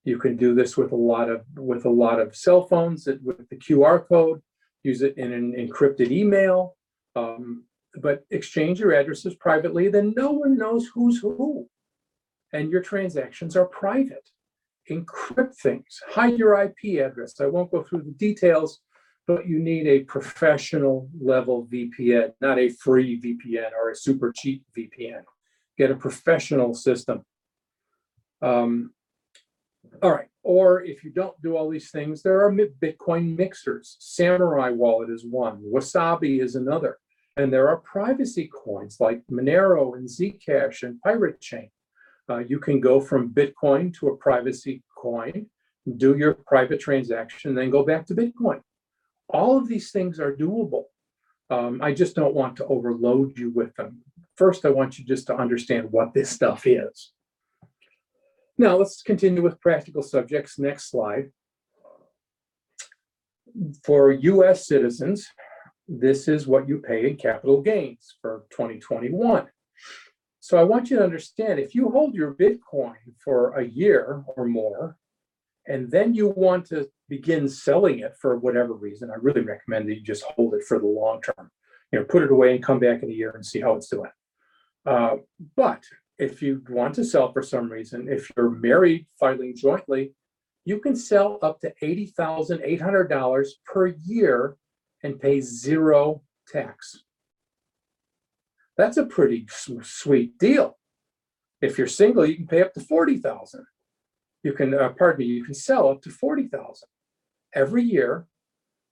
You 0.04 0.18
can 0.18 0.36
do 0.36 0.56
this 0.56 0.76
with 0.76 0.92
a 0.92 0.96
lot 0.96 1.30
of 1.30 1.44
with 1.56 1.86
a 1.86 1.90
lot 1.90 2.20
of 2.20 2.36
cell 2.36 2.64
phones 2.64 3.08
with 3.24 3.48
the 3.50 3.58
QR 3.58 4.08
code, 4.08 4.42
use 4.84 5.02
it 5.02 5.18
in 5.18 5.32
an 5.34 5.54
encrypted 5.54 6.10
email. 6.12 6.76
Um, 7.16 7.66
but 7.96 8.26
exchange 8.30 8.80
your 8.80 8.94
addresses 8.94 9.36
privately, 9.36 9.90
then 9.90 10.14
no 10.16 10.32
one 10.32 10.58
knows 10.58 10.88
who's 10.94 11.20
who. 11.20 11.68
And 12.54 12.72
your 12.72 12.82
transactions 12.82 13.56
are 13.56 13.66
private. 13.66 14.30
Encrypt 14.90 15.56
things, 15.56 16.00
hide 16.08 16.40
your 16.40 16.60
IP 16.60 17.00
address. 17.00 17.40
I 17.40 17.46
won't 17.46 17.72
go 17.72 17.84
through 17.84 18.04
the 18.04 18.12
details, 18.12 18.82
but 19.30 19.48
you 19.48 19.60
need 19.60 19.86
a 19.86 20.00
professional 20.00 21.08
level 21.22 21.68
VPN, 21.72 22.34
not 22.42 22.58
a 22.58 22.70
free 22.70 23.22
VPN 23.22 23.74
or 23.80 23.92
a 23.92 23.96
super 23.96 24.34
cheap 24.36 24.66
VPN. 24.76 25.22
Get 25.78 25.92
a 25.92 25.96
professional 25.96 26.74
system. 26.74 27.24
Um, 28.42 28.92
all 30.02 30.10
right. 30.10 30.30
Or 30.42 30.84
if 30.84 31.04
you 31.04 31.12
don't 31.12 31.40
do 31.44 31.56
all 31.56 31.70
these 31.70 31.92
things, 31.92 32.24
there 32.24 32.44
are 32.44 32.52
Bitcoin 32.52 33.38
mixers. 33.38 33.98
Samurai 34.00 34.72
Wallet 34.72 35.12
is 35.12 35.24
one. 35.24 35.62
Wasabi 35.62 36.42
is 36.42 36.56
another. 36.56 36.98
And 37.38 37.54
there 37.54 37.70
are 37.70 37.78
privacy 37.78 38.50
coins 38.52 38.98
like 39.00 39.22
Monero 39.32 39.96
and 39.96 40.10
Zcash 40.10 40.82
and 40.82 41.00
Pirate 41.02 41.40
Chain. 41.40 41.70
Uh, 42.28 42.40
you 42.40 42.58
can 42.58 42.80
go 42.80 43.00
from 43.00 43.30
Bitcoin 43.30 43.94
to 44.00 44.08
a 44.08 44.18
privacy 44.18 44.82
coin, 44.98 45.46
do 45.98 46.18
your 46.18 46.34
private 46.34 46.80
transaction, 46.80 47.54
then 47.54 47.70
go 47.70 47.86
back 47.86 48.08
to 48.08 48.16
Bitcoin. 48.16 48.62
All 49.30 49.58
of 49.58 49.68
these 49.68 49.92
things 49.92 50.20
are 50.20 50.36
doable. 50.36 50.86
Um, 51.50 51.82
I 51.82 51.94
just 51.94 52.16
don't 52.16 52.36
want 52.36 52.56
to 52.58 52.66
overload 52.66 53.38
you 53.38 53.52
with 53.52 53.76
them. 53.76 54.02
First, 54.38 54.66
I 54.66 54.70
want 54.70 54.98
you 54.98 55.06
just 55.06 55.28
to 55.28 55.36
understand 55.36 55.92
what 55.92 56.14
this 56.14 56.30
stuff 56.30 56.66
is. 56.66 57.12
Now, 58.58 58.76
let's 58.76 59.02
continue 59.02 59.42
with 59.42 59.62
practical 59.62 60.04
subjects. 60.04 60.60
Next 60.60 60.90
slide. 60.90 61.32
For 63.84 64.12
US 64.12 64.68
citizens, 64.68 65.28
this 65.88 66.28
is 66.28 66.46
what 66.46 66.68
you 66.68 66.80
pay 66.80 67.10
in 67.10 67.16
capital 67.18 67.62
gains 67.62 68.16
for 68.22 68.46
2021. 68.52 69.48
So 70.40 70.58
I 70.58 70.64
want 70.64 70.90
you 70.90 70.98
to 70.98 71.04
understand 71.04 71.60
if 71.60 71.74
you 71.74 71.90
hold 71.90 72.14
your 72.14 72.34
Bitcoin 72.34 72.96
for 73.24 73.56
a 73.56 73.66
year 73.66 74.24
or 74.36 74.46
more, 74.46 74.98
and 75.68 75.90
then 75.90 76.14
you 76.14 76.30
want 76.30 76.66
to 76.68 76.90
begin 77.10 77.50
selling 77.50 78.00
it 78.00 78.16
for 78.22 78.38
whatever 78.38 78.74
reason, 78.74 79.10
I 79.10 79.16
really 79.20 79.42
recommend 79.42 79.90
that 79.90 79.96
you 79.96 80.04
just 80.04 80.24
hold 80.24 80.54
it 80.54 80.64
for 80.64 80.80
the 80.80 80.86
long 80.86 81.22
term. 81.22 81.50
You 81.92 82.00
know, 82.00 82.06
put 82.06 82.24
it 82.24 82.32
away 82.32 82.54
and 82.54 82.64
come 82.64 82.80
back 82.80 83.02
in 83.02 83.10
a 83.10 83.14
year 83.14 83.32
and 83.32 83.46
see 83.46 83.60
how 83.60 83.74
it's 83.74 83.90
doing. 83.90 84.12
Uh, 84.86 85.16
but 85.56 85.84
if 86.20 86.42
you 86.42 86.62
want 86.70 86.94
to 86.96 87.04
sell 87.04 87.32
for 87.34 87.42
some 87.42 87.70
reason, 87.70 88.08
if 88.08 88.32
you're 88.36 88.52
married 88.52 89.08
filing 89.20 89.56
jointly, 89.56 90.14
you 90.66 90.80
can 90.80 90.96
sell 90.96 91.40
up 91.42 91.60
to 91.62 91.74
eighty 91.82 92.06
thousand 92.06 92.62
eight 92.64 92.82
hundred 92.82 93.08
dollars 93.10 93.56
per 93.66 93.88
year 93.88 94.58
and 95.04 95.20
pay 95.20 95.42
zero 95.42 96.22
tax. 96.48 97.04
That's 98.78 98.98
a 98.98 99.06
pretty 99.06 99.48
sweet 99.50 100.38
deal. 100.38 100.78
If 101.62 101.78
you're 101.78 101.88
single, 101.88 102.26
you 102.26 102.36
can 102.36 102.48
pay 102.48 102.62
up 102.62 102.74
to 102.74 102.82
forty 102.82 103.18
thousand. 103.18 103.66
You 104.44 104.54
can, 104.54 104.74
uh, 104.74 104.90
pardon 104.90 105.20
me, 105.20 105.26
you 105.26 105.44
can 105.44 105.54
sell 105.54 105.90
up 105.90 106.02
to 106.04 106.10
forty 106.10 106.48
thousand. 106.48 106.88
Every 107.54 107.84
year 107.84 108.28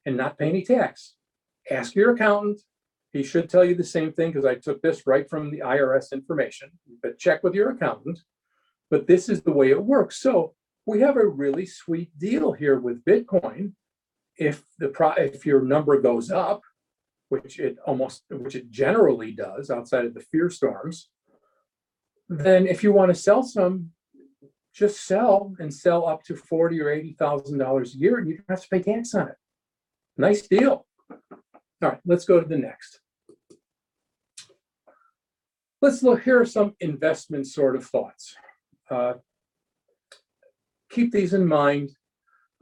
and 0.06 0.18
not 0.18 0.38
pay 0.38 0.50
any 0.50 0.64
tax. 0.64 1.16
Ask 1.70 1.96
your 1.96 2.14
accountant. 2.14 2.62
He 3.14 3.24
should 3.24 3.50
tell 3.50 3.66
you 3.66 3.76
the 3.76 3.84
same 3.84 4.12
thing 4.12 4.32
because 4.32 4.46
I 4.46 4.56
took 4.56 4.82
this 4.82 5.08
right 5.08 5.30
from 5.30 5.50
the 5.50 5.60
IRS 5.60 6.12
information, 6.12 6.72
but 7.02 7.18
check 7.18 7.44
with 7.44 7.54
your 7.54 7.72
accountant. 7.72 8.20
But 8.90 9.08
this 9.08 9.28
is 9.28 9.42
the 9.42 9.52
way 9.52 9.72
it 9.72 9.84
works. 9.84 10.18
So 10.22 10.54
we 10.86 11.02
have 11.02 11.18
a 11.18 11.28
really 11.28 11.66
sweet 11.66 12.18
deal 12.18 12.54
here 12.54 12.80
with 12.80 13.04
Bitcoin. 13.04 13.74
If 14.38 14.64
the 14.80 14.90
pro, 14.90 15.12
if 15.12 15.46
your 15.46 15.62
number 15.62 16.00
goes 16.00 16.32
up, 16.32 16.62
which 17.30 17.60
it 17.60 17.78
almost, 17.86 18.24
which 18.30 18.56
it 18.56 18.70
generally 18.70 19.32
does 19.32 19.70
outside 19.70 20.06
of 20.06 20.14
the 20.14 20.22
fear 20.32 20.50
storms, 20.50 21.10
then 22.30 22.68
if 22.68 22.84
you 22.84 22.92
want 22.94 23.10
to 23.10 23.16
sell 23.16 23.44
some, 23.44 23.92
just 24.78 25.06
sell 25.06 25.56
and 25.60 25.74
sell 25.74 26.06
up 26.08 26.24
to 26.24 26.36
forty 26.36 26.80
or 26.82 26.90
eighty 26.90 27.14
thousand 27.14 27.58
dollars 27.58 27.96
a 27.96 27.98
year 27.98 28.18
and 28.18 28.28
you 28.28 28.36
don't 28.36 28.50
have 28.50 28.62
to 28.62 28.70
pay 28.70 28.82
tax 28.82 29.16
on 29.16 29.30
it. 29.30 29.36
Nice 30.18 30.48
deal. 30.48 30.86
All 31.10 31.20
right, 31.82 32.00
let's 32.06 32.26
go 32.26 32.40
to 32.40 32.48
the 32.48 32.58
next. 32.58 33.00
Let's 35.82 36.02
look, 36.04 36.24
here 36.24 36.40
are 36.40 36.46
some 36.46 36.76
investment 36.80 37.48
sort 37.48 37.76
of 37.76 37.86
thoughts. 37.86 38.36
Uh, 38.90 39.14
Keep 40.90 41.12
these 41.12 41.34
in 41.34 41.46
mind, 41.46 41.92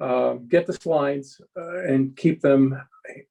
uh, 0.01 0.33
get 0.49 0.65
the 0.65 0.73
slides 0.73 1.39
uh, 1.55 1.83
and 1.83 2.17
keep 2.17 2.41
them. 2.41 2.75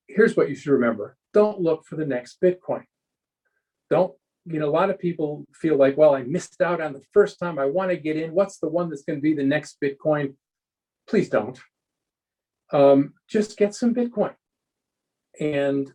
Here's 0.06 0.36
what 0.36 0.48
you 0.48 0.54
should 0.54 0.70
remember. 0.70 1.16
Don't 1.34 1.60
look 1.60 1.84
for 1.84 1.96
the 1.96 2.06
next 2.06 2.40
Bitcoin. 2.40 2.84
Don't, 3.90 4.14
you 4.46 4.58
know, 4.58 4.68
a 4.68 4.70
lot 4.70 4.90
of 4.90 4.98
people 4.98 5.46
feel 5.54 5.76
like, 5.76 5.96
well, 5.96 6.14
I 6.14 6.22
missed 6.22 6.60
out 6.60 6.80
on 6.80 6.92
the 6.92 7.02
first 7.12 7.38
time 7.38 7.58
I 7.58 7.64
want 7.64 7.90
to 7.90 7.96
get 7.96 8.16
in. 8.16 8.34
What's 8.34 8.58
the 8.58 8.68
one 8.68 8.90
that's 8.90 9.02
going 9.02 9.18
to 9.18 9.22
be 9.22 9.34
the 9.34 9.42
next 9.42 9.78
Bitcoin? 9.82 10.34
Please 11.08 11.28
don't. 11.28 11.58
Um, 12.72 13.14
just 13.28 13.56
get 13.56 13.74
some 13.74 13.94
Bitcoin. 13.94 14.34
And 15.40 15.90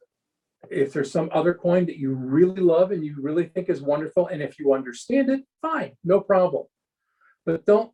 if 0.69 0.93
there's 0.93 1.11
some 1.11 1.29
other 1.31 1.53
coin 1.53 1.85
that 1.85 1.97
you 1.97 2.13
really 2.13 2.61
love 2.61 2.91
and 2.91 3.03
you 3.05 3.15
really 3.21 3.45
think 3.45 3.69
is 3.69 3.81
wonderful, 3.81 4.27
and 4.27 4.41
if 4.41 4.59
you 4.59 4.73
understand 4.73 5.29
it, 5.29 5.41
fine, 5.61 5.93
no 6.03 6.19
problem. 6.19 6.65
But 7.45 7.65
don't 7.65 7.91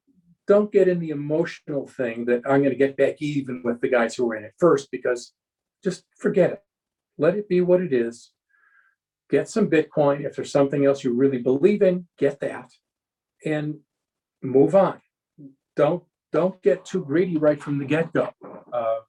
don't 0.48 0.72
get 0.72 0.88
in 0.88 1.00
the 1.00 1.10
emotional 1.10 1.88
thing 1.88 2.26
that 2.26 2.42
I'm 2.46 2.60
going 2.60 2.70
to 2.70 2.76
get 2.76 2.98
back 2.98 3.16
even 3.20 3.62
with 3.64 3.82
the 3.82 3.90
guys 3.90 4.14
who 4.14 4.28
were 4.28 4.36
in 4.36 4.44
it 4.44 4.54
first 4.60 4.92
because 4.92 5.34
just 5.84 6.04
forget 6.20 6.52
it. 6.52 6.60
Let 7.18 7.36
it 7.36 7.50
be 7.50 7.62
what 7.62 7.82
it 7.82 7.92
is. 7.92 8.32
Get 9.30 9.50
some 9.50 9.70
Bitcoin. 9.70 10.26
If 10.26 10.36
there's 10.36 10.52
something 10.52 10.86
else 10.86 11.04
you 11.04 11.14
really 11.14 11.40
believe 11.40 11.82
in, 11.82 12.08
get 12.18 12.40
that 12.42 12.70
and 13.46 13.80
move 14.42 14.76
on. 14.76 15.02
Don't 15.76 16.04
don't 16.32 16.62
get 16.62 16.84
too 16.84 17.04
greedy 17.04 17.38
right 17.38 17.62
from 17.62 17.78
the 17.78 17.86
get-go. 17.86 18.30
Uh, 18.74 19.00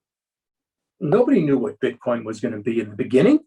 nobody 1.00 1.42
knew 1.42 1.58
what 1.58 1.80
Bitcoin 1.80 2.24
was 2.24 2.40
going 2.40 2.54
to 2.54 2.60
be 2.60 2.78
in 2.80 2.88
the 2.88 2.96
beginning. 2.96 3.40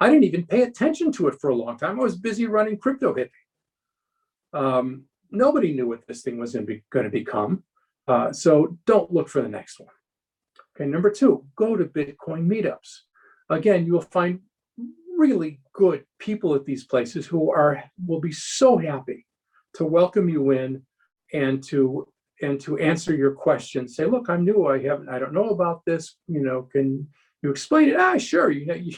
I 0.00 0.08
didn't 0.08 0.24
even 0.24 0.46
pay 0.46 0.62
attention 0.62 1.12
to 1.12 1.28
it 1.28 1.40
for 1.40 1.50
a 1.50 1.54
long 1.54 1.78
time. 1.78 2.00
I 2.00 2.02
was 2.02 2.16
busy 2.16 2.46
running 2.46 2.78
crypto 2.78 3.14
hippie. 3.14 3.30
Um, 4.52 5.04
nobody 5.30 5.72
knew 5.72 5.86
what 5.86 6.06
this 6.08 6.22
thing 6.22 6.38
was 6.38 6.54
going 6.54 6.66
to 6.66 6.72
be 6.72 6.82
going 6.90 7.04
to 7.04 7.10
become. 7.10 7.62
Uh, 8.08 8.32
so 8.32 8.76
don't 8.84 9.12
look 9.12 9.28
for 9.28 9.42
the 9.42 9.48
next 9.48 9.78
one. 9.78 9.94
Okay, 10.74 10.90
number 10.90 11.10
two, 11.10 11.44
go 11.54 11.76
to 11.76 11.84
Bitcoin 11.84 12.48
meetups. 12.48 13.02
Again, 13.48 13.86
you 13.86 13.92
will 13.92 14.00
find 14.00 14.40
really 15.22 15.60
good 15.72 16.04
people 16.18 16.54
at 16.54 16.64
these 16.64 16.84
places 16.84 17.26
who 17.26 17.50
are 17.50 17.82
will 18.06 18.20
be 18.20 18.32
so 18.32 18.76
happy 18.76 19.24
to 19.74 19.84
welcome 19.84 20.28
you 20.28 20.50
in 20.50 20.82
and 21.32 21.62
to 21.70 22.06
and 22.42 22.60
to 22.60 22.76
answer 22.78 23.14
your 23.14 23.32
questions. 23.32 23.94
Say, 23.94 24.04
look, 24.04 24.28
I'm 24.28 24.44
new. 24.44 24.66
I 24.66 24.82
haven't. 24.82 25.08
I 25.08 25.18
don't 25.20 25.38
know 25.40 25.50
about 25.50 25.84
this. 25.86 26.16
You 26.26 26.42
know, 26.42 26.68
can 26.72 27.06
you 27.42 27.50
explain 27.50 27.90
it? 27.90 27.96
Ah, 27.96 28.18
sure. 28.18 28.50
You 28.50 28.66
know, 28.66 28.74
you, 28.88 28.96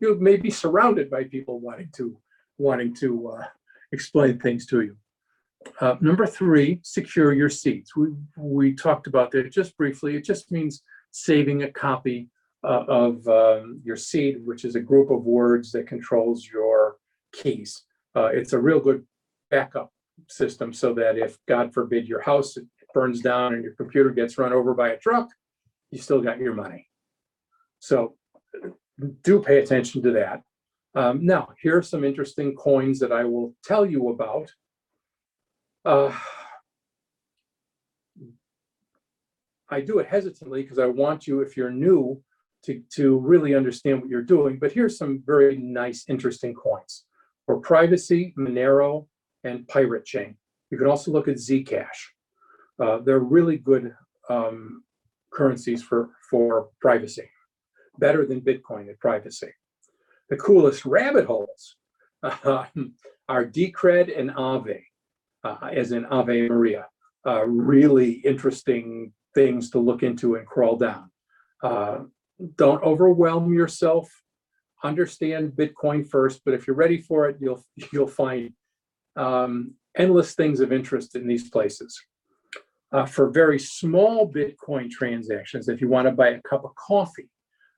you 0.00 0.18
may 0.18 0.36
be 0.36 0.50
surrounded 0.50 1.10
by 1.10 1.24
people 1.24 1.60
wanting 1.60 1.90
to 1.96 2.16
wanting 2.56 2.94
to 3.02 3.10
uh, 3.34 3.44
explain 3.92 4.38
things 4.38 4.66
to 4.66 4.80
you. 4.86 4.96
Uh, 5.80 5.96
number 6.00 6.26
three, 6.26 6.80
secure 6.82 7.32
your 7.34 7.50
seats. 7.50 7.94
We 7.94 8.08
we 8.36 8.74
talked 8.74 9.06
about 9.06 9.30
that 9.32 9.52
just 9.52 9.76
briefly. 9.76 10.16
It 10.16 10.24
just 10.24 10.50
means 10.50 10.82
saving 11.10 11.64
a 11.64 11.70
copy 11.70 12.30
uh, 12.62 12.84
of 12.88 13.26
um, 13.28 13.80
your 13.84 13.96
seed, 13.96 14.38
which 14.44 14.64
is 14.64 14.74
a 14.74 14.80
group 14.80 15.10
of 15.10 15.24
words 15.24 15.72
that 15.72 15.86
controls 15.86 16.46
your 16.46 16.96
keys. 17.32 17.84
Uh, 18.14 18.26
it's 18.26 18.52
a 18.52 18.58
real 18.58 18.80
good 18.80 19.04
backup 19.50 19.92
system 20.28 20.72
so 20.72 20.92
that 20.94 21.16
if, 21.16 21.38
God 21.46 21.72
forbid, 21.72 22.06
your 22.06 22.20
house 22.20 22.56
burns 22.92 23.20
down 23.20 23.54
and 23.54 23.62
your 23.62 23.74
computer 23.74 24.10
gets 24.10 24.36
run 24.36 24.52
over 24.52 24.74
by 24.74 24.90
a 24.90 24.98
truck, 24.98 25.28
you 25.90 25.98
still 25.98 26.20
got 26.20 26.38
your 26.38 26.54
money. 26.54 26.88
So 27.78 28.16
do 29.22 29.40
pay 29.40 29.58
attention 29.58 30.02
to 30.02 30.12
that. 30.12 30.42
Um, 30.94 31.24
now, 31.24 31.50
here 31.62 31.78
are 31.78 31.82
some 31.82 32.04
interesting 32.04 32.54
coins 32.54 32.98
that 32.98 33.12
I 33.12 33.24
will 33.24 33.54
tell 33.64 33.86
you 33.86 34.08
about. 34.08 34.52
Uh, 35.84 36.12
I 39.68 39.80
do 39.80 40.00
it 40.00 40.08
hesitantly 40.08 40.62
because 40.62 40.80
I 40.80 40.86
want 40.86 41.26
you, 41.26 41.40
if 41.40 41.56
you're 41.56 41.70
new, 41.70 42.20
to, 42.64 42.82
to 42.94 43.18
really 43.18 43.54
understand 43.54 44.00
what 44.00 44.10
you're 44.10 44.22
doing. 44.22 44.58
But 44.58 44.72
here's 44.72 44.98
some 44.98 45.22
very 45.24 45.56
nice, 45.56 46.04
interesting 46.08 46.54
coins. 46.54 47.04
For 47.46 47.58
privacy, 47.58 48.34
Monero, 48.38 49.06
and 49.44 49.66
Pirate 49.66 50.04
Chain. 50.04 50.36
You 50.70 50.78
can 50.78 50.86
also 50.86 51.10
look 51.10 51.28
at 51.28 51.36
Zcash. 51.36 51.86
Uh, 52.80 52.98
they're 52.98 53.18
really 53.18 53.56
good 53.56 53.94
um, 54.28 54.84
currencies 55.32 55.82
for, 55.82 56.10
for 56.30 56.68
privacy, 56.80 57.28
better 57.98 58.24
than 58.26 58.40
Bitcoin 58.40 58.88
at 58.88 58.98
privacy. 59.00 59.52
The 60.28 60.36
coolest 60.36 60.84
rabbit 60.84 61.26
holes 61.26 61.76
uh, 62.22 62.66
are 63.28 63.44
Decred 63.44 64.18
and 64.18 64.30
Aave, 64.30 64.82
uh, 65.42 65.68
as 65.72 65.92
in 65.92 66.04
Ave 66.06 66.48
Maria. 66.48 66.86
Uh, 67.26 67.44
really 67.46 68.12
interesting 68.12 69.12
things 69.34 69.70
to 69.70 69.78
look 69.78 70.02
into 70.02 70.36
and 70.36 70.46
crawl 70.46 70.76
down. 70.76 71.10
Don't 72.56 72.82
overwhelm 72.82 73.52
yourself. 73.52 74.10
Understand 74.82 75.52
Bitcoin 75.52 76.08
first, 76.08 76.40
but 76.44 76.54
if 76.54 76.66
you're 76.66 76.76
ready 76.76 76.98
for 76.98 77.28
it, 77.28 77.36
you'll 77.40 77.62
you'll 77.92 78.06
find 78.06 78.52
um, 79.16 79.74
endless 79.96 80.34
things 80.34 80.60
of 80.60 80.72
interest 80.72 81.16
in 81.16 81.26
these 81.26 81.50
places. 81.50 82.00
Uh, 82.92 83.06
for 83.06 83.30
very 83.30 83.58
small 83.58 84.30
Bitcoin 84.30 84.90
transactions, 84.90 85.68
if 85.68 85.80
you 85.80 85.88
want 85.88 86.08
to 86.08 86.12
buy 86.12 86.30
a 86.30 86.42
cup 86.42 86.64
of 86.64 86.74
coffee, 86.74 87.28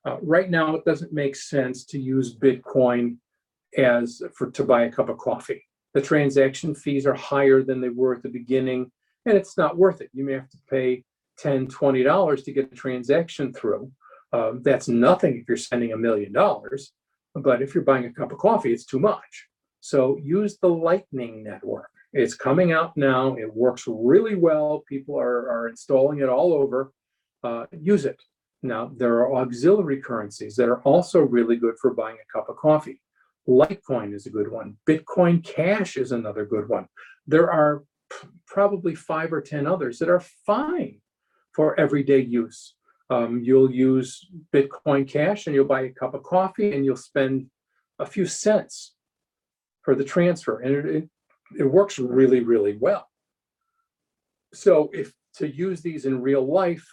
uh, 0.07 0.17
right 0.23 0.51
now 0.51 0.75
it 0.75 0.85
doesn't 0.85 1.13
make 1.13 1.37
sense 1.37 1.85
to 1.85 1.99
use 1.99 2.37
Bitcoin 2.37 3.17
as 3.77 4.23
for 4.35 4.51
to 4.51 4.65
buy 4.65 4.85
a 4.85 4.93
cup 4.93 5.09
of 5.09 5.19
coffee. 5.19 5.63
The 5.95 6.01
transaction 6.01 6.75
fees 6.75 7.07
are 7.07 7.15
higher 7.15 7.63
than 7.63 7.81
they 7.81 7.91
were 7.91 8.15
at 8.15 8.23
the 8.23 8.31
beginning, 8.31 8.91
and 9.27 9.37
it's 9.37 9.59
not 9.59 9.77
worth 9.77 10.01
it. 10.01 10.11
You 10.15 10.25
may 10.25 10.33
have 10.33 10.49
to 10.49 10.59
pay 10.71 11.05
10 11.39 11.69
$20 11.69 12.45
to 12.45 12.53
get 12.53 12.73
a 12.73 12.75
transaction 12.75 13.53
through. 13.53 13.91
Um, 14.33 14.63
that's 14.63 14.89
nothing 14.89 15.39
if 15.39 15.49
you're 15.49 15.57
spending 15.57 15.93
a 15.93 15.97
million 15.97 16.33
dollars, 16.33 16.93
but 17.35 17.61
if 17.63 17.75
you're 17.75 17.85
buying 17.85 18.07
a 18.07 18.13
cup 18.13 18.33
of 18.33 18.39
coffee, 18.39 18.73
it's 18.73 18.87
too 18.87 18.99
much. 18.99 19.49
So 19.81 20.17
use 20.23 20.59
the 20.59 20.69
Lightning 20.69 21.43
Network. 21.43 21.91
It's 22.13 22.35
coming 22.35 22.73
out 22.73 22.97
now. 22.97 23.35
It 23.37 23.53
works 23.55 23.85
really 23.87 24.35
well. 24.35 24.85
People 24.89 25.19
are, 25.19 25.51
are 25.51 25.69
installing 25.69 26.21
it 26.21 26.29
all 26.29 26.53
over. 26.53 26.93
Uh, 27.43 27.67
use 27.73 28.05
it. 28.05 28.23
Now, 28.63 28.93
there 28.97 29.15
are 29.15 29.35
auxiliary 29.35 30.01
currencies 30.01 30.55
that 30.57 30.69
are 30.69 30.81
also 30.83 31.21
really 31.21 31.57
good 31.57 31.75
for 31.81 31.95
buying 31.95 32.17
a 32.17 32.33
cup 32.33 32.49
of 32.49 32.57
coffee. 32.57 33.01
Litecoin 33.49 34.15
is 34.15 34.27
a 34.27 34.31
good 34.31 34.51
one. 34.51 34.77
Bitcoin 34.89 35.43
Cash 35.43 35.97
is 35.97 36.13
another 36.13 36.45
good 36.45 36.69
one. 36.69 36.87
There 37.27 37.51
are 37.51 37.83
p- 38.11 38.29
probably 38.47 38.95
five 38.95 39.33
or 39.33 39.41
10 39.41 39.67
others 39.67 39.99
that 39.99 40.09
are 40.09 40.23
fine 40.47 41.01
for 41.53 41.79
everyday 41.79 42.21
use. 42.21 42.75
Um, 43.13 43.43
you'll 43.45 43.71
use 43.71 44.27
Bitcoin 44.55 45.07
Cash 45.07 45.47
and 45.47 45.55
you'll 45.55 45.75
buy 45.77 45.83
a 45.83 45.91
cup 45.91 46.15
of 46.15 46.23
coffee 46.23 46.75
and 46.75 46.83
you'll 46.85 46.97
spend 46.97 47.47
a 47.99 48.07
few 48.07 48.25
cents 48.25 48.95
for 49.83 49.95
the 49.95 50.05
transfer. 50.15 50.61
And 50.61 50.75
it, 50.75 50.87
it, 50.97 51.09
it 51.59 51.65
works 51.65 51.99
really, 51.99 52.41
really 52.41 52.77
well. 52.87 53.07
So 54.55 54.91
if 54.95 55.13
to 55.39 55.47
use 55.47 55.83
these 55.83 56.07
in 56.07 56.23
real 56.23 56.47
life, 56.63 56.87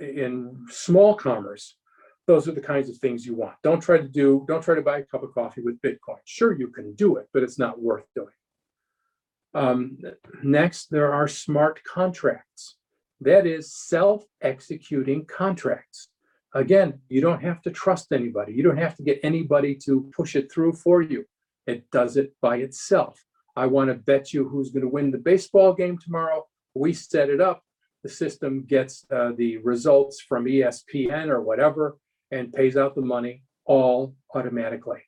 in 0.00 0.64
small 0.70 1.14
commerce, 1.14 1.76
those 2.26 2.48
are 2.48 2.52
the 2.52 2.68
kinds 2.72 2.88
of 2.88 2.96
things 2.96 3.26
you 3.26 3.34
want. 3.34 3.56
Don't 3.62 3.80
try 3.80 3.98
to 3.98 4.08
do, 4.08 4.44
don't 4.48 4.62
try 4.62 4.74
to 4.74 4.82
buy 4.90 4.98
a 4.98 5.04
cup 5.04 5.22
of 5.22 5.34
coffee 5.34 5.62
with 5.62 5.80
Bitcoin. 5.82 6.20
Sure, 6.24 6.58
you 6.58 6.68
can 6.68 6.94
do 6.94 7.16
it, 7.16 7.26
but 7.34 7.42
it's 7.42 7.58
not 7.58 7.80
worth 7.80 8.06
doing. 8.14 8.38
Um, 9.54 9.98
next, 10.42 10.90
there 10.90 11.12
are 11.12 11.28
smart 11.28 11.82
contracts. 11.84 12.78
That 13.22 13.46
is 13.46 13.72
self-executing 13.72 15.26
contracts. 15.26 16.08
Again, 16.54 16.98
you 17.08 17.20
don't 17.20 17.42
have 17.42 17.62
to 17.62 17.70
trust 17.70 18.12
anybody. 18.12 18.52
You 18.52 18.62
don't 18.62 18.76
have 18.76 18.96
to 18.96 19.02
get 19.02 19.20
anybody 19.22 19.74
to 19.84 20.10
push 20.14 20.34
it 20.36 20.50
through 20.52 20.74
for 20.74 21.02
you. 21.02 21.24
It 21.66 21.88
does 21.90 22.16
it 22.16 22.34
by 22.40 22.56
itself. 22.56 23.24
I 23.54 23.66
want 23.66 23.88
to 23.88 23.94
bet 23.94 24.32
you 24.32 24.48
who's 24.48 24.70
going 24.70 24.82
to 24.82 24.88
win 24.88 25.10
the 25.10 25.18
baseball 25.18 25.72
game 25.72 25.98
tomorrow. 25.98 26.46
We 26.74 26.92
set 26.92 27.30
it 27.30 27.40
up. 27.40 27.62
the 28.02 28.08
system 28.08 28.64
gets 28.64 29.06
uh, 29.12 29.30
the 29.36 29.58
results 29.58 30.20
from 30.20 30.46
ESPN 30.46 31.28
or 31.28 31.40
whatever 31.40 31.98
and 32.32 32.52
pays 32.52 32.76
out 32.76 32.96
the 32.96 33.02
money 33.16 33.44
all 33.64 34.16
automatically. 34.34 35.02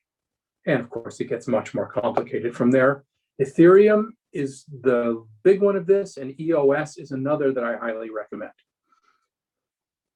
And 0.65 0.79
of 0.79 0.89
course, 0.89 1.19
it 1.19 1.25
gets 1.25 1.47
much 1.47 1.73
more 1.73 1.87
complicated 1.87 2.55
from 2.55 2.71
there. 2.71 3.03
Ethereum 3.41 4.11
is 4.35 4.65
the 4.81 5.25
big 5.43 5.61
one 5.61 5.75
of 5.75 5.87
this, 5.87 6.17
and 6.17 6.39
EOS 6.39 6.97
is 6.97 7.11
another 7.11 7.53
that 7.53 7.63
I 7.63 7.77
highly 7.77 8.09
recommend. 8.09 8.51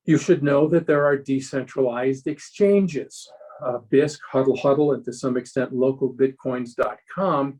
You 0.05 0.17
should 0.17 0.43
know 0.43 0.67
that 0.67 0.85
there 0.87 1.05
are 1.05 1.17
decentralized 1.17 2.27
exchanges. 2.27 3.29
Uh, 3.63 3.79
Bisq, 3.91 4.19
Hodl 4.31 4.61
Hodl, 4.61 4.93
and 4.93 5.03
to 5.05 5.13
some 5.13 5.37
extent 5.37 5.73
localbitcoins.com. 5.73 7.59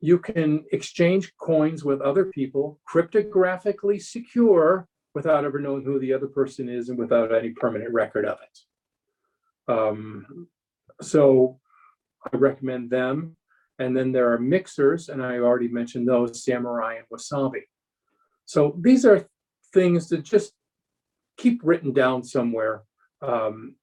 You 0.00 0.18
can 0.18 0.64
exchange 0.72 1.32
coins 1.40 1.84
with 1.84 2.00
other 2.00 2.26
people, 2.26 2.78
cryptographically 2.88 4.02
secure 4.02 4.86
without 5.14 5.44
ever 5.44 5.58
knowing 5.58 5.84
who 5.84 5.98
the 5.98 6.12
other 6.12 6.26
person 6.26 6.68
is 6.68 6.88
and 6.88 6.98
without 6.98 7.34
any 7.34 7.50
permanent 7.50 7.92
record 7.92 8.26
of 8.26 8.38
it. 8.42 9.72
Um, 9.72 10.48
so 11.00 11.60
I 12.32 12.36
recommend 12.36 12.90
them. 12.90 13.36
And 13.78 13.96
then 13.96 14.12
there 14.12 14.32
are 14.32 14.38
mixers, 14.38 15.08
and 15.08 15.22
I 15.22 15.38
already 15.38 15.68
mentioned 15.68 16.08
those, 16.08 16.44
Samurai 16.44 16.96
and 16.98 17.06
Wasabi. 17.12 17.62
So 18.44 18.76
these 18.80 19.04
are 19.04 19.26
things 19.72 20.08
that 20.08 20.22
just 20.22 20.52
keep 21.36 21.60
written 21.64 21.92
down 21.92 22.22
somewhere. 22.22 22.82
Um, 23.20 23.76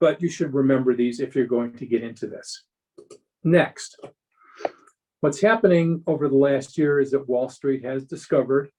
but 0.00 0.20
you 0.20 0.28
should 0.28 0.52
remember 0.52 0.94
these 0.94 1.20
if 1.20 1.34
you're 1.34 1.46
going 1.46 1.74
to 1.74 1.86
get 1.86 2.02
into 2.02 2.26
this. 2.26 2.64
Next, 3.44 3.98
what's 5.20 5.40
happening 5.40 6.02
over 6.06 6.28
the 6.28 6.36
last 6.36 6.76
year 6.76 7.00
is 7.00 7.12
that 7.12 7.28
Wall 7.28 7.48
Street 7.48 7.84
has 7.84 8.04
discovered 8.04 8.70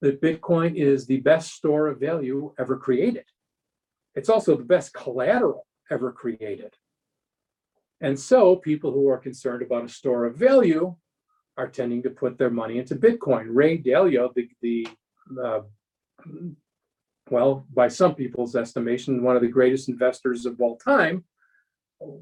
that 0.00 0.20
Bitcoin 0.20 0.74
is 0.74 1.06
the 1.06 1.20
best 1.20 1.52
store 1.52 1.86
of 1.86 2.00
value 2.00 2.52
ever 2.58 2.76
created. 2.76 3.24
It's 4.14 4.28
also 4.28 4.56
the 4.56 4.64
best 4.64 4.92
collateral 4.92 5.66
ever 5.90 6.10
created. 6.10 6.74
And 8.02 8.18
so 8.18 8.56
people 8.56 8.92
who 8.92 9.08
are 9.08 9.16
concerned 9.16 9.62
about 9.62 9.84
a 9.84 9.88
store 9.88 10.26
of 10.26 10.36
value 10.36 10.94
are 11.56 11.68
tending 11.68 12.02
to 12.02 12.10
put 12.10 12.36
their 12.36 12.50
money 12.50 12.78
into 12.78 12.96
Bitcoin. 12.96 13.46
Ray 13.48 13.78
Dalio, 13.78 14.34
the, 14.34 14.48
the 14.60 14.88
uh, 15.42 15.60
well, 17.30 17.64
by 17.72 17.88
some 17.88 18.14
people's 18.14 18.56
estimation, 18.56 19.22
one 19.22 19.36
of 19.36 19.42
the 19.42 19.48
greatest 19.48 19.88
investors 19.88 20.44
of 20.46 20.60
all 20.60 20.76
time, 20.76 21.24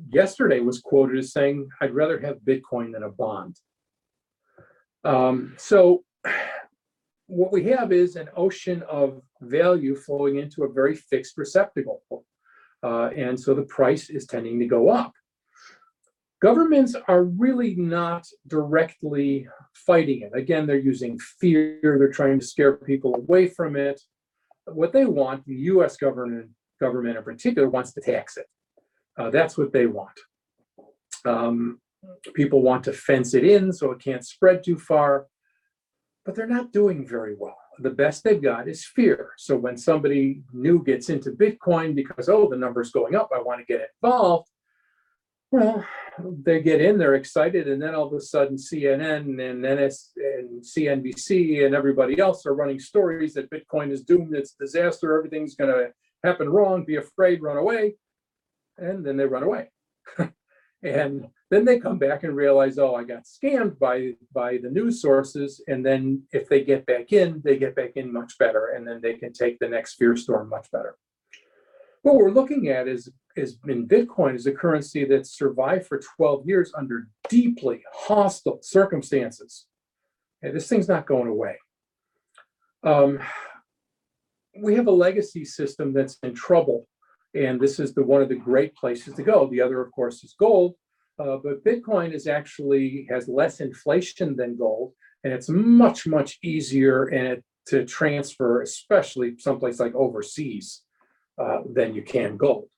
yesterday 0.09 0.61
was 0.61 0.81
quoted 0.81 1.18
as 1.18 1.33
saying, 1.33 1.68
I'd 1.81 1.95
rather 1.95 2.20
have 2.20 2.41
Bitcoin 2.41 2.93
than 2.93 3.03
a 3.03 3.09
bond. 3.09 3.57
Um, 5.05 5.55
so 5.57 6.05
what 7.26 7.53
we 7.53 7.64
have 7.64 7.91
is 7.91 8.16
an 8.16 8.28
ocean 8.37 8.83
of 8.83 9.22
value 9.41 9.97
flowing 9.97 10.39
into 10.39 10.64
a 10.64 10.72
very 10.72 10.95
fixed 10.95 11.39
receptacle. 11.39 12.03
Uh, 12.83 13.07
and 13.16 13.39
so 13.39 13.55
the 13.55 13.62
price 13.62 14.11
is 14.11 14.26
tending 14.26 14.59
to 14.59 14.66
go 14.66 14.91
up. 14.91 15.12
Governments 16.41 16.97
are 17.07 17.24
really 17.24 17.74
not 17.74 18.26
directly 18.47 19.47
fighting 19.74 20.22
it. 20.22 20.32
Again, 20.34 20.66
they're 20.66 20.78
using 20.78 21.18
fear, 21.18 21.78
they're 21.82 22.11
trying 22.11 22.41
to 22.41 22.47
scare 22.47 22.76
people 22.76 23.14
away 23.14 23.47
from 23.47 23.76
it. 23.76 24.01
What 24.64 24.93
they 24.93 25.05
want, 25.05 25.45
the 25.45 25.55
US 25.55 25.97
government, 25.99 26.49
government 26.80 27.18
in 27.18 27.24
particular, 27.24 27.68
wants 27.68 27.93
to 27.93 28.01
tax 28.01 28.38
it. 28.38 28.47
Uh, 29.18 29.28
that's 29.28 29.59
what 29.59 29.72
they 29.72 29.86
want. 29.86 30.18
Um, 31.26 31.78
people 32.32 32.62
want 32.62 32.84
to 32.84 32.93
fence 32.93 33.34
it 33.34 33.45
in 33.45 33.72
so 33.72 33.91
it 33.91 34.03
can't 34.03 34.24
spread 34.24 34.64
too 34.64 34.78
far, 34.78 35.26
but 36.24 36.34
they're 36.34 36.47
not 36.47 36.72
doing 36.72 37.07
very 37.07 37.34
well. 37.38 37.57
The 37.80 37.91
best 37.91 38.24
they've 38.24 38.43
got 38.43 38.68
is 38.68 38.84
fear. 38.84 39.32
So 39.36 39.57
when 39.57 39.76
somebody 39.76 40.43
new 40.53 40.82
gets 40.82 41.11
into 41.11 41.32
Bitcoin 41.32 41.95
because, 41.95 42.28
oh, 42.28 42.49
the 42.49 42.57
number's 42.57 42.91
going 42.91 43.14
up, 43.14 43.30
I 43.34 43.41
want 43.41 43.61
to 43.61 43.66
get 43.66 43.88
involved, 44.03 44.50
well, 45.51 45.85
they 46.45 46.61
get 46.61 46.81
in, 46.81 46.99
they're 46.99 47.15
excited, 47.15 47.69
and 47.69 47.81
then 47.81 47.95
all 47.95 48.07
of 48.07 48.13
a 48.13 48.21
sudden 48.21 48.57
CNN 48.57 49.41
and 49.41 49.63
NS 49.63 50.13
and 50.17 50.63
CNBC 50.63 51.65
and 51.65 51.75
everybody 51.75 52.19
else 52.21 52.47
are 52.47 52.55
running 52.55 52.79
stories 52.79 53.35
that 53.35 53.51
Bitcoin 53.51 53.91
is 53.91 54.03
doomed, 54.03 54.35
it's 54.35 54.53
disaster, 54.53 55.17
everything's 55.17 55.57
going 55.57 55.73
to 55.73 55.91
happen 56.25 56.49
wrong, 56.49 56.85
be 56.85 56.97
afraid, 56.97 57.43
run 57.43 57.57
away, 57.57 57.95
and 58.79 59.05
then 59.05 59.17
they 59.17 59.27
run 59.27 59.43
away. 59.43 59.71
and 60.83 61.27
then 61.51 61.65
they 61.65 61.79
come 61.79 61.99
back 61.99 62.23
and 62.23 62.37
realize, 62.37 62.79
oh, 62.79 62.95
I 62.95 63.05
got 63.05 63.25
scammed 63.25 63.79
by 63.79 64.13
by 64.33 64.59
the 64.59 64.71
news 64.71 65.03
sources, 65.03 65.63
and 65.67 65.85
then 65.85 66.23
if 66.33 66.49
they 66.49 66.65
get 66.65 66.87
back 66.87 67.13
in, 67.13 67.43
they 67.45 67.57
get 67.57 67.75
back 67.75 67.93
in 67.97 68.13
much 68.13 68.39
better, 68.39 68.73
and 68.77 68.87
then 68.87 69.01
they 69.03 69.15
can 69.15 69.33
take 69.33 69.59
the 69.59 69.69
next 69.69 69.95
fear 69.95 70.17
storm 70.17 70.49
much 70.49 70.71
better. 70.71 70.97
What 72.03 72.17
we're 72.17 72.31
looking 72.31 72.69
at 72.69 72.89
is 72.89 73.11
is 73.37 73.59
in 73.68 73.87
Bitcoin 73.87 74.35
is 74.35 74.47
a 74.47 74.53
currency 74.53 75.05
that 75.05 75.26
survived 75.26 75.87
for 75.87 76.01
12 76.16 76.47
years 76.47 76.72
under 76.76 77.09
deeply 77.28 77.83
hostile 77.93 78.59
circumstances. 78.62 79.66
And 80.43 80.55
this 80.55 80.68
thing's 80.68 80.89
not 80.89 81.07
going 81.07 81.28
away. 81.28 81.57
Um, 82.83 83.20
we 84.61 84.74
have 84.74 84.87
a 84.87 84.93
legacy 84.93 85.45
system 85.45 85.93
that's 85.93 86.18
in 86.22 86.35
trouble, 86.35 86.89
and 87.35 87.61
this 87.61 87.78
is 87.78 87.95
the 87.95 88.03
one 88.03 88.22
of 88.22 88.28
the 88.28 88.35
great 88.35 88.74
places 88.74 89.14
to 89.14 89.22
go. 89.22 89.49
The 89.49 89.61
other, 89.61 89.81
of 89.81 89.93
course, 89.93 90.24
is 90.24 90.35
gold, 90.39 90.74
uh, 91.18 91.37
but 91.37 91.64
Bitcoin 91.64 92.12
is 92.12 92.26
actually 92.26 93.07
has 93.11 93.28
less 93.28 93.61
inflation 93.61 94.35
than 94.37 94.57
gold, 94.57 94.93
and 95.24 95.33
it's 95.33 95.49
much 95.49 96.07
much 96.07 96.39
easier 96.43 97.09
it, 97.11 97.45
to 97.66 97.85
transfer, 97.85 98.62
especially 98.62 99.37
someplace 99.39 99.78
like 99.78 99.95
overseas, 99.95 100.83
uh, 101.39 101.59
than 101.72 101.95
you 101.95 102.03
can 102.03 102.37
gold. 102.37 102.68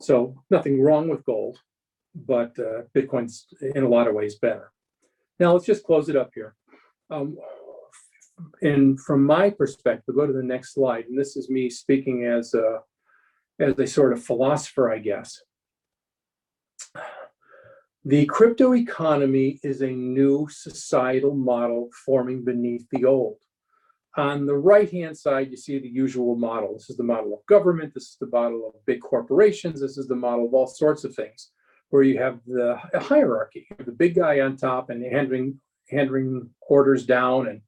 So 0.00 0.42
nothing 0.50 0.80
wrong 0.80 1.08
with 1.08 1.24
gold, 1.24 1.58
but 2.14 2.56
uh, 2.58 2.82
Bitcoin's 2.94 3.46
in 3.74 3.82
a 3.82 3.88
lot 3.88 4.06
of 4.06 4.14
ways 4.14 4.36
better. 4.36 4.70
Now 5.40 5.52
let's 5.52 5.66
just 5.66 5.84
close 5.84 6.08
it 6.08 6.16
up 6.16 6.30
here. 6.34 6.54
Um, 7.10 7.36
and 8.62 9.00
from 9.00 9.24
my 9.24 9.50
perspective, 9.50 10.14
go 10.14 10.26
to 10.26 10.32
the 10.32 10.42
next 10.42 10.74
slide. 10.74 11.06
And 11.06 11.18
this 11.18 11.36
is 11.36 11.50
me 11.50 11.68
speaking 11.70 12.24
as 12.26 12.54
a, 12.54 12.80
as 13.58 13.78
a 13.78 13.86
sort 13.86 14.12
of 14.12 14.22
philosopher, 14.22 14.92
I 14.92 14.98
guess. 14.98 15.40
The 18.04 18.26
crypto 18.26 18.74
economy 18.74 19.58
is 19.62 19.82
a 19.82 19.90
new 19.90 20.48
societal 20.48 21.34
model 21.34 21.90
forming 22.06 22.44
beneath 22.44 22.86
the 22.90 23.04
old. 23.04 23.38
On 24.16 24.46
the 24.46 24.56
right-hand 24.56 25.16
side, 25.16 25.50
you 25.50 25.56
see 25.56 25.78
the 25.78 25.88
usual 25.88 26.34
model. 26.34 26.72
This 26.72 26.90
is 26.90 26.96
the 26.96 27.04
model 27.04 27.34
of 27.34 27.46
government. 27.46 27.94
This 27.94 28.04
is 28.04 28.16
the 28.20 28.26
model 28.26 28.66
of 28.68 28.86
big 28.86 29.00
corporations. 29.00 29.80
This 29.80 29.96
is 29.96 30.08
the 30.08 30.16
model 30.16 30.46
of 30.46 30.54
all 30.54 30.66
sorts 30.66 31.04
of 31.04 31.14
things, 31.14 31.50
where 31.90 32.02
you 32.02 32.18
have 32.18 32.40
the 32.46 32.80
hierarchy, 32.94 33.68
the 33.84 33.92
big 33.92 34.16
guy 34.16 34.40
on 34.40 34.56
top 34.56 34.90
and 34.90 35.04
handing 35.04 35.60
handing 35.90 36.48
orders 36.68 37.06
down 37.06 37.48
and 37.48 37.60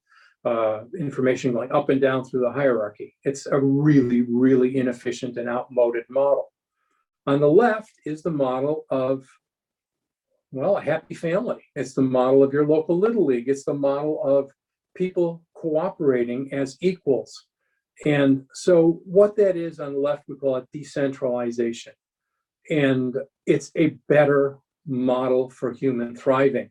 uh, 0.44 0.84
information 0.98 1.52
going 1.52 1.70
up 1.72 1.88
and 1.88 2.00
down 2.00 2.24
through 2.24 2.40
the 2.40 2.52
hierarchy. 2.52 3.14
It's 3.24 3.46
a 3.46 3.58
really, 3.58 4.22
really 4.22 4.76
inefficient 4.76 5.36
and 5.36 5.48
outmoded 5.48 6.04
model. 6.08 6.52
On 7.26 7.40
the 7.40 7.48
left 7.48 7.92
is 8.04 8.22
the 8.22 8.30
model 8.30 8.86
of, 8.90 9.26
well, 10.52 10.78
a 10.78 10.82
happy 10.82 11.14
family. 11.14 11.62
It's 11.76 11.94
the 11.94 12.02
model 12.02 12.42
of 12.42 12.52
your 12.52 12.66
local 12.66 12.98
Little 12.98 13.24
League. 13.24 13.48
It's 13.48 13.64
the 13.64 13.74
model 13.74 14.22
of 14.24 14.50
people 14.94 15.42
cooperating 15.60 16.52
as 16.52 16.78
equals. 16.80 17.46
And 18.06 18.46
so 18.54 19.02
what 19.04 19.36
that 19.36 19.56
is 19.56 19.78
on 19.78 19.92
the 19.92 19.98
left, 19.98 20.24
we 20.28 20.36
call 20.36 20.56
it 20.56 20.68
decentralization. 20.72 21.92
And 22.70 23.16
it's 23.46 23.70
a 23.76 23.96
better 24.08 24.58
model 24.86 25.50
for 25.50 25.72
human 25.72 26.16
thriving. 26.16 26.70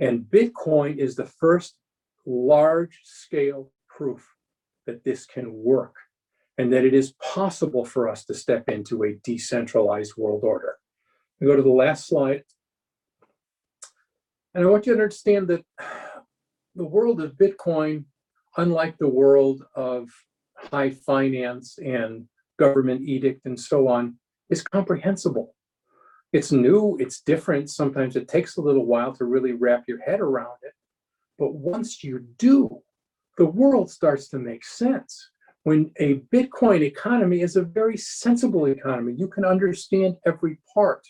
And 0.00 0.22
Bitcoin 0.22 0.96
is 0.96 1.16
the 1.16 1.26
first 1.26 1.76
large 2.26 3.00
scale 3.04 3.70
proof 3.88 4.26
that 4.86 5.04
this 5.04 5.26
can 5.26 5.52
work 5.52 5.94
and 6.56 6.72
that 6.72 6.84
it 6.84 6.94
is 6.94 7.12
possible 7.12 7.84
for 7.84 8.08
us 8.08 8.24
to 8.26 8.34
step 8.34 8.68
into 8.68 9.04
a 9.04 9.16
decentralized 9.22 10.14
world 10.16 10.44
order. 10.44 10.76
We 11.40 11.46
go 11.46 11.56
to 11.56 11.62
the 11.62 11.68
last 11.68 12.06
slide. 12.06 12.44
And 14.54 14.64
I 14.64 14.70
want 14.70 14.86
you 14.86 14.94
to 14.94 14.98
understand 14.98 15.48
that 15.48 15.64
the 16.76 16.84
world 16.84 17.20
of 17.20 17.32
Bitcoin, 17.32 18.04
unlike 18.56 18.98
the 18.98 19.08
world 19.08 19.64
of 19.74 20.08
high 20.56 20.90
finance 20.90 21.78
and 21.78 22.26
government 22.58 23.02
edict 23.02 23.46
and 23.46 23.58
so 23.58 23.88
on, 23.88 24.16
is 24.50 24.62
comprehensible. 24.62 25.54
It's 26.32 26.52
new, 26.52 26.96
it's 26.98 27.20
different. 27.20 27.70
Sometimes 27.70 28.16
it 28.16 28.28
takes 28.28 28.56
a 28.56 28.60
little 28.60 28.86
while 28.86 29.12
to 29.14 29.24
really 29.24 29.52
wrap 29.52 29.84
your 29.86 30.02
head 30.02 30.20
around 30.20 30.56
it. 30.62 30.72
But 31.38 31.54
once 31.54 32.02
you 32.02 32.26
do, 32.38 32.82
the 33.38 33.46
world 33.46 33.90
starts 33.90 34.28
to 34.30 34.38
make 34.38 34.64
sense. 34.64 35.30
When 35.62 35.90
a 35.98 36.20
Bitcoin 36.32 36.82
economy 36.82 37.40
is 37.40 37.56
a 37.56 37.62
very 37.62 37.96
sensible 37.96 38.66
economy, 38.66 39.14
you 39.16 39.28
can 39.28 39.44
understand 39.44 40.16
every 40.26 40.58
part. 40.72 41.06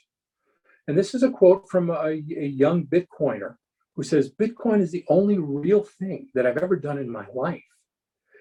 And 0.87 0.97
this 0.97 1.15
is 1.15 1.23
a 1.23 1.31
quote 1.31 1.69
from 1.69 1.91
a, 1.91 2.05
a 2.05 2.47
young 2.47 2.85
Bitcoiner 2.85 3.57
who 3.95 4.03
says 4.03 4.31
Bitcoin 4.31 4.81
is 4.81 4.91
the 4.91 5.05
only 5.09 5.39
real 5.39 5.85
thing 5.85 6.29
that 6.35 6.47
I've 6.47 6.59
ever 6.59 6.77
done 6.77 6.99
in 6.99 7.09
my 7.09 7.27
life. 7.33 7.63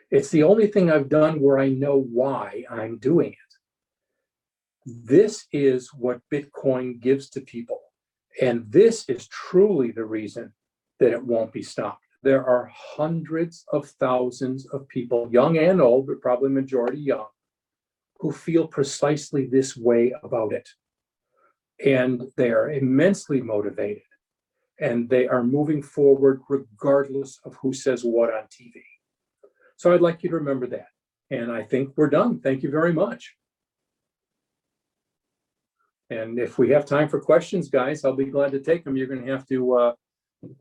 It's 0.09 0.29
the 0.29 0.43
only 0.43 0.67
thing 0.67 0.91
I've 0.91 1.09
done 1.09 1.41
where 1.41 1.59
I 1.59 1.69
know 1.69 1.99
why 1.99 2.65
I'm 2.69 2.97
doing 2.97 3.31
it. 3.31 3.37
This 4.85 5.45
is 5.51 5.93
what 5.93 6.21
Bitcoin 6.31 6.99
gives 6.99 7.29
to 7.31 7.41
people. 7.41 7.79
And 8.41 8.65
this 8.69 9.07
is 9.07 9.27
truly 9.27 9.91
the 9.91 10.05
reason 10.05 10.53
that 10.99 11.11
it 11.11 11.23
won't 11.23 11.53
be 11.53 11.63
stopped. 11.63 12.03
There 12.23 12.45
are 12.45 12.71
hundreds 12.73 13.65
of 13.71 13.87
thousands 13.99 14.65
of 14.67 14.87
people, 14.87 15.29
young 15.31 15.57
and 15.57 15.81
old, 15.81 16.07
but 16.07 16.21
probably 16.21 16.49
majority 16.49 16.99
young, 16.99 17.27
who 18.19 18.31
feel 18.31 18.67
precisely 18.67 19.45
this 19.45 19.75
way 19.77 20.13
about 20.23 20.53
it. 20.53 20.67
And 21.83 22.23
they 22.37 22.51
are 22.51 22.71
immensely 22.71 23.41
motivated 23.41 24.03
and 24.79 25.09
they 25.09 25.27
are 25.27 25.43
moving 25.43 25.81
forward 25.81 26.41
regardless 26.49 27.39
of 27.45 27.55
who 27.61 27.73
says 27.73 28.03
what 28.03 28.33
on 28.33 28.43
TV. 28.43 28.81
So 29.77 29.93
I'd 29.93 30.01
like 30.01 30.23
you 30.23 30.29
to 30.29 30.35
remember 30.35 30.67
that. 30.67 30.87
And 31.31 31.51
I 31.51 31.63
think 31.63 31.93
we're 31.95 32.09
done. 32.09 32.39
Thank 32.39 32.63
you 32.63 32.69
very 32.69 32.93
much. 32.93 33.35
And 36.09 36.37
if 36.37 36.57
we 36.57 36.69
have 36.71 36.85
time 36.85 37.09
for 37.09 37.19
questions, 37.19 37.69
guys, 37.69 38.05
I'll 38.05 38.15
be 38.15 38.25
glad 38.25 38.51
to 38.51 38.59
take 38.59 38.83
them. 38.83 38.95
You're 38.95 39.07
going 39.07 39.25
to 39.25 39.31
have 39.31 39.47
to 39.47 39.73
uh, 39.73 39.93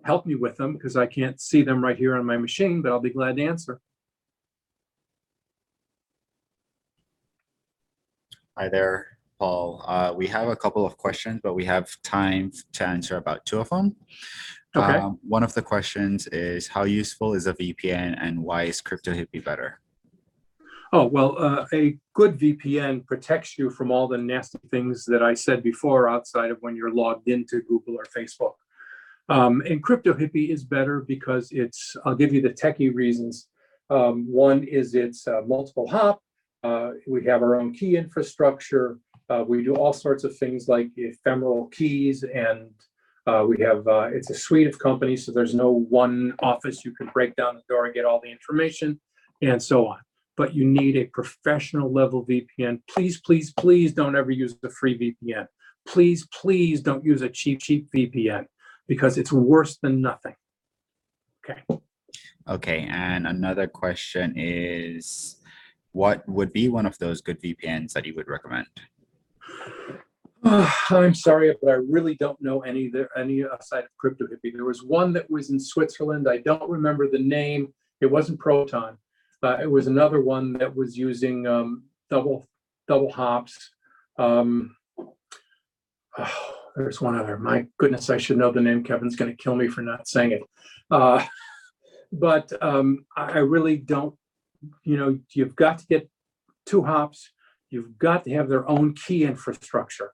help 0.05 0.27
me 0.27 0.35
with 0.35 0.57
them 0.57 0.73
because 0.73 0.97
I 0.97 1.07
can't 1.07 1.41
see 1.41 1.63
them 1.63 1.83
right 1.83 1.97
here 1.97 2.17
on 2.17 2.25
my 2.25 2.37
machine, 2.37 2.83
but 2.83 2.93
I'll 2.93 3.01
be 3.01 3.11
glad 3.11 3.37
to 3.37 3.45
answer. 3.45 3.81
Hi 8.57 8.69
there, 8.69 9.12
Paul. 9.43 9.83
Uh, 9.89 10.13
we 10.15 10.29
have 10.29 10.47
a 10.47 10.55
couple 10.55 10.87
of 10.87 10.97
questions, 10.97 11.41
but 11.43 11.55
we 11.55 11.65
have 11.65 11.89
time 12.05 12.53
to 12.75 12.87
answer 12.87 13.17
about 13.17 13.45
two 13.45 13.59
of 13.59 13.69
them. 13.71 13.97
Okay. 14.77 14.99
Um, 14.99 15.19
one 15.27 15.43
of 15.43 15.53
the 15.53 15.63
questions 15.63 16.29
is 16.29 16.69
how 16.69 16.85
useful 16.85 17.35
is 17.35 17.49
a 17.49 17.55
VPN 17.55 18.17
and 18.21 18.41
why 18.41 18.63
is 18.71 18.81
Crypto 18.81 19.13
Hippie 19.13 19.45
better? 19.45 19.81
Oh, 20.93 21.07
well, 21.07 21.37
uh, 21.39 21.67
a 21.73 21.99
good 22.15 22.39
VPN 22.39 23.05
protects 23.05 23.59
you 23.59 23.69
from 23.71 23.91
all 23.91 24.07
the 24.07 24.17
nasty 24.17 24.61
things 24.71 25.05
that 25.07 25.25
I 25.25 25.35
said 25.35 25.65
before 25.65 26.09
outside 26.09 26.53
of 26.53 26.59
when 26.61 26.77
you're 26.77 26.95
logged 26.95 27.27
into 27.27 27.63
Google 27.63 27.97
or 27.97 28.07
Facebook. 28.17 28.55
Um, 29.29 29.61
and 29.69 29.83
Crypto 29.83 30.15
Hippie 30.15 30.51
is 30.51 30.63
better 30.63 31.01
because 31.01 31.51
it's, 31.51 31.97
I'll 32.05 32.15
give 32.15 32.33
you 32.33 32.43
the 32.43 32.51
techie 32.51 32.95
reasons. 32.95 33.49
Um, 33.91 34.25
one 34.31 34.63
is 34.63 34.95
it's 34.95 35.27
uh, 35.27 35.41
multiple 35.45 35.89
hop. 35.89 36.23
Uh, 36.63 36.91
we 37.09 37.25
have 37.25 37.43
our 37.43 37.59
own 37.59 37.75
key 37.75 37.97
infrastructure. 37.97 38.99
Uh, 39.33 39.45
we 39.45 39.65
do 39.65 39.75
all 39.75 39.93
sorts 39.93 40.25
of 40.25 40.37
things 40.37 40.69
like 40.69 40.89
ephemeral 40.97 41.67
keys 41.69 42.23
and 42.23 42.71
uh, 43.27 43.45
we 43.49 43.57
have, 43.63 43.87
uh, 43.87 44.09
it's 44.13 44.31
a 44.31 44.35
suite 44.35 44.67
of 44.67 44.79
companies, 44.79 45.25
so 45.25 45.33
there's 45.33 45.55
no 45.55 45.71
one 45.71 46.35
office 46.43 46.85
you 46.85 46.93
can 46.93 47.09
break 47.15 47.35
down 47.37 47.55
the 47.55 47.63
door 47.69 47.87
and 47.87 47.95
get 47.95 48.05
all 48.05 48.21
the 48.23 48.31
information 48.31 49.01
and 49.41 49.63
so 49.63 49.87
on 49.87 49.99
but 50.37 50.55
you 50.55 50.65
need 50.65 50.97
a 50.97 51.05
professional 51.05 51.93
level 51.93 52.25
VPN. 52.25 52.81
Please, 52.89 53.21
please, 53.21 53.53
please 53.53 53.93
don't 53.93 54.17
ever 54.17 54.31
use 54.31 54.57
a 54.65 54.71
free 54.71 54.99
VPN. 54.99 55.47
Please, 55.87 56.27
please 56.41 56.81
don't 56.81 57.05
use 57.05 57.23
a 57.23 57.29
cheap, 57.29 57.61
cheap 57.61 57.89
VPN 57.95 58.47
because 58.89 59.19
it's 59.19 59.33
worse 59.33 59.77
than 59.83 60.01
nothing. 60.01 60.35
Okay. 61.45 61.63
Okay, 62.49 62.87
and 62.91 63.27
another 63.27 63.67
question 63.67 64.35
is 64.37 65.37
what 65.93 66.27
would 66.29 66.53
be 66.53 66.69
one 66.69 66.87
of 66.87 66.99
those 66.99 67.21
good 67.21 67.41
VPNs 67.41 67.93
that 67.93 68.07
you 68.07 68.15
would 68.15 68.29
recommend? 68.29 68.67
I'm 70.45 71.15
sorry, 71.15 71.55
but 71.63 71.71
I 71.71 71.75
really 71.75 72.17
don't 72.17 72.41
know 72.41 72.61
any 72.61 72.89
there 72.89 73.09
any 73.17 73.43
aside 73.43 73.85
of 73.85 73.97
Crypto 73.99 74.27
Hippie. 74.27 74.53
There 74.53 74.65
was 74.65 74.83
one 74.83 75.13
that 75.13 75.31
was 75.31 75.51
in 75.51 75.61
Switzerland. 75.61 76.29
I 76.29 76.39
don't 76.39 76.69
remember 76.69 77.09
the 77.09 77.19
name. 77.19 77.73
It 78.01 78.07
wasn't 78.07 78.41
Proton. 78.41 78.99
Uh, 79.43 79.59
it 79.61 79.71
was 79.71 79.87
another 79.87 80.21
one 80.21 80.53
that 80.55 80.75
was 80.75 80.97
using 80.97 81.47
um, 81.47 81.85
double 82.11 82.49
double 82.89 83.13
hops. 83.13 83.71
Um, 84.19 84.77
oh, 86.19 86.55
there's 86.77 87.01
one 87.01 87.17
other. 87.17 87.39
My 87.39 87.67
goodness, 87.79 88.11
I 88.11 88.17
should 88.17 88.39
know 88.39 88.51
the 88.51 88.61
name. 88.61 88.83
Kevin's 88.83 89.17
going 89.17 89.31
to 89.31 89.43
kill 89.43 89.55
me 89.55 89.69
for 89.69 89.83
not 89.83 90.09
saying 90.09 90.33
it. 90.33 90.43
Uh, 90.91 91.25
but 92.13 92.53
um, 92.61 93.07
I 93.17 93.39
really 93.39 93.77
don't. 93.77 94.15
You 94.85 94.97
know, 94.97 95.19
you've 95.35 95.57
got 95.57 95.79
to 95.79 95.87
get 95.87 96.09
two 96.67 96.83
hops. 96.83 97.31
You've 97.73 97.99
got 97.99 98.25
to 98.25 98.31
have 98.35 98.49
their 98.51 98.69
own 98.69 98.95
key 98.95 99.25
infrastructure, 99.25 100.13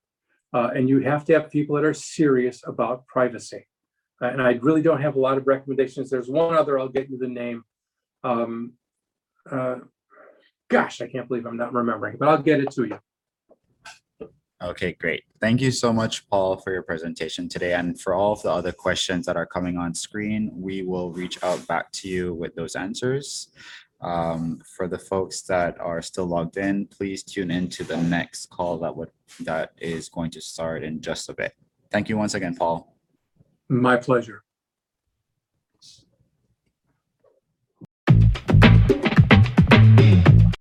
uh, 0.54 0.70
and 0.74 0.88
you 0.88 1.00
have 1.00 1.24
to 1.24 1.32
have 1.34 1.50
people 1.50 1.74
that 1.76 1.84
are 1.84 1.92
serious 1.92 2.62
about 2.64 3.06
privacy. 3.06 3.66
And 4.20 4.40
I 4.40 4.52
really 4.62 4.82
don't 4.82 5.02
have 5.02 5.16
a 5.16 5.20
lot 5.20 5.38
of 5.38 5.46
recommendations. 5.46 6.08
There's 6.08 6.28
one 6.28 6.54
other. 6.54 6.78
I'll 6.78 6.88
get 6.88 7.10
you 7.10 7.18
the 7.18 7.28
name. 7.28 7.64
Um, 8.22 8.74
uh, 9.50 9.76
gosh, 10.68 11.00
I 11.00 11.08
can't 11.08 11.26
believe 11.28 11.46
I'm 11.46 11.56
not 11.56 11.72
remembering, 11.72 12.16
but 12.18 12.28
I'll 12.28 12.42
get 12.42 12.60
it 12.60 12.70
to 12.72 12.84
you. 12.84 14.28
Okay, 14.60 14.92
great. 14.94 15.22
Thank 15.40 15.60
you 15.60 15.70
so 15.70 15.92
much, 15.92 16.28
Paul, 16.28 16.56
for 16.56 16.72
your 16.72 16.82
presentation 16.82 17.48
today. 17.48 17.74
And 17.74 18.00
for 18.00 18.12
all 18.12 18.32
of 18.32 18.42
the 18.42 18.50
other 18.50 18.72
questions 18.72 19.24
that 19.26 19.36
are 19.36 19.46
coming 19.46 19.76
on 19.76 19.94
screen, 19.94 20.50
we 20.52 20.82
will 20.82 21.12
reach 21.12 21.42
out 21.44 21.64
back 21.68 21.92
to 21.92 22.08
you 22.08 22.34
with 22.34 22.56
those 22.56 22.74
answers. 22.74 23.50
Um, 24.00 24.62
for 24.64 24.86
the 24.86 24.98
folks 24.98 25.42
that 25.42 25.80
are 25.80 26.00
still 26.02 26.26
logged 26.26 26.56
in, 26.56 26.86
please 26.86 27.24
tune 27.24 27.50
in 27.50 27.68
to 27.70 27.82
the 27.82 27.96
next 27.96 28.48
call 28.48 28.78
that 28.78 28.94
would 28.94 29.10
that 29.40 29.72
is 29.78 30.08
going 30.08 30.30
to 30.32 30.40
start 30.40 30.84
in 30.84 31.00
just 31.00 31.28
a 31.28 31.34
bit. 31.34 31.54
Thank 31.90 32.08
you 32.08 32.16
once 32.16 32.34
again, 32.34 32.54
Paul. 32.54 32.94
My 33.68 33.96
pleasure. 33.96 34.44